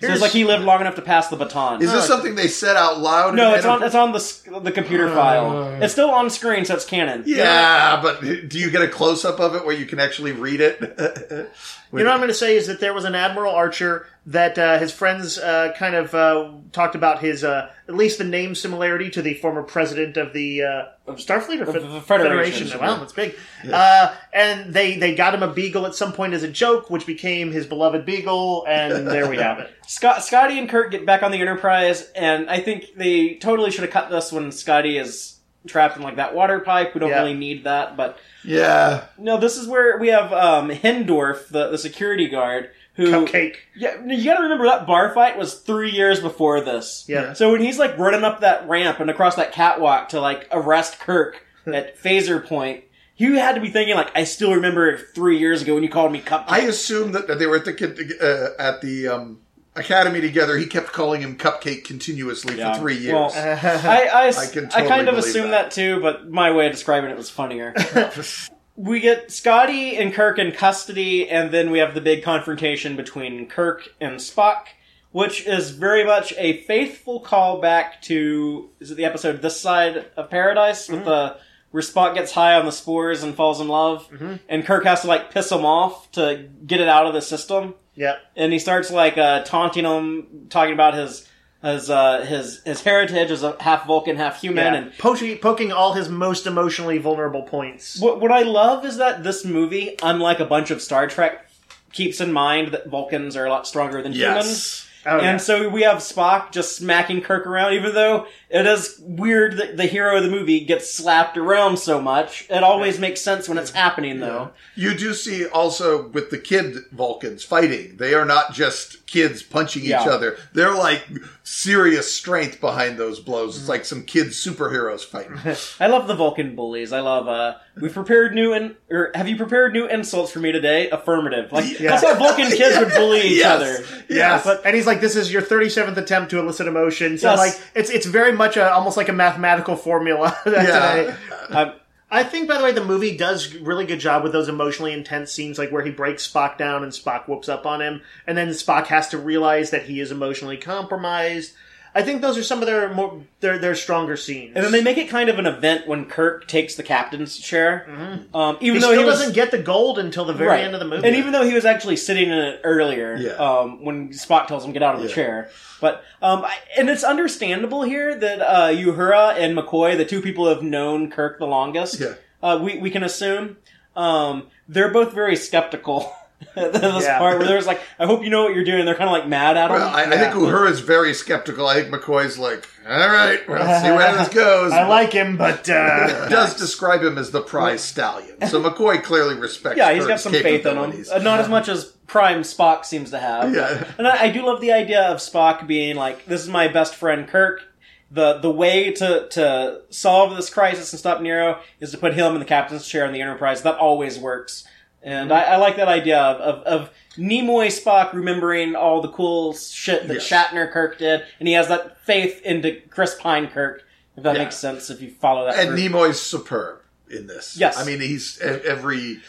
[0.00, 1.80] So Here's- it's like he lived long enough to pass the baton.
[1.80, 3.36] Is this something they said out loud?
[3.36, 5.80] no, it's on it's on the the computer file.
[5.80, 7.22] It's still on screen, so it's canon.
[7.24, 10.60] Yeah, but do you get a close up of it where you can actually read
[10.60, 11.52] it?
[11.92, 14.56] You know what I'm going to say is that there was an Admiral Archer that
[14.58, 18.54] uh, his friends uh, kind of uh, talked about his uh, at least the name
[18.54, 22.80] similarity to the former president of the uh, of Starfleet or Of Fe- the Federation,
[22.80, 23.34] Wow, that's big.
[23.70, 27.06] Uh, and they they got him a beagle at some point as a joke, which
[27.06, 29.70] became his beloved beagle, and there we have it.
[29.86, 33.82] Scott, Scotty and Kirk get back on the Enterprise, and I think they totally should
[33.82, 35.31] have cut this when Scotty is
[35.66, 36.94] trapped in like that water pipe.
[36.94, 37.20] We don't Yeah.
[37.20, 39.04] really need that, but yeah.
[39.18, 43.56] no, this is where we have um, Hendorff, the, the security guard, who Cupcake.
[43.76, 47.04] Yeah, you got to remember that bar fight was three years before this.
[47.08, 47.32] Yeah.
[47.32, 50.98] So when he's like running up that ramp and across that catwalk to like arrest
[51.00, 52.84] Kirk at phaser point,
[53.16, 56.12] you had to be thinking like, I still remember three years ago when you called
[56.12, 56.44] me cupcake.
[56.48, 59.40] I assume that they were at the uh, at the um,
[59.74, 62.74] academy together, he kept calling him Cupcake continuously Yeah.
[62.74, 63.14] for three years.
[63.14, 65.64] Well, I, I, s- I can I totally kind of believe assumed that.
[65.64, 65.70] that.
[65.72, 67.74] too, but my way of describing it was funnier.
[68.76, 73.46] we get Scotty and Kirk in custody, and then we have the big confrontation between
[73.46, 74.66] Kirk and Spock,
[75.10, 80.30] which is very much a faithful callback to is it the episode "This Side of
[80.30, 81.08] Paradise" with mm-hmm.
[81.08, 81.36] the
[81.70, 84.34] where Spock gets high on the spores and falls in love, mm-hmm.
[84.48, 87.74] and Kirk has to like piss him off to get it out of the system
[87.94, 88.20] Yep.
[88.36, 91.28] and he starts like uh, taunting him, talking about his
[91.62, 94.72] his uh, his his heritage as a half Vulcan, half human.
[94.72, 94.80] Yeah.
[94.80, 98.00] And poking, poking all his most emotionally vulnerable points.
[98.00, 101.48] what what I love is that this movie, unlike a bunch of Star Trek,
[101.92, 104.46] keeps in mind that Vulcans are a lot stronger than humans.
[104.46, 104.88] yes.
[105.04, 105.30] Oh, yeah.
[105.30, 109.76] And so we have Spock just smacking Kirk around, even though it is weird that
[109.76, 112.46] the hero of the movie gets slapped around so much.
[112.50, 114.50] It always makes sense when it's happening, though.
[114.76, 119.84] You do see also with the kid Vulcans fighting, they are not just kids punching
[119.84, 120.36] each other.
[120.54, 121.04] They're like
[121.44, 123.58] serious strength behind those blows.
[123.58, 125.38] It's like some kids superheroes fighting.
[125.80, 126.92] I love the Vulcan bullies.
[126.92, 127.28] I love.
[127.28, 130.90] uh We've prepared new in, or have you prepared new insults for me today?
[130.90, 131.50] Affirmative.
[131.52, 131.90] Like Yeah.
[131.90, 133.60] that's how Vulcan kids would bully each Yes.
[133.80, 134.04] other.
[134.10, 134.44] Yes.
[134.44, 137.38] But and he's like, "This is your 37th attempt to elicit emotion." So Yes.
[137.38, 140.36] like, it's it's very much a, almost like a mathematical formula.
[140.46, 141.16] Yeah.
[141.48, 141.72] Um,
[142.10, 145.32] I think, by the way, the movie does really good job with those emotionally intense
[145.32, 148.48] scenes, like where he breaks Spock down and Spock whoops up on him, and then
[148.48, 151.54] Spock has to realize that he is emotionally compromised.
[151.94, 154.52] I think those are some of their more their their stronger scenes.
[154.56, 157.86] and then they make it kind of an event when Kirk takes the captain's chair.
[158.32, 160.64] Um, even he though still he was, doesn't get the gold until the very right.
[160.64, 161.06] end of the movie.
[161.06, 163.32] and even though he was actually sitting in it earlier, Yeah.
[163.32, 165.14] um, when Spock tells him get out of the Yeah.
[165.14, 165.50] chair.
[165.82, 170.44] But um, I, and it's understandable here that uh, Uhura and McCoy, the two people
[170.44, 172.14] who have known Kirk the longest, Yeah.
[172.42, 173.58] uh, we we can assume
[173.96, 176.10] um, they're both very skeptical.
[176.56, 177.18] at this Yeah.
[177.18, 178.84] part where there's like, I hope you know what you're doing.
[178.84, 179.76] They're kind of like mad at him.
[179.76, 181.66] Well, I, I think Uhura is very skeptical.
[181.66, 184.72] I think McCoy's like, all right, we'll see where this goes.
[184.72, 188.46] I like him, but He uh, does describe him as the prize stallion.
[188.48, 189.76] So McCoy clearly respects.
[189.78, 191.04] yeah, he's got some faith in him.
[191.12, 193.54] Uh, not as much as Prime Spock seems to have.
[193.54, 193.90] Yeah.
[193.98, 196.94] And I, I do love the idea of Spock being like, "This is my best
[196.94, 197.62] friend Kirk."
[198.10, 202.34] The the way to to solve this crisis and stop Nero is to put him
[202.34, 203.62] in the captain's chair in the Enterprise.
[203.62, 204.66] That always works,
[205.02, 209.52] and I, I like that idea of, of of Nimoy Spock remembering all the cool
[209.54, 210.28] shit that Yes.
[210.28, 213.82] Shatner Kirk did, and he has that faith into Chris Pine Kirk.
[214.16, 214.44] If that Yeah.
[214.44, 215.58] makes sense, if you follow that.
[215.58, 215.88] And through.
[215.88, 216.80] Nimoy's superb
[217.10, 217.56] in this.
[217.56, 217.78] Yes.
[217.78, 219.20] I mean he's every.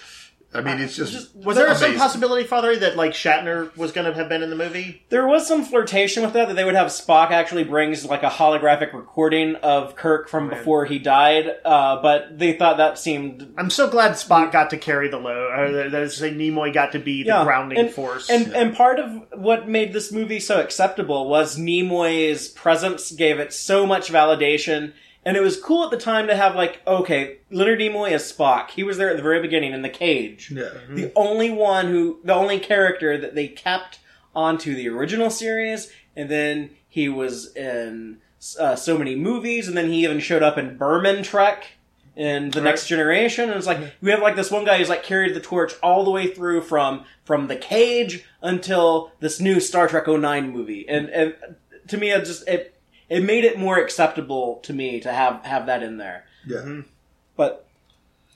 [0.56, 1.12] I mean it's just.
[1.14, 4.50] just- was there some possibility, Father, that like Shatner was going to have been in
[4.50, 5.04] the movie?
[5.10, 8.30] There was some flirtation with that that they would have Spock actually brings like a
[8.30, 10.58] holographic recording of Kirk from Right.
[10.58, 14.78] before he died, uh, but they thought that seemed I'm so glad Spock got to
[14.78, 15.52] carry the load.
[15.52, 18.30] Uh, that that is, to say Nimoy got to be the Yeah, grounding and, force.
[18.30, 23.54] And and part of what made this movie so acceptable was Nimoy's presence gave it
[23.54, 24.94] so much validation.
[25.26, 28.72] And it was cool at the time to have like, okay, Leonard Nimoy is Spock.
[28.72, 30.52] He was there at the very beginning in the cage.
[30.52, 30.70] Yeah.
[30.90, 34.00] the only one who the only character that they kept
[34.36, 38.18] onto the original series and then he was in
[38.60, 41.68] uh, so many movies and then he even showed up in Berman Trek
[42.16, 42.66] in the Right.
[42.70, 45.40] next generation and it's like we have like this one guy who's like carried the
[45.40, 50.52] torch all the way through from from the cage until this new Star Trek 09
[50.52, 51.36] movie and and
[51.88, 52.73] to me it just it
[53.14, 56.82] it made it more acceptable to me to have have that in there Yeah.
[57.36, 57.66] but,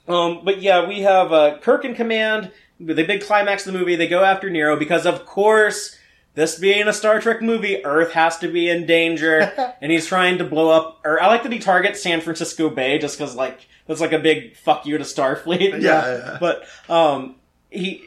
[0.07, 2.51] um, but yeah, we have uh, Kirk in command.
[2.79, 5.97] The big climax of the movie, they go after Nero because, of course,
[6.35, 9.39] this being a Star Trek movie, Earth has to be in danger,
[9.81, 10.99] and he's trying to blow up.
[11.03, 14.19] Or I like that he targets San Francisco Bay just because, like, that's like a
[14.19, 15.81] big fuck you to Starfleet.
[15.81, 16.37] Yeah, yeah.
[16.39, 17.35] But um,
[17.71, 18.03] he.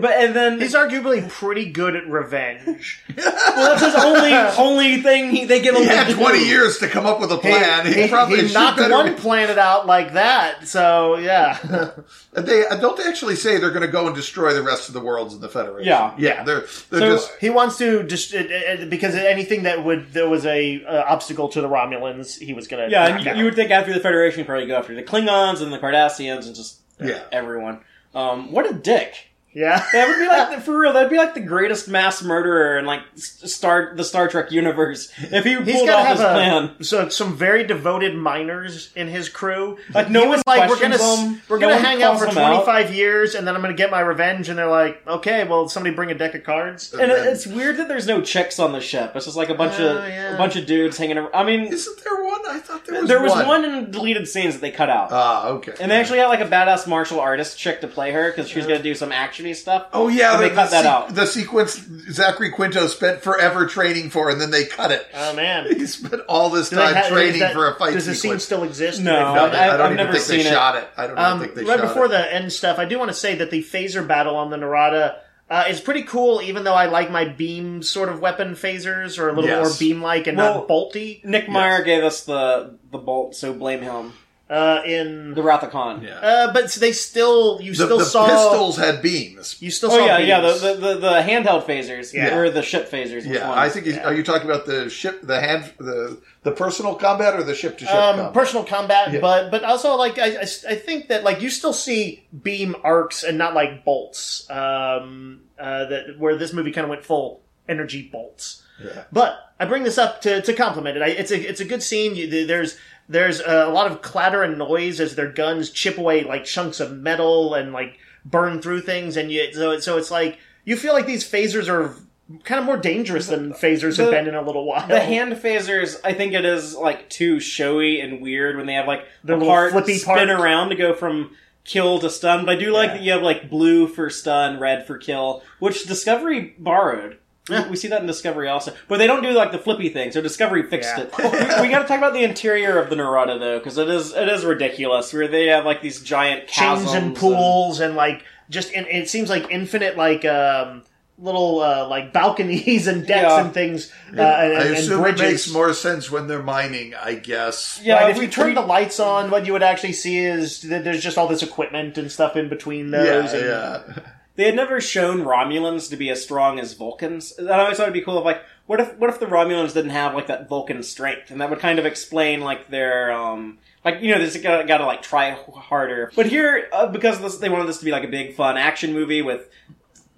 [0.00, 3.02] But and then He's arguably pretty good at revenge.
[3.16, 5.82] well, that's his only only thing he, they give him.
[5.82, 6.44] He had 20 do.
[6.46, 7.86] years to come up with a plan.
[7.86, 10.66] He, he, probably he should knocked better- one planet out like that.
[10.66, 11.58] So yeah,
[12.32, 15.00] They don't they actually say they're going to go and destroy the rest of the
[15.00, 15.88] worlds in the Federation.
[15.88, 16.14] Yeah.
[16.18, 16.44] yeah.
[16.44, 16.60] They're
[16.90, 20.44] they're So- just he wants to just uh, uh, because anything that would there was
[20.46, 22.88] a uh, obstacle to the Romulans, he was gonna.
[22.88, 25.62] Yeah, and you, you would think after the Federation, you'd probably go after the Klingons
[25.62, 27.22] and the Cardassians and just Yeah.
[27.32, 27.80] everyone.
[28.14, 29.30] Um, what a dick!
[29.54, 29.84] Yeah.
[29.92, 30.92] That would be like for real.
[30.92, 35.44] That'd be like the greatest mass murderer in like Star the Star Trek universe if
[35.44, 36.82] he He's pulled off to his have plan.
[36.82, 39.78] so some very devoted miners in his crew.
[39.92, 41.40] Like no he one was like, we're gonna them.
[41.48, 44.48] we're No gonna hang out for 25 years, and then I'm gonna get my revenge.
[44.48, 46.92] And they're like, okay, well, somebody bring a deck of cards.
[46.92, 49.12] And it- it's weird that there's no chicks on the ship.
[49.14, 50.34] It's just like a bunch Oh, of yeah.
[50.34, 51.18] a bunch of dudes hanging.
[51.18, 51.30] around.
[51.34, 52.40] I mean, Isn't there one?
[52.46, 53.46] I thought there was there was one.
[53.46, 55.08] one in deleted scenes that they cut out.
[55.12, 55.72] Ah, okay.
[55.80, 58.58] And they actually had like a badass martial artist chick to play her because she
[58.58, 59.86] was going to do some action actiony stuff.
[59.92, 61.14] Oh yeah, the, they cut the that se- out.
[61.14, 61.74] The sequence
[62.10, 65.06] Zachary Quinto spent forever training for, and then they cut it.
[65.14, 65.66] Oh man.
[65.74, 68.38] He spent all this Do time ha- training that- for a fight Does the scene
[68.38, 69.00] still exist?
[69.00, 69.50] No, no, film?
[69.52, 70.44] I- I don't I've even think they it.
[70.52, 70.88] shot it.
[70.96, 72.10] I don't even Um, think they right shot before it.
[72.10, 75.16] the end stuff, I do want to say that the phaser battle on the Narada
[75.50, 76.40] uh, is pretty cool.
[76.42, 79.68] Even though I like my beam sort of weapon phasers, or a little Yes.
[79.68, 81.22] more beam-like and Well, not bolty.
[81.24, 84.14] Nick Meyer gave us the the bolt, so blame him.
[84.50, 86.02] Uh, in The Wrath of Khan.
[86.02, 86.16] Yeah.
[86.16, 89.56] uh, but they still, you the still the saw pistols had beams.
[89.62, 90.60] You still Oh saw yeah, yeah, the, beams.
[90.60, 92.36] the the the handheld phasers, Yeah.
[92.36, 93.24] or the ship phasers.
[93.26, 93.58] which Yeah, ones?
[93.58, 93.86] I think.
[93.86, 94.04] He's, Yeah.
[94.04, 97.78] Are you talking about the ship, the hand, the the personal combat, or the ship
[97.78, 98.34] to ship um, combat?
[98.34, 99.20] personal combat, Yeah.
[99.20, 103.22] but but also like I, I, I think that like you still see beam arcs
[103.24, 104.48] and not like bolts.
[104.50, 108.60] Um, uh, that where this movie kind of went full energy bolts.
[108.82, 109.04] Yeah.
[109.12, 111.02] But I bring this up to, to compliment it.
[111.02, 112.14] I, it's a it's a good scene.
[112.16, 112.78] You, there's
[113.08, 116.92] there's a lot of clatter and noise as their guns chip away like chunks of
[116.96, 121.06] metal and like burn through things, and you so so it's like you feel like
[121.06, 121.94] these phasers are
[122.42, 124.88] kind of more dangerous than phasers have been in a little while.
[124.88, 126.00] the hand phasers.
[126.02, 129.36] I think it is like too showy and weird when they have like The the
[129.36, 130.30] little part flippy spin part.
[130.30, 132.46] around to go from kill to stun.
[132.46, 132.94] But I do like Yeah.
[132.94, 137.18] that you have like blue for stun, red for kill, which Discovery borrowed.
[137.48, 137.68] We- Yeah.
[137.68, 140.12] We see that in Discovery also, but they don't do like the flippy thing.
[140.12, 141.04] So Discovery fixed Yeah.
[141.04, 141.12] it.
[141.60, 144.14] we, we got to talk about the interior of the Narada though, because it is
[144.14, 145.12] it is ridiculous.
[145.12, 149.08] Where they have like these giant chasms chains and pools and, like just in, it
[149.10, 150.82] seems like infinite like um
[151.18, 153.44] little uh, like balconies and decks Yeah.
[153.44, 155.20] and things uh, and, I and assume bridges.
[155.20, 156.94] it makes more sense when they're mining.
[156.94, 157.78] I guess.
[157.84, 160.18] Yeah, Right, if we- you turn we- the lights on, what you would actually see
[160.24, 163.32] is that there's just all this equipment and stuff in between Yeah, those.
[163.32, 163.82] and, yeah.
[164.36, 167.32] They had never shown Romulans to be as strong as Vulcans.
[167.38, 169.74] And I always thought it'd be cool if like what if what if the Romulans
[169.74, 173.58] didn't have like that Vulcan strength, and that would kind of explain like their um
[173.84, 176.10] like you know they just gotta, gotta like try harder.
[176.16, 178.92] But here uh, because this, they wanted this to be like a big fun action
[178.92, 179.48] movie with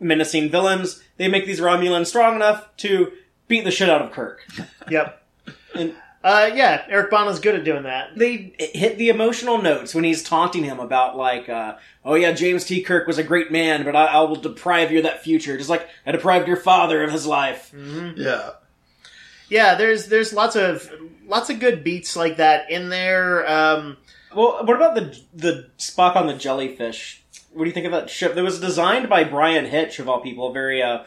[0.00, 3.12] menacing villains, they make these Romulans strong enough to
[3.48, 4.46] beat the shit out of Kirk.
[4.90, 5.22] Yep.
[5.74, 5.94] And-
[6.24, 8.16] uh, yeah, Eric Bana's good at doing that.
[8.16, 12.64] they hit the emotional notes when he's taunting him about like, uh, oh yeah, James
[12.64, 12.82] T.
[12.82, 15.70] Kirk was a great man, but I, I will deprive you of that future, just
[15.70, 17.72] like I deprived your father of his life.
[18.16, 18.50] Yeah.
[19.48, 20.90] Yeah, there's there's lots of
[21.26, 23.48] lots of good beats like that in there.
[23.48, 23.96] Um,
[24.34, 27.22] Well, what about the the Spock on the jellyfish?
[27.52, 28.34] What do you think of that ship?
[28.34, 30.52] That was designed by Bryan Hitch of all people.
[30.52, 31.04] Very, uh,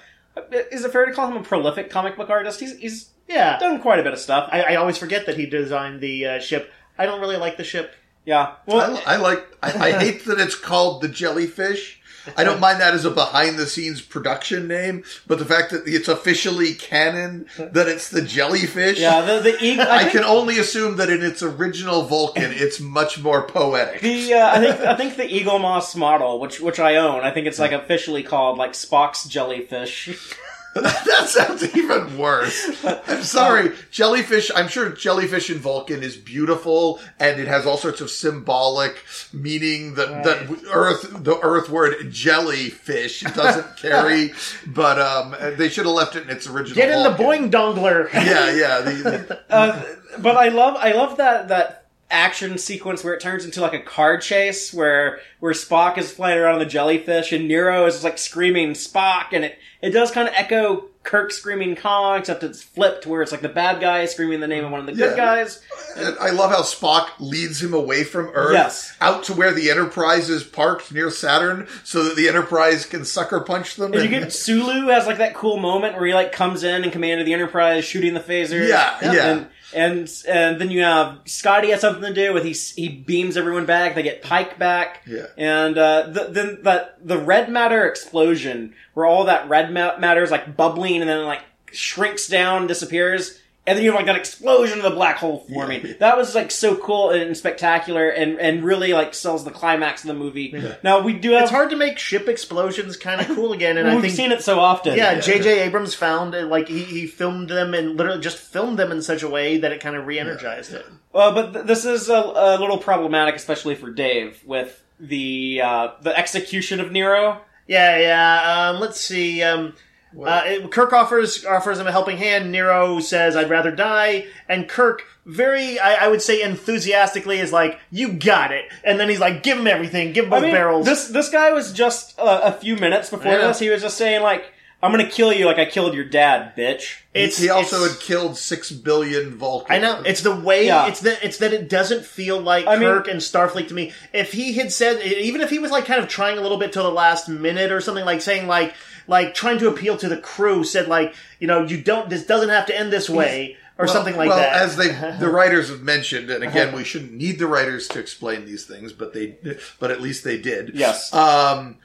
[0.72, 2.62] is it fair to call him a prolific comic book artist?
[2.62, 4.50] He's he's yeah, done quite a bit of stuff.
[4.52, 6.72] I, I always forget that he designed the uh, ship.
[6.98, 7.94] I don't really like the ship.
[8.26, 8.56] Yeah.
[8.66, 9.46] Well, I, I like.
[9.62, 11.98] I, I hate that it's called the jellyfish.
[12.38, 15.84] I don't mind that as a behind the scenes production name, but the fact that
[15.88, 19.00] it's officially canon that it's the jellyfish.
[19.00, 19.22] yeah.
[19.22, 19.88] The the eagle.
[19.88, 24.02] I, I think can only assume that in its original Vulcan, it's much more poetic.
[24.02, 27.48] The uh, I think I think the Eaglemoss model, which which I own, I think
[27.48, 30.10] it's like officially called like Spock's jellyfish.
[30.76, 32.86] that sounds even worse.
[32.86, 33.72] I'm sorry.
[33.92, 39.04] Jellyfish, I'm sure jellyfish in Vulcan is beautiful and it has all sorts of symbolic
[39.34, 44.32] meaning that, that earth, the earth word jellyfish doesn't carry,
[44.68, 48.12] but, um, they should have left it in its original Get in the boing dongler.
[48.14, 48.82] Yeah, yeah.
[48.82, 49.84] The, the, Uh,
[50.20, 51.79] but I love I love that that
[52.12, 56.40] action sequence where it turns into like a car chase where where Spock is flying
[56.40, 60.28] around on the jellyfish and Nero is like screaming Spock and it it does kind
[60.28, 64.40] of echo Kirk screaming Khan except it's flipped where it's like the bad guy screaming
[64.42, 65.62] the name of one of the good guys.
[65.96, 68.96] and I love how Spock leads him away from Earth Yes.
[69.00, 73.40] out to where the Enterprise is parked near Saturn so that the Enterprise can sucker
[73.40, 73.94] punch them.
[73.94, 76.92] And you get Sulu has like that cool moment where he like comes in and
[76.92, 78.68] command of the Enterprise shooting the phasers.
[78.68, 79.32] Yeah, yeah.
[79.32, 83.38] And, and and then you have Scotty has something to do with he he beams
[83.38, 83.96] everyone back.
[83.96, 85.04] They get Pike back.
[85.08, 85.28] Yeah.
[85.38, 90.24] And uh, the, then that the red matter explosion where all that red ma- matter
[90.24, 91.42] is like bubbling and then like
[91.72, 93.40] shrinks down, disappears.
[93.68, 95.86] And then you have like that explosion of the black hole forming.
[95.86, 95.94] Yeah.
[96.00, 100.08] That was like so cool and spectacular, and, and really like sells the climax of
[100.08, 100.52] the movie.
[100.82, 103.88] Now we do have It's hard to make ship explosions kind of cool again, and
[103.88, 104.98] I we've think seen it so often.
[104.98, 105.60] Yeah, J.J.
[105.62, 109.22] Abrams found it, like he, he filmed them and literally just filmed them in such
[109.22, 110.86] a way that it kind of re-energized it.
[111.14, 115.88] Well, but th- this is a, a little problematic, especially for Dave, with the uh,
[116.02, 117.42] the execution of Nero.
[117.68, 118.70] Yeah, yeah.
[118.72, 119.44] Um, let's see.
[119.44, 119.76] Um,
[120.24, 122.52] uh, it- Kirk offers offers him a helping hand.
[122.52, 127.80] Nero says, "I'd rather die," and Kirk, very, I, I would say, enthusiastically, is like,
[127.92, 130.14] "You got it." And then he's like, "Give him everything.
[130.14, 133.10] Give him both I mean, barrels." this this guy was just uh, a few minutes
[133.10, 133.48] before Yeah.
[133.48, 133.60] this.
[133.60, 134.46] He was just saying like,
[134.82, 137.00] I'm gonna kill you like I killed your dad, bitch.
[137.14, 139.76] It's he also it's- had killed six billion Vulcans.
[139.76, 140.88] I know it's the way Yeah.
[140.88, 143.92] it's that it's that it doesn't feel like I mean- Kirk and Starfleet to me.
[144.14, 146.72] If he had said, even if he was like kind of trying a little bit
[146.72, 148.74] till the last minute or something, like saying like
[149.10, 152.50] like trying to appeal to the crew, said like you know you don't this doesn't
[152.50, 154.36] have to end this way or Well- something like that.
[154.36, 154.62] well, that.
[154.62, 158.46] as they the writers have mentioned, and again, we shouldn't need the writers to explain
[158.46, 159.38] these things, but they,
[159.80, 160.72] but at least they did.
[160.76, 161.14] Yes.
[161.14, 161.78] Um,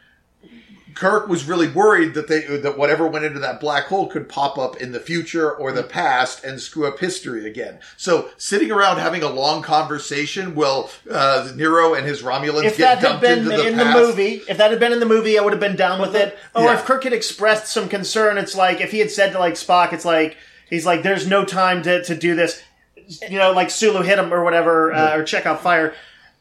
[0.94, 4.58] Kirk was really worried that they that whatever went into that black hole could pop
[4.58, 7.78] up in the future or the past and screw up history again.
[7.96, 12.78] So sitting around having a long conversation, well, uh, Nero and his Romulans if get
[12.78, 15.06] that had dumped been into the in the movie, if that had been in the
[15.06, 16.36] movie, I would have been down with it.
[16.54, 16.74] Or Yeah.
[16.74, 19.92] if Kirk had expressed some concern, it's like if he had said to like Spock,
[19.92, 20.36] it's like
[20.70, 22.62] he's like, "There's no time to to do this,"
[23.28, 25.94] you know, like Sulu hit him or whatever, uh, or check out fire.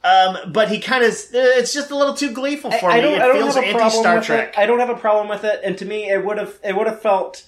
[0.03, 3.01] Um, but he kind of, it's just a little too gleeful for I me.
[3.01, 4.49] don't, it I don't feels have a anti problem Star with Trek.
[4.49, 4.59] it.
[4.59, 6.87] I don't have a problem with it, and to me, it would have it would
[6.87, 7.47] have felt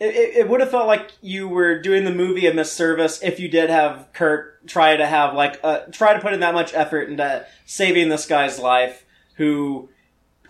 [0.00, 0.06] it,
[0.36, 3.70] it, would have felt like you were doing the movie a misservice if you did
[3.70, 7.46] have Kirk try to have like uh, try to put in that much effort into
[7.66, 9.04] saving this guy's life,
[9.36, 9.88] who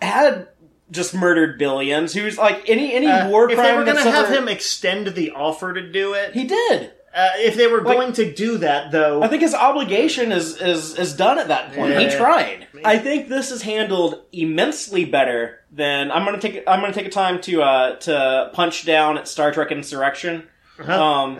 [0.01, 0.47] had
[0.89, 2.13] just murdered billions.
[2.13, 4.47] Who's like any any Uh, war if crime they were going to have ever- him
[4.47, 6.93] extend the offer to do it, he did.
[7.15, 10.59] Uh, if they were Like- going to do that, though, I think his obligation is
[10.61, 11.97] is is done at that point.
[11.97, 12.17] He Yeah.
[12.17, 12.67] tried.
[12.83, 16.63] I think this is handled immensely better than I'm gonna take.
[16.67, 20.43] I'm gonna take a time to uh to punch down at Star Trek Insurrection.
[20.79, 21.03] Uh-huh.
[21.03, 21.39] Um,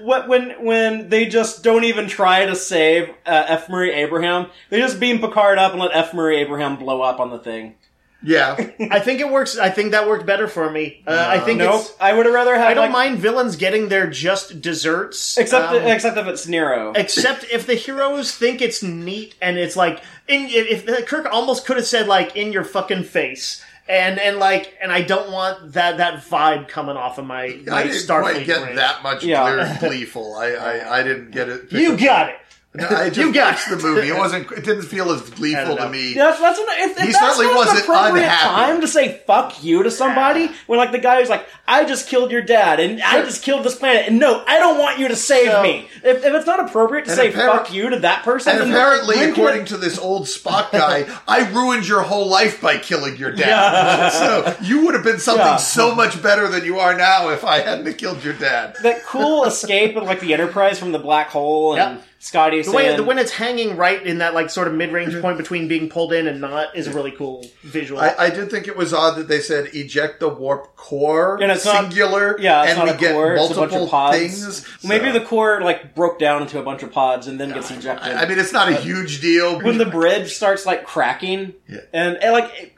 [0.00, 3.68] what when when they just don't even try to save uh, F.
[3.68, 6.14] Murray Abraham, they just beam Picard up and let F.
[6.14, 7.74] Murray Abraham blow up on the thing.
[8.22, 8.54] Yeah,
[8.90, 9.56] I think it works.
[9.56, 11.02] I think that worked better for me.
[11.06, 11.94] Uh, I think Nope, it's.
[12.00, 12.66] I would have rather had.
[12.68, 16.92] I don't like, mind villains getting their just desserts, except um, except if it's Nero.
[16.94, 21.64] except if the heroes think it's neat and it's like in if, if Kirk almost
[21.64, 23.64] could have said like in your fucking face.
[23.88, 27.48] And and like and I don't want that that vibe coming off of my, I
[27.82, 28.76] didn't Starfleet quite get brain.
[28.76, 29.42] that much Yeah.
[29.78, 30.36] clear gleeful.
[30.36, 31.72] I, I I didn't get it.
[31.72, 32.36] You got it.
[32.72, 34.08] No, I just You got watched the movie.
[34.08, 34.48] It wasn't.
[34.52, 35.88] It didn't feel as gleeful to know.
[35.88, 36.14] me.
[36.14, 38.54] That's that's an, if, if He that's certainly not wasn't an appropriate unhappy.
[38.72, 42.06] time to say "fuck you" to somebody when like the guy who's like, "I just
[42.08, 45.08] killed your dad and I just killed this planet," and no, I don't want you
[45.08, 45.88] to save So- me.
[46.04, 48.70] If, if it's not appropriate to say appar- "fuck you" to that person, And then
[48.70, 52.78] apparently, when according it- to this old Spock guy, I ruined your whole life by
[52.78, 53.48] killing your dad.
[53.48, 54.08] Yeah.
[54.10, 55.56] So you would have been something Yeah.
[55.56, 58.76] so much better than you are now if I hadn't killed your dad.
[58.84, 62.06] that cool escape of like the Enterprise from the black hole and Yep.
[62.22, 65.14] Scotty The way the when it's hanging right in that like sort of mid range
[65.14, 65.22] mhm.
[65.22, 67.98] point between being pulled in and not is a really cool visual.
[67.98, 71.50] I, I did think it was odd that they said eject the warp core, And
[71.50, 73.82] it's not- singular, yeah, it's and not we a get core, it's a multiple bunch
[73.84, 74.18] of pods.
[74.18, 74.84] things.
[74.84, 78.12] Maybe the core like broke down into a bunch of pods and then gets ejected.
[78.14, 79.58] I, I mean, it's not a huge deal.
[79.62, 81.78] when the bridge starts like cracking Yeah.
[81.94, 82.72] and, and, like it,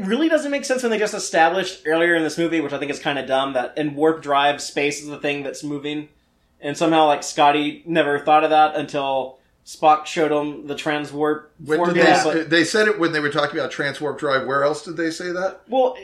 [0.00, 2.78] it really doesn't make sense when they just established earlier in this movie which i
[2.78, 6.08] think is kind of dumb that in warp drive space is the thing that's moving
[6.62, 11.78] and somehow like scotty never thought of that until spock showed him the transwarp when
[11.92, 14.46] did formula they, they said it when they were talking about transwarp drive.
[14.46, 15.60] Where else did they say that?
[15.68, 15.96] well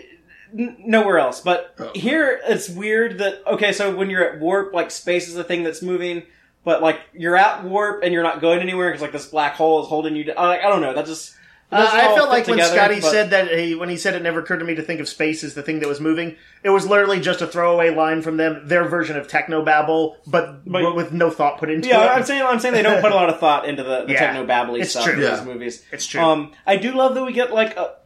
[0.57, 1.91] n- nowhere else but Oh.
[1.95, 5.63] here it's weird that okay so when you're at warp like space is the thing
[5.65, 6.23] that's moving
[6.65, 9.83] but like you're at warp and you're not going anywhere because like this black hole
[9.83, 10.37] is holding you down.
[10.37, 10.93] Like, I don't know.
[10.93, 11.35] That just
[11.71, 14.23] Uh, I felt fit like when Scotty but- said that he, when he said it
[14.23, 16.37] never occurred to me to think of space as the thing that was moving.
[16.63, 20.83] It was literally just a throwaway line from them, their version of technobabble, but, But-
[20.83, 21.93] but with no thought put into it.
[21.93, 22.07] Yeah.
[22.15, 24.33] I'm saying I'm saying they don't put a lot of thought into the, the Yeah,
[24.33, 25.15] techno babbly it's stuff true.
[25.15, 25.37] in Yeah.
[25.37, 25.85] these movies.
[25.93, 26.21] It's true.
[26.23, 27.97] Um, I do love that we get like a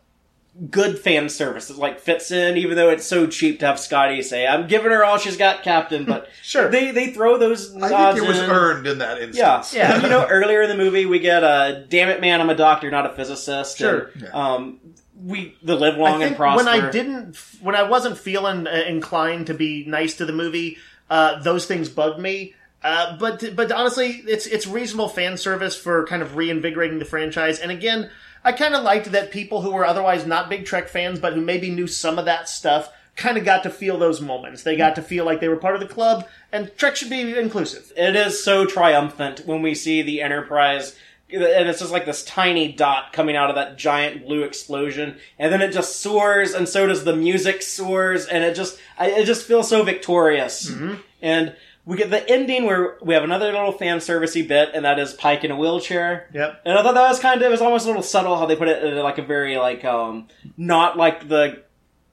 [0.71, 4.21] good fan service that like fits in, even though it's so cheap to have Scotty
[4.23, 6.69] say, "I'm giving her all she's got, Captain." But Sure.
[6.71, 8.51] they they throw those I nods think it was in.
[8.51, 9.25] earned in that Yeah,
[9.59, 9.75] instance.
[9.75, 9.95] Yeah.
[9.95, 12.55] And, you know, earlier in the movie we get uh, "Damn it, man, I'm a
[12.55, 14.11] doctor, not a physicist." Sure.
[14.15, 14.29] And, Yeah.
[14.31, 14.81] Um,
[15.25, 16.65] we the live long I and prosper.
[16.65, 20.79] when I didn't, when I wasn't feeling uh, inclined to be nice to the movie,
[21.09, 22.55] uh, those things bugged me.
[22.83, 27.61] Uh, but but honestly, it's it's reasonable fan service for kind of reinvigorating the franchise.
[27.61, 28.11] And again,
[28.45, 31.41] I kind of liked that people who were otherwise not big Trek fans, but who
[31.41, 34.63] maybe knew some of that stuff, kind of got to feel those moments.
[34.63, 37.39] They got to feel like they were part of the club, and Trek should be
[37.39, 37.93] inclusive.
[37.97, 40.97] it is so triumphant when we see the Enterprise,
[41.31, 45.53] and it's just like this tiny dot coming out of that giant blue explosion, and
[45.53, 49.47] then it just soars, and so does the music soars, and it just, it just
[49.47, 50.71] feels so victorious.
[50.71, 50.95] Mm-hmm.
[51.21, 51.55] And
[51.85, 55.13] we get the ending where we have another little fan servicey bit, and that is
[55.15, 56.29] Pike in a wheelchair.
[56.33, 56.63] Yep.
[56.65, 58.57] And I thought that was kind of, it was almost a little subtle how they
[58.57, 61.65] put it in like a very like, um, not like the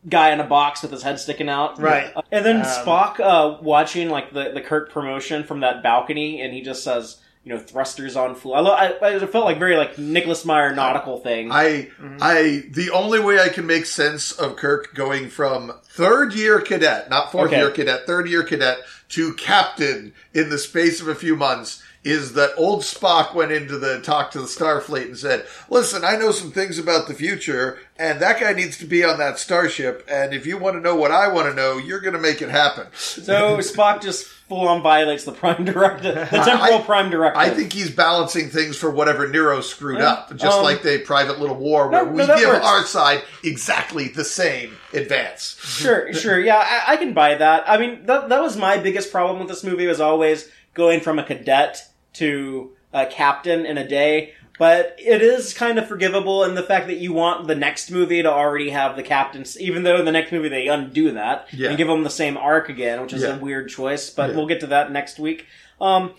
[0.07, 1.79] guy in a box with his head sticking out.
[1.79, 2.11] Right.
[2.31, 6.53] And then Um, Spock uh, watching like the, the Kirk promotion from that balcony, and
[6.53, 8.53] he just says, you know thrusters on full.
[8.53, 11.51] I, lo- I, I felt like very like Nicholas Meyer nautical thing.
[11.51, 12.17] I mm-hmm.
[12.21, 17.09] I the only way I can make sense of Kirk going from third year cadet,
[17.09, 17.57] not fourth Okay.
[17.57, 18.79] year cadet, third year cadet
[19.09, 23.77] to captain in the space of a few months is that old Spock went into
[23.77, 27.79] the talk to the Starfleet and said, "Listen, I know some things about the future,
[27.99, 30.07] and that guy needs to be on that starship.
[30.09, 32.41] And if you want to know what I want to know, you're going to make
[32.41, 37.11] it happen." so Spock just full on violates the prime directive, the temporal I- prime
[37.11, 37.39] directive.
[37.39, 41.39] I think he's balancing things for whatever Nero screwed up, just um, like the private
[41.39, 42.65] little war where No, we no, give works.
[42.65, 45.57] our side exactly the same advance.
[45.61, 47.69] Sure, sure, yeah, I, I can buy that.
[47.69, 51.19] I mean, that that was my biggest problem with this movie was always going from
[51.19, 54.33] a cadet to a captain in a day.
[54.59, 58.21] But it is kind of forgivable in the fact that you want the next movie
[58.21, 61.69] to already have the captains, even though in the next movie they undo that Yeah.
[61.69, 63.37] and give them the same arc again, which is Yeah.
[63.37, 64.09] a weird choice.
[64.09, 64.35] But Yeah.
[64.35, 65.47] we'll get to that next week.
[65.79, 66.13] Um,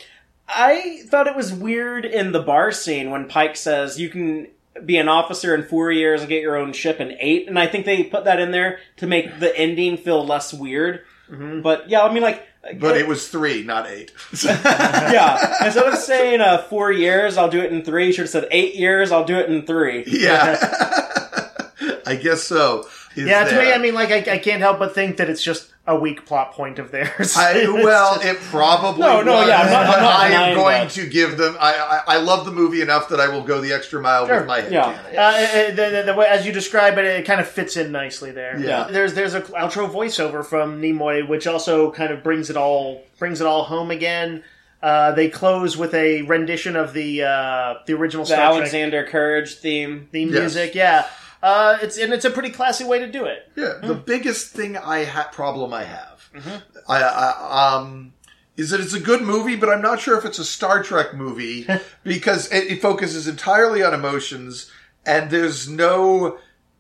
[0.48, 4.48] I thought it was weird in the bar scene when Pike says you can
[4.86, 7.66] be an officer in four years and get your own ship in eight, and I
[7.66, 11.00] think they put that in there to make the ending feel less weird.
[11.28, 12.42] But yeah, I mean, like,
[12.78, 14.12] But it was three, not eight.
[14.44, 18.06] yeah, instead of saying uh, four years, I'll do it in three.
[18.06, 20.04] You should have said eight years, I'll do it in three.
[20.06, 20.58] yeah.
[22.06, 22.86] I guess so.
[23.16, 23.72] Is Yeah, to me.
[23.72, 26.52] I mean, like, I, I can't help but think that it's just a weak plot
[26.52, 27.34] point of theirs.
[27.36, 30.54] I, well, just- it probably No, no, was, yeah, I'm not- I'm not I am
[30.56, 30.90] going that.
[30.90, 31.56] to give them.
[31.58, 34.38] I, I I love the movie enough that I will go the extra mile Sure,
[34.38, 34.72] with my head.
[34.72, 34.86] yeah.
[35.16, 37.90] Uh, uh, the, the, the way, as you describe it, it kind of fits in
[37.92, 38.58] nicely there.
[38.60, 38.88] Yeah.
[38.90, 43.40] There's there's a outro voiceover from Nimoy, which also kind of brings it all brings
[43.40, 44.44] it all home again.
[44.82, 49.04] Uh, they close with a rendition of the uh, the original The Star Trek Alexander
[49.06, 50.08] Courage theme.
[50.12, 50.38] theme Yes.
[50.40, 50.74] music.
[50.74, 51.06] Yeah,
[51.42, 53.50] uh, it's and it's a pretty classy way to do it.
[53.56, 56.56] Yeah, the biggest thing I ha- problem I have, Mm-hmm.
[56.88, 58.12] I, I um,
[58.56, 61.14] is that it's a good movie, but I'm not sure if it's a Star Trek
[61.14, 61.66] movie
[62.04, 64.70] because it, it focuses entirely on emotions,
[65.06, 66.38] and there's no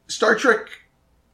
[0.08, 0.68] Star Trek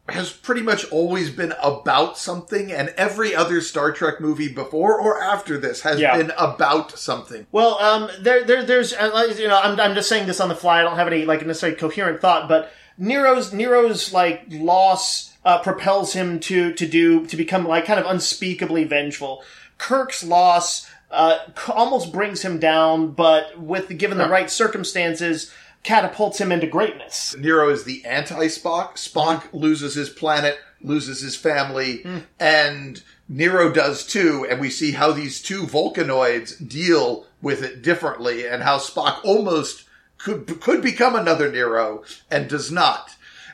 [0.08, 5.20] has pretty much always been about something, and every other Star Trek movie before or
[5.20, 6.16] after this has Yeah.
[6.16, 7.44] been about something.
[7.50, 10.48] Well, um, there, there, there's, uh, like, you know, I'm, I'm just saying this on
[10.48, 10.78] the fly.
[10.78, 16.12] I don't have any like necessarily coherent thought, but Nero's Nero's like loss uh, propels
[16.12, 19.42] him to to do to become like kind of unspeakably vengeful.
[19.78, 25.52] Kirk's loss uh, almost brings him down, but with given the right circumstances,
[25.82, 27.36] catapults him into greatness.
[27.38, 28.94] Nero is the anti Spock.
[28.94, 32.18] Spock loses his planet, loses his family, Hmm.
[32.40, 34.46] and Nero does too.
[34.48, 39.84] And we see how these two Vulcanoids deal with it differently, and how Spock almost
[40.18, 43.10] could could become another Nero and does not.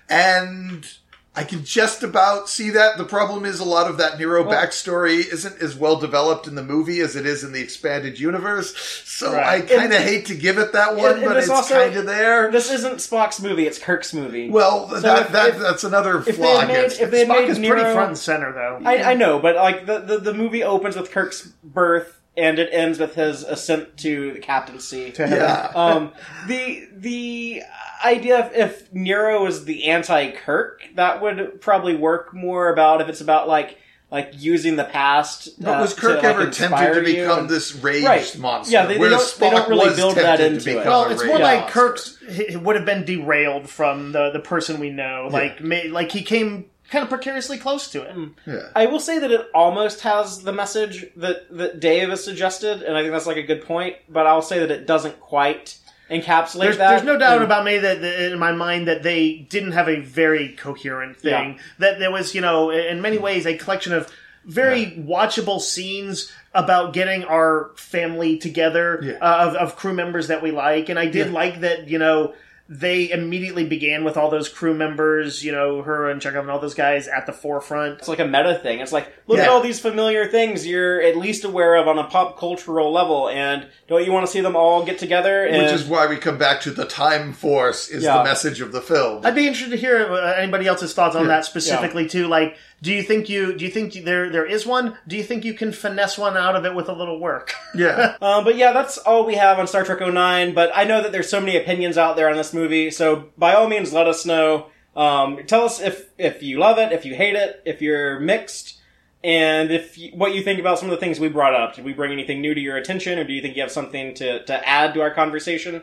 [0.08, 0.86] And
[1.34, 2.98] I can just about see that.
[2.98, 6.62] The problem is a lot of that Nero backstory isn't as well developed in the
[6.62, 8.76] movie as it is in the expanded universe.
[9.06, 9.62] So Right.
[9.62, 12.04] I kind of hate to give it that one, and but it's it's kind of
[12.04, 12.50] there.
[12.50, 14.50] This isn't Spock's movie; it's Kirk's movie.
[14.50, 17.10] Well, that, if- that if- that's another if they flaw made- against if it.
[17.12, 18.80] they had Spock made is pretty front and center, though.
[18.84, 22.68] I, I know, but like the, the the movie opens with Kirk's birth and it
[22.72, 25.12] ends with his ascent to the captaincy.
[25.18, 26.12] yeah, um,
[26.46, 27.62] the the
[28.04, 33.20] idea of if Nero is the anti-Kirk, that would probably work more about if it's
[33.20, 33.78] about like
[34.10, 35.48] like using the past.
[35.58, 38.38] but uh, was Kirk to, ever inspire tempted to become and- this raged Right.
[38.38, 38.70] monster?
[38.72, 40.86] Yeah, they- they don't- they don't really build that into to it.
[40.86, 41.72] Well, it's more like monster.
[41.80, 45.28] Kirk's he would have been derailed from the the person we know.
[45.30, 48.14] Like, ma- like he came kind of precariously close to it.
[48.46, 48.68] Yeah.
[48.76, 52.96] I will say that it almost has the message that that Dave has suggested, and
[52.96, 53.96] I think that's like a good point.
[54.08, 55.78] But I'll say that it doesn't quite
[56.10, 56.90] encapsulate There's, that.
[56.90, 59.88] there's no doubt And- about me that, that in my mind that they didn't have
[59.88, 61.58] a very coherent thing.
[61.78, 64.12] That there was, you know, in many ways a collection of
[64.44, 69.12] very watchable scenes about getting our family together Yeah.
[69.22, 71.32] uh, of, of crew members that we like, and I did Yeah.
[71.32, 71.88] like that.
[71.88, 72.34] You know.
[72.68, 76.58] They immediately began with all those crew members, you know, her and Chekov and all
[76.60, 77.98] those guys at the forefront.
[77.98, 78.80] It's like a meta thing.
[78.80, 82.04] It's like, look at all these familiar things you're at least aware of on a
[82.04, 85.44] pop cultural level, and don't you want to see them all get together?
[85.44, 88.18] And, Which is why we come back to the time force is Yeah.
[88.18, 89.26] the message of the film.
[89.26, 91.28] I'd be interested to hear uh, anybody else's thoughts on Yeah.
[91.28, 92.26] that specifically too.
[92.28, 94.98] Like, do you think you do you think there there is one?
[95.06, 97.54] Do you think you can finesse one out of it with a little work?
[97.74, 98.16] yeah.
[98.22, 100.52] Um, but yeah, that's all we have on Star Trek 09.
[100.54, 103.54] But I know that there's so many opinions out there on this movie, so by
[103.54, 104.66] all means, let us know.
[104.96, 108.80] Um, tell us if if you love it, if you hate it, if you're mixed,
[109.22, 111.74] and if you, what you think about some of the things we brought up.
[111.76, 114.14] Did we bring anything new to your attention, or do you think you have something
[114.14, 115.82] to to add to our conversation?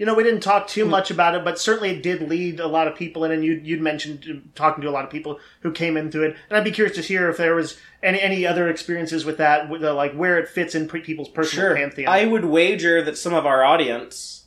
[0.00, 2.66] You know, we didn't talk too much about it, but certainly it did lead a
[2.66, 5.38] lot of people in, and you you'd mentioned uh, talking to a lot of people
[5.60, 8.46] who came into it, and I'd be curious to hear if there was any any
[8.46, 11.76] other experiences with that, with the, like where it fits in people's personal Sure.
[11.76, 12.10] pantheon.
[12.10, 14.44] I would wager that some of our audience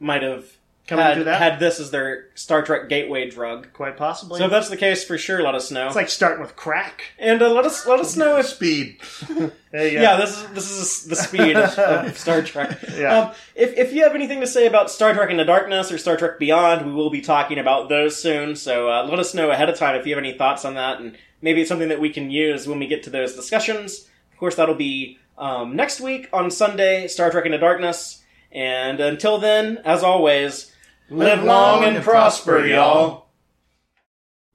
[0.00, 0.57] might have
[0.88, 1.38] Come had, into that?
[1.38, 3.72] had this as their Star Trek gateway drug.
[3.74, 4.38] Quite possibly.
[4.38, 5.86] So if that's the case, for sure, let us know.
[5.86, 7.02] it's like starting with crack.
[7.18, 8.96] and uh, let us let us know if Speed.
[9.70, 10.02] There you go.
[10.02, 12.82] yeah, this is this is the speed of, of Star Trek.
[12.96, 13.18] Yeah.
[13.18, 16.16] Um, if if you have anything to say about Star Trek Into Darkness or Star
[16.16, 18.56] Trek Beyond, we will be talking about those soon.
[18.56, 21.00] So uh, let us know ahead of time if you have any thoughts on that,
[21.00, 24.08] and maybe it's something that we can use when we get to those discussions.
[24.32, 28.22] Of course, that'll be um, next week on Sunday, Star Trek Into Darkness.
[28.50, 30.72] And until then, as always,
[31.10, 33.26] live long and prosper, y'all.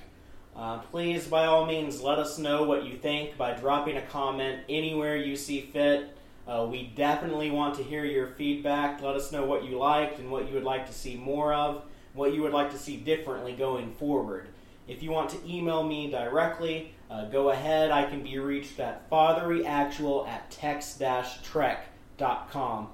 [0.55, 4.63] Uh, please, by all means, let us know what you think by dropping a comment
[4.71, 6.17] anywhere you see fit.
[6.49, 9.03] Uh, we definitely want to hear your feedback.
[9.03, 11.83] Let us know what you liked and what you would like to see more of,
[12.17, 14.49] what you would like to see differently going forward.
[14.89, 17.91] If you want to email me directly, uh, go ahead.
[17.91, 22.89] I can be reached at fatherlyactual at text-trek.com.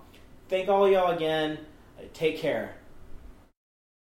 [0.48, 1.58] Thank all y'all again.
[1.98, 2.74] Uh, Take care.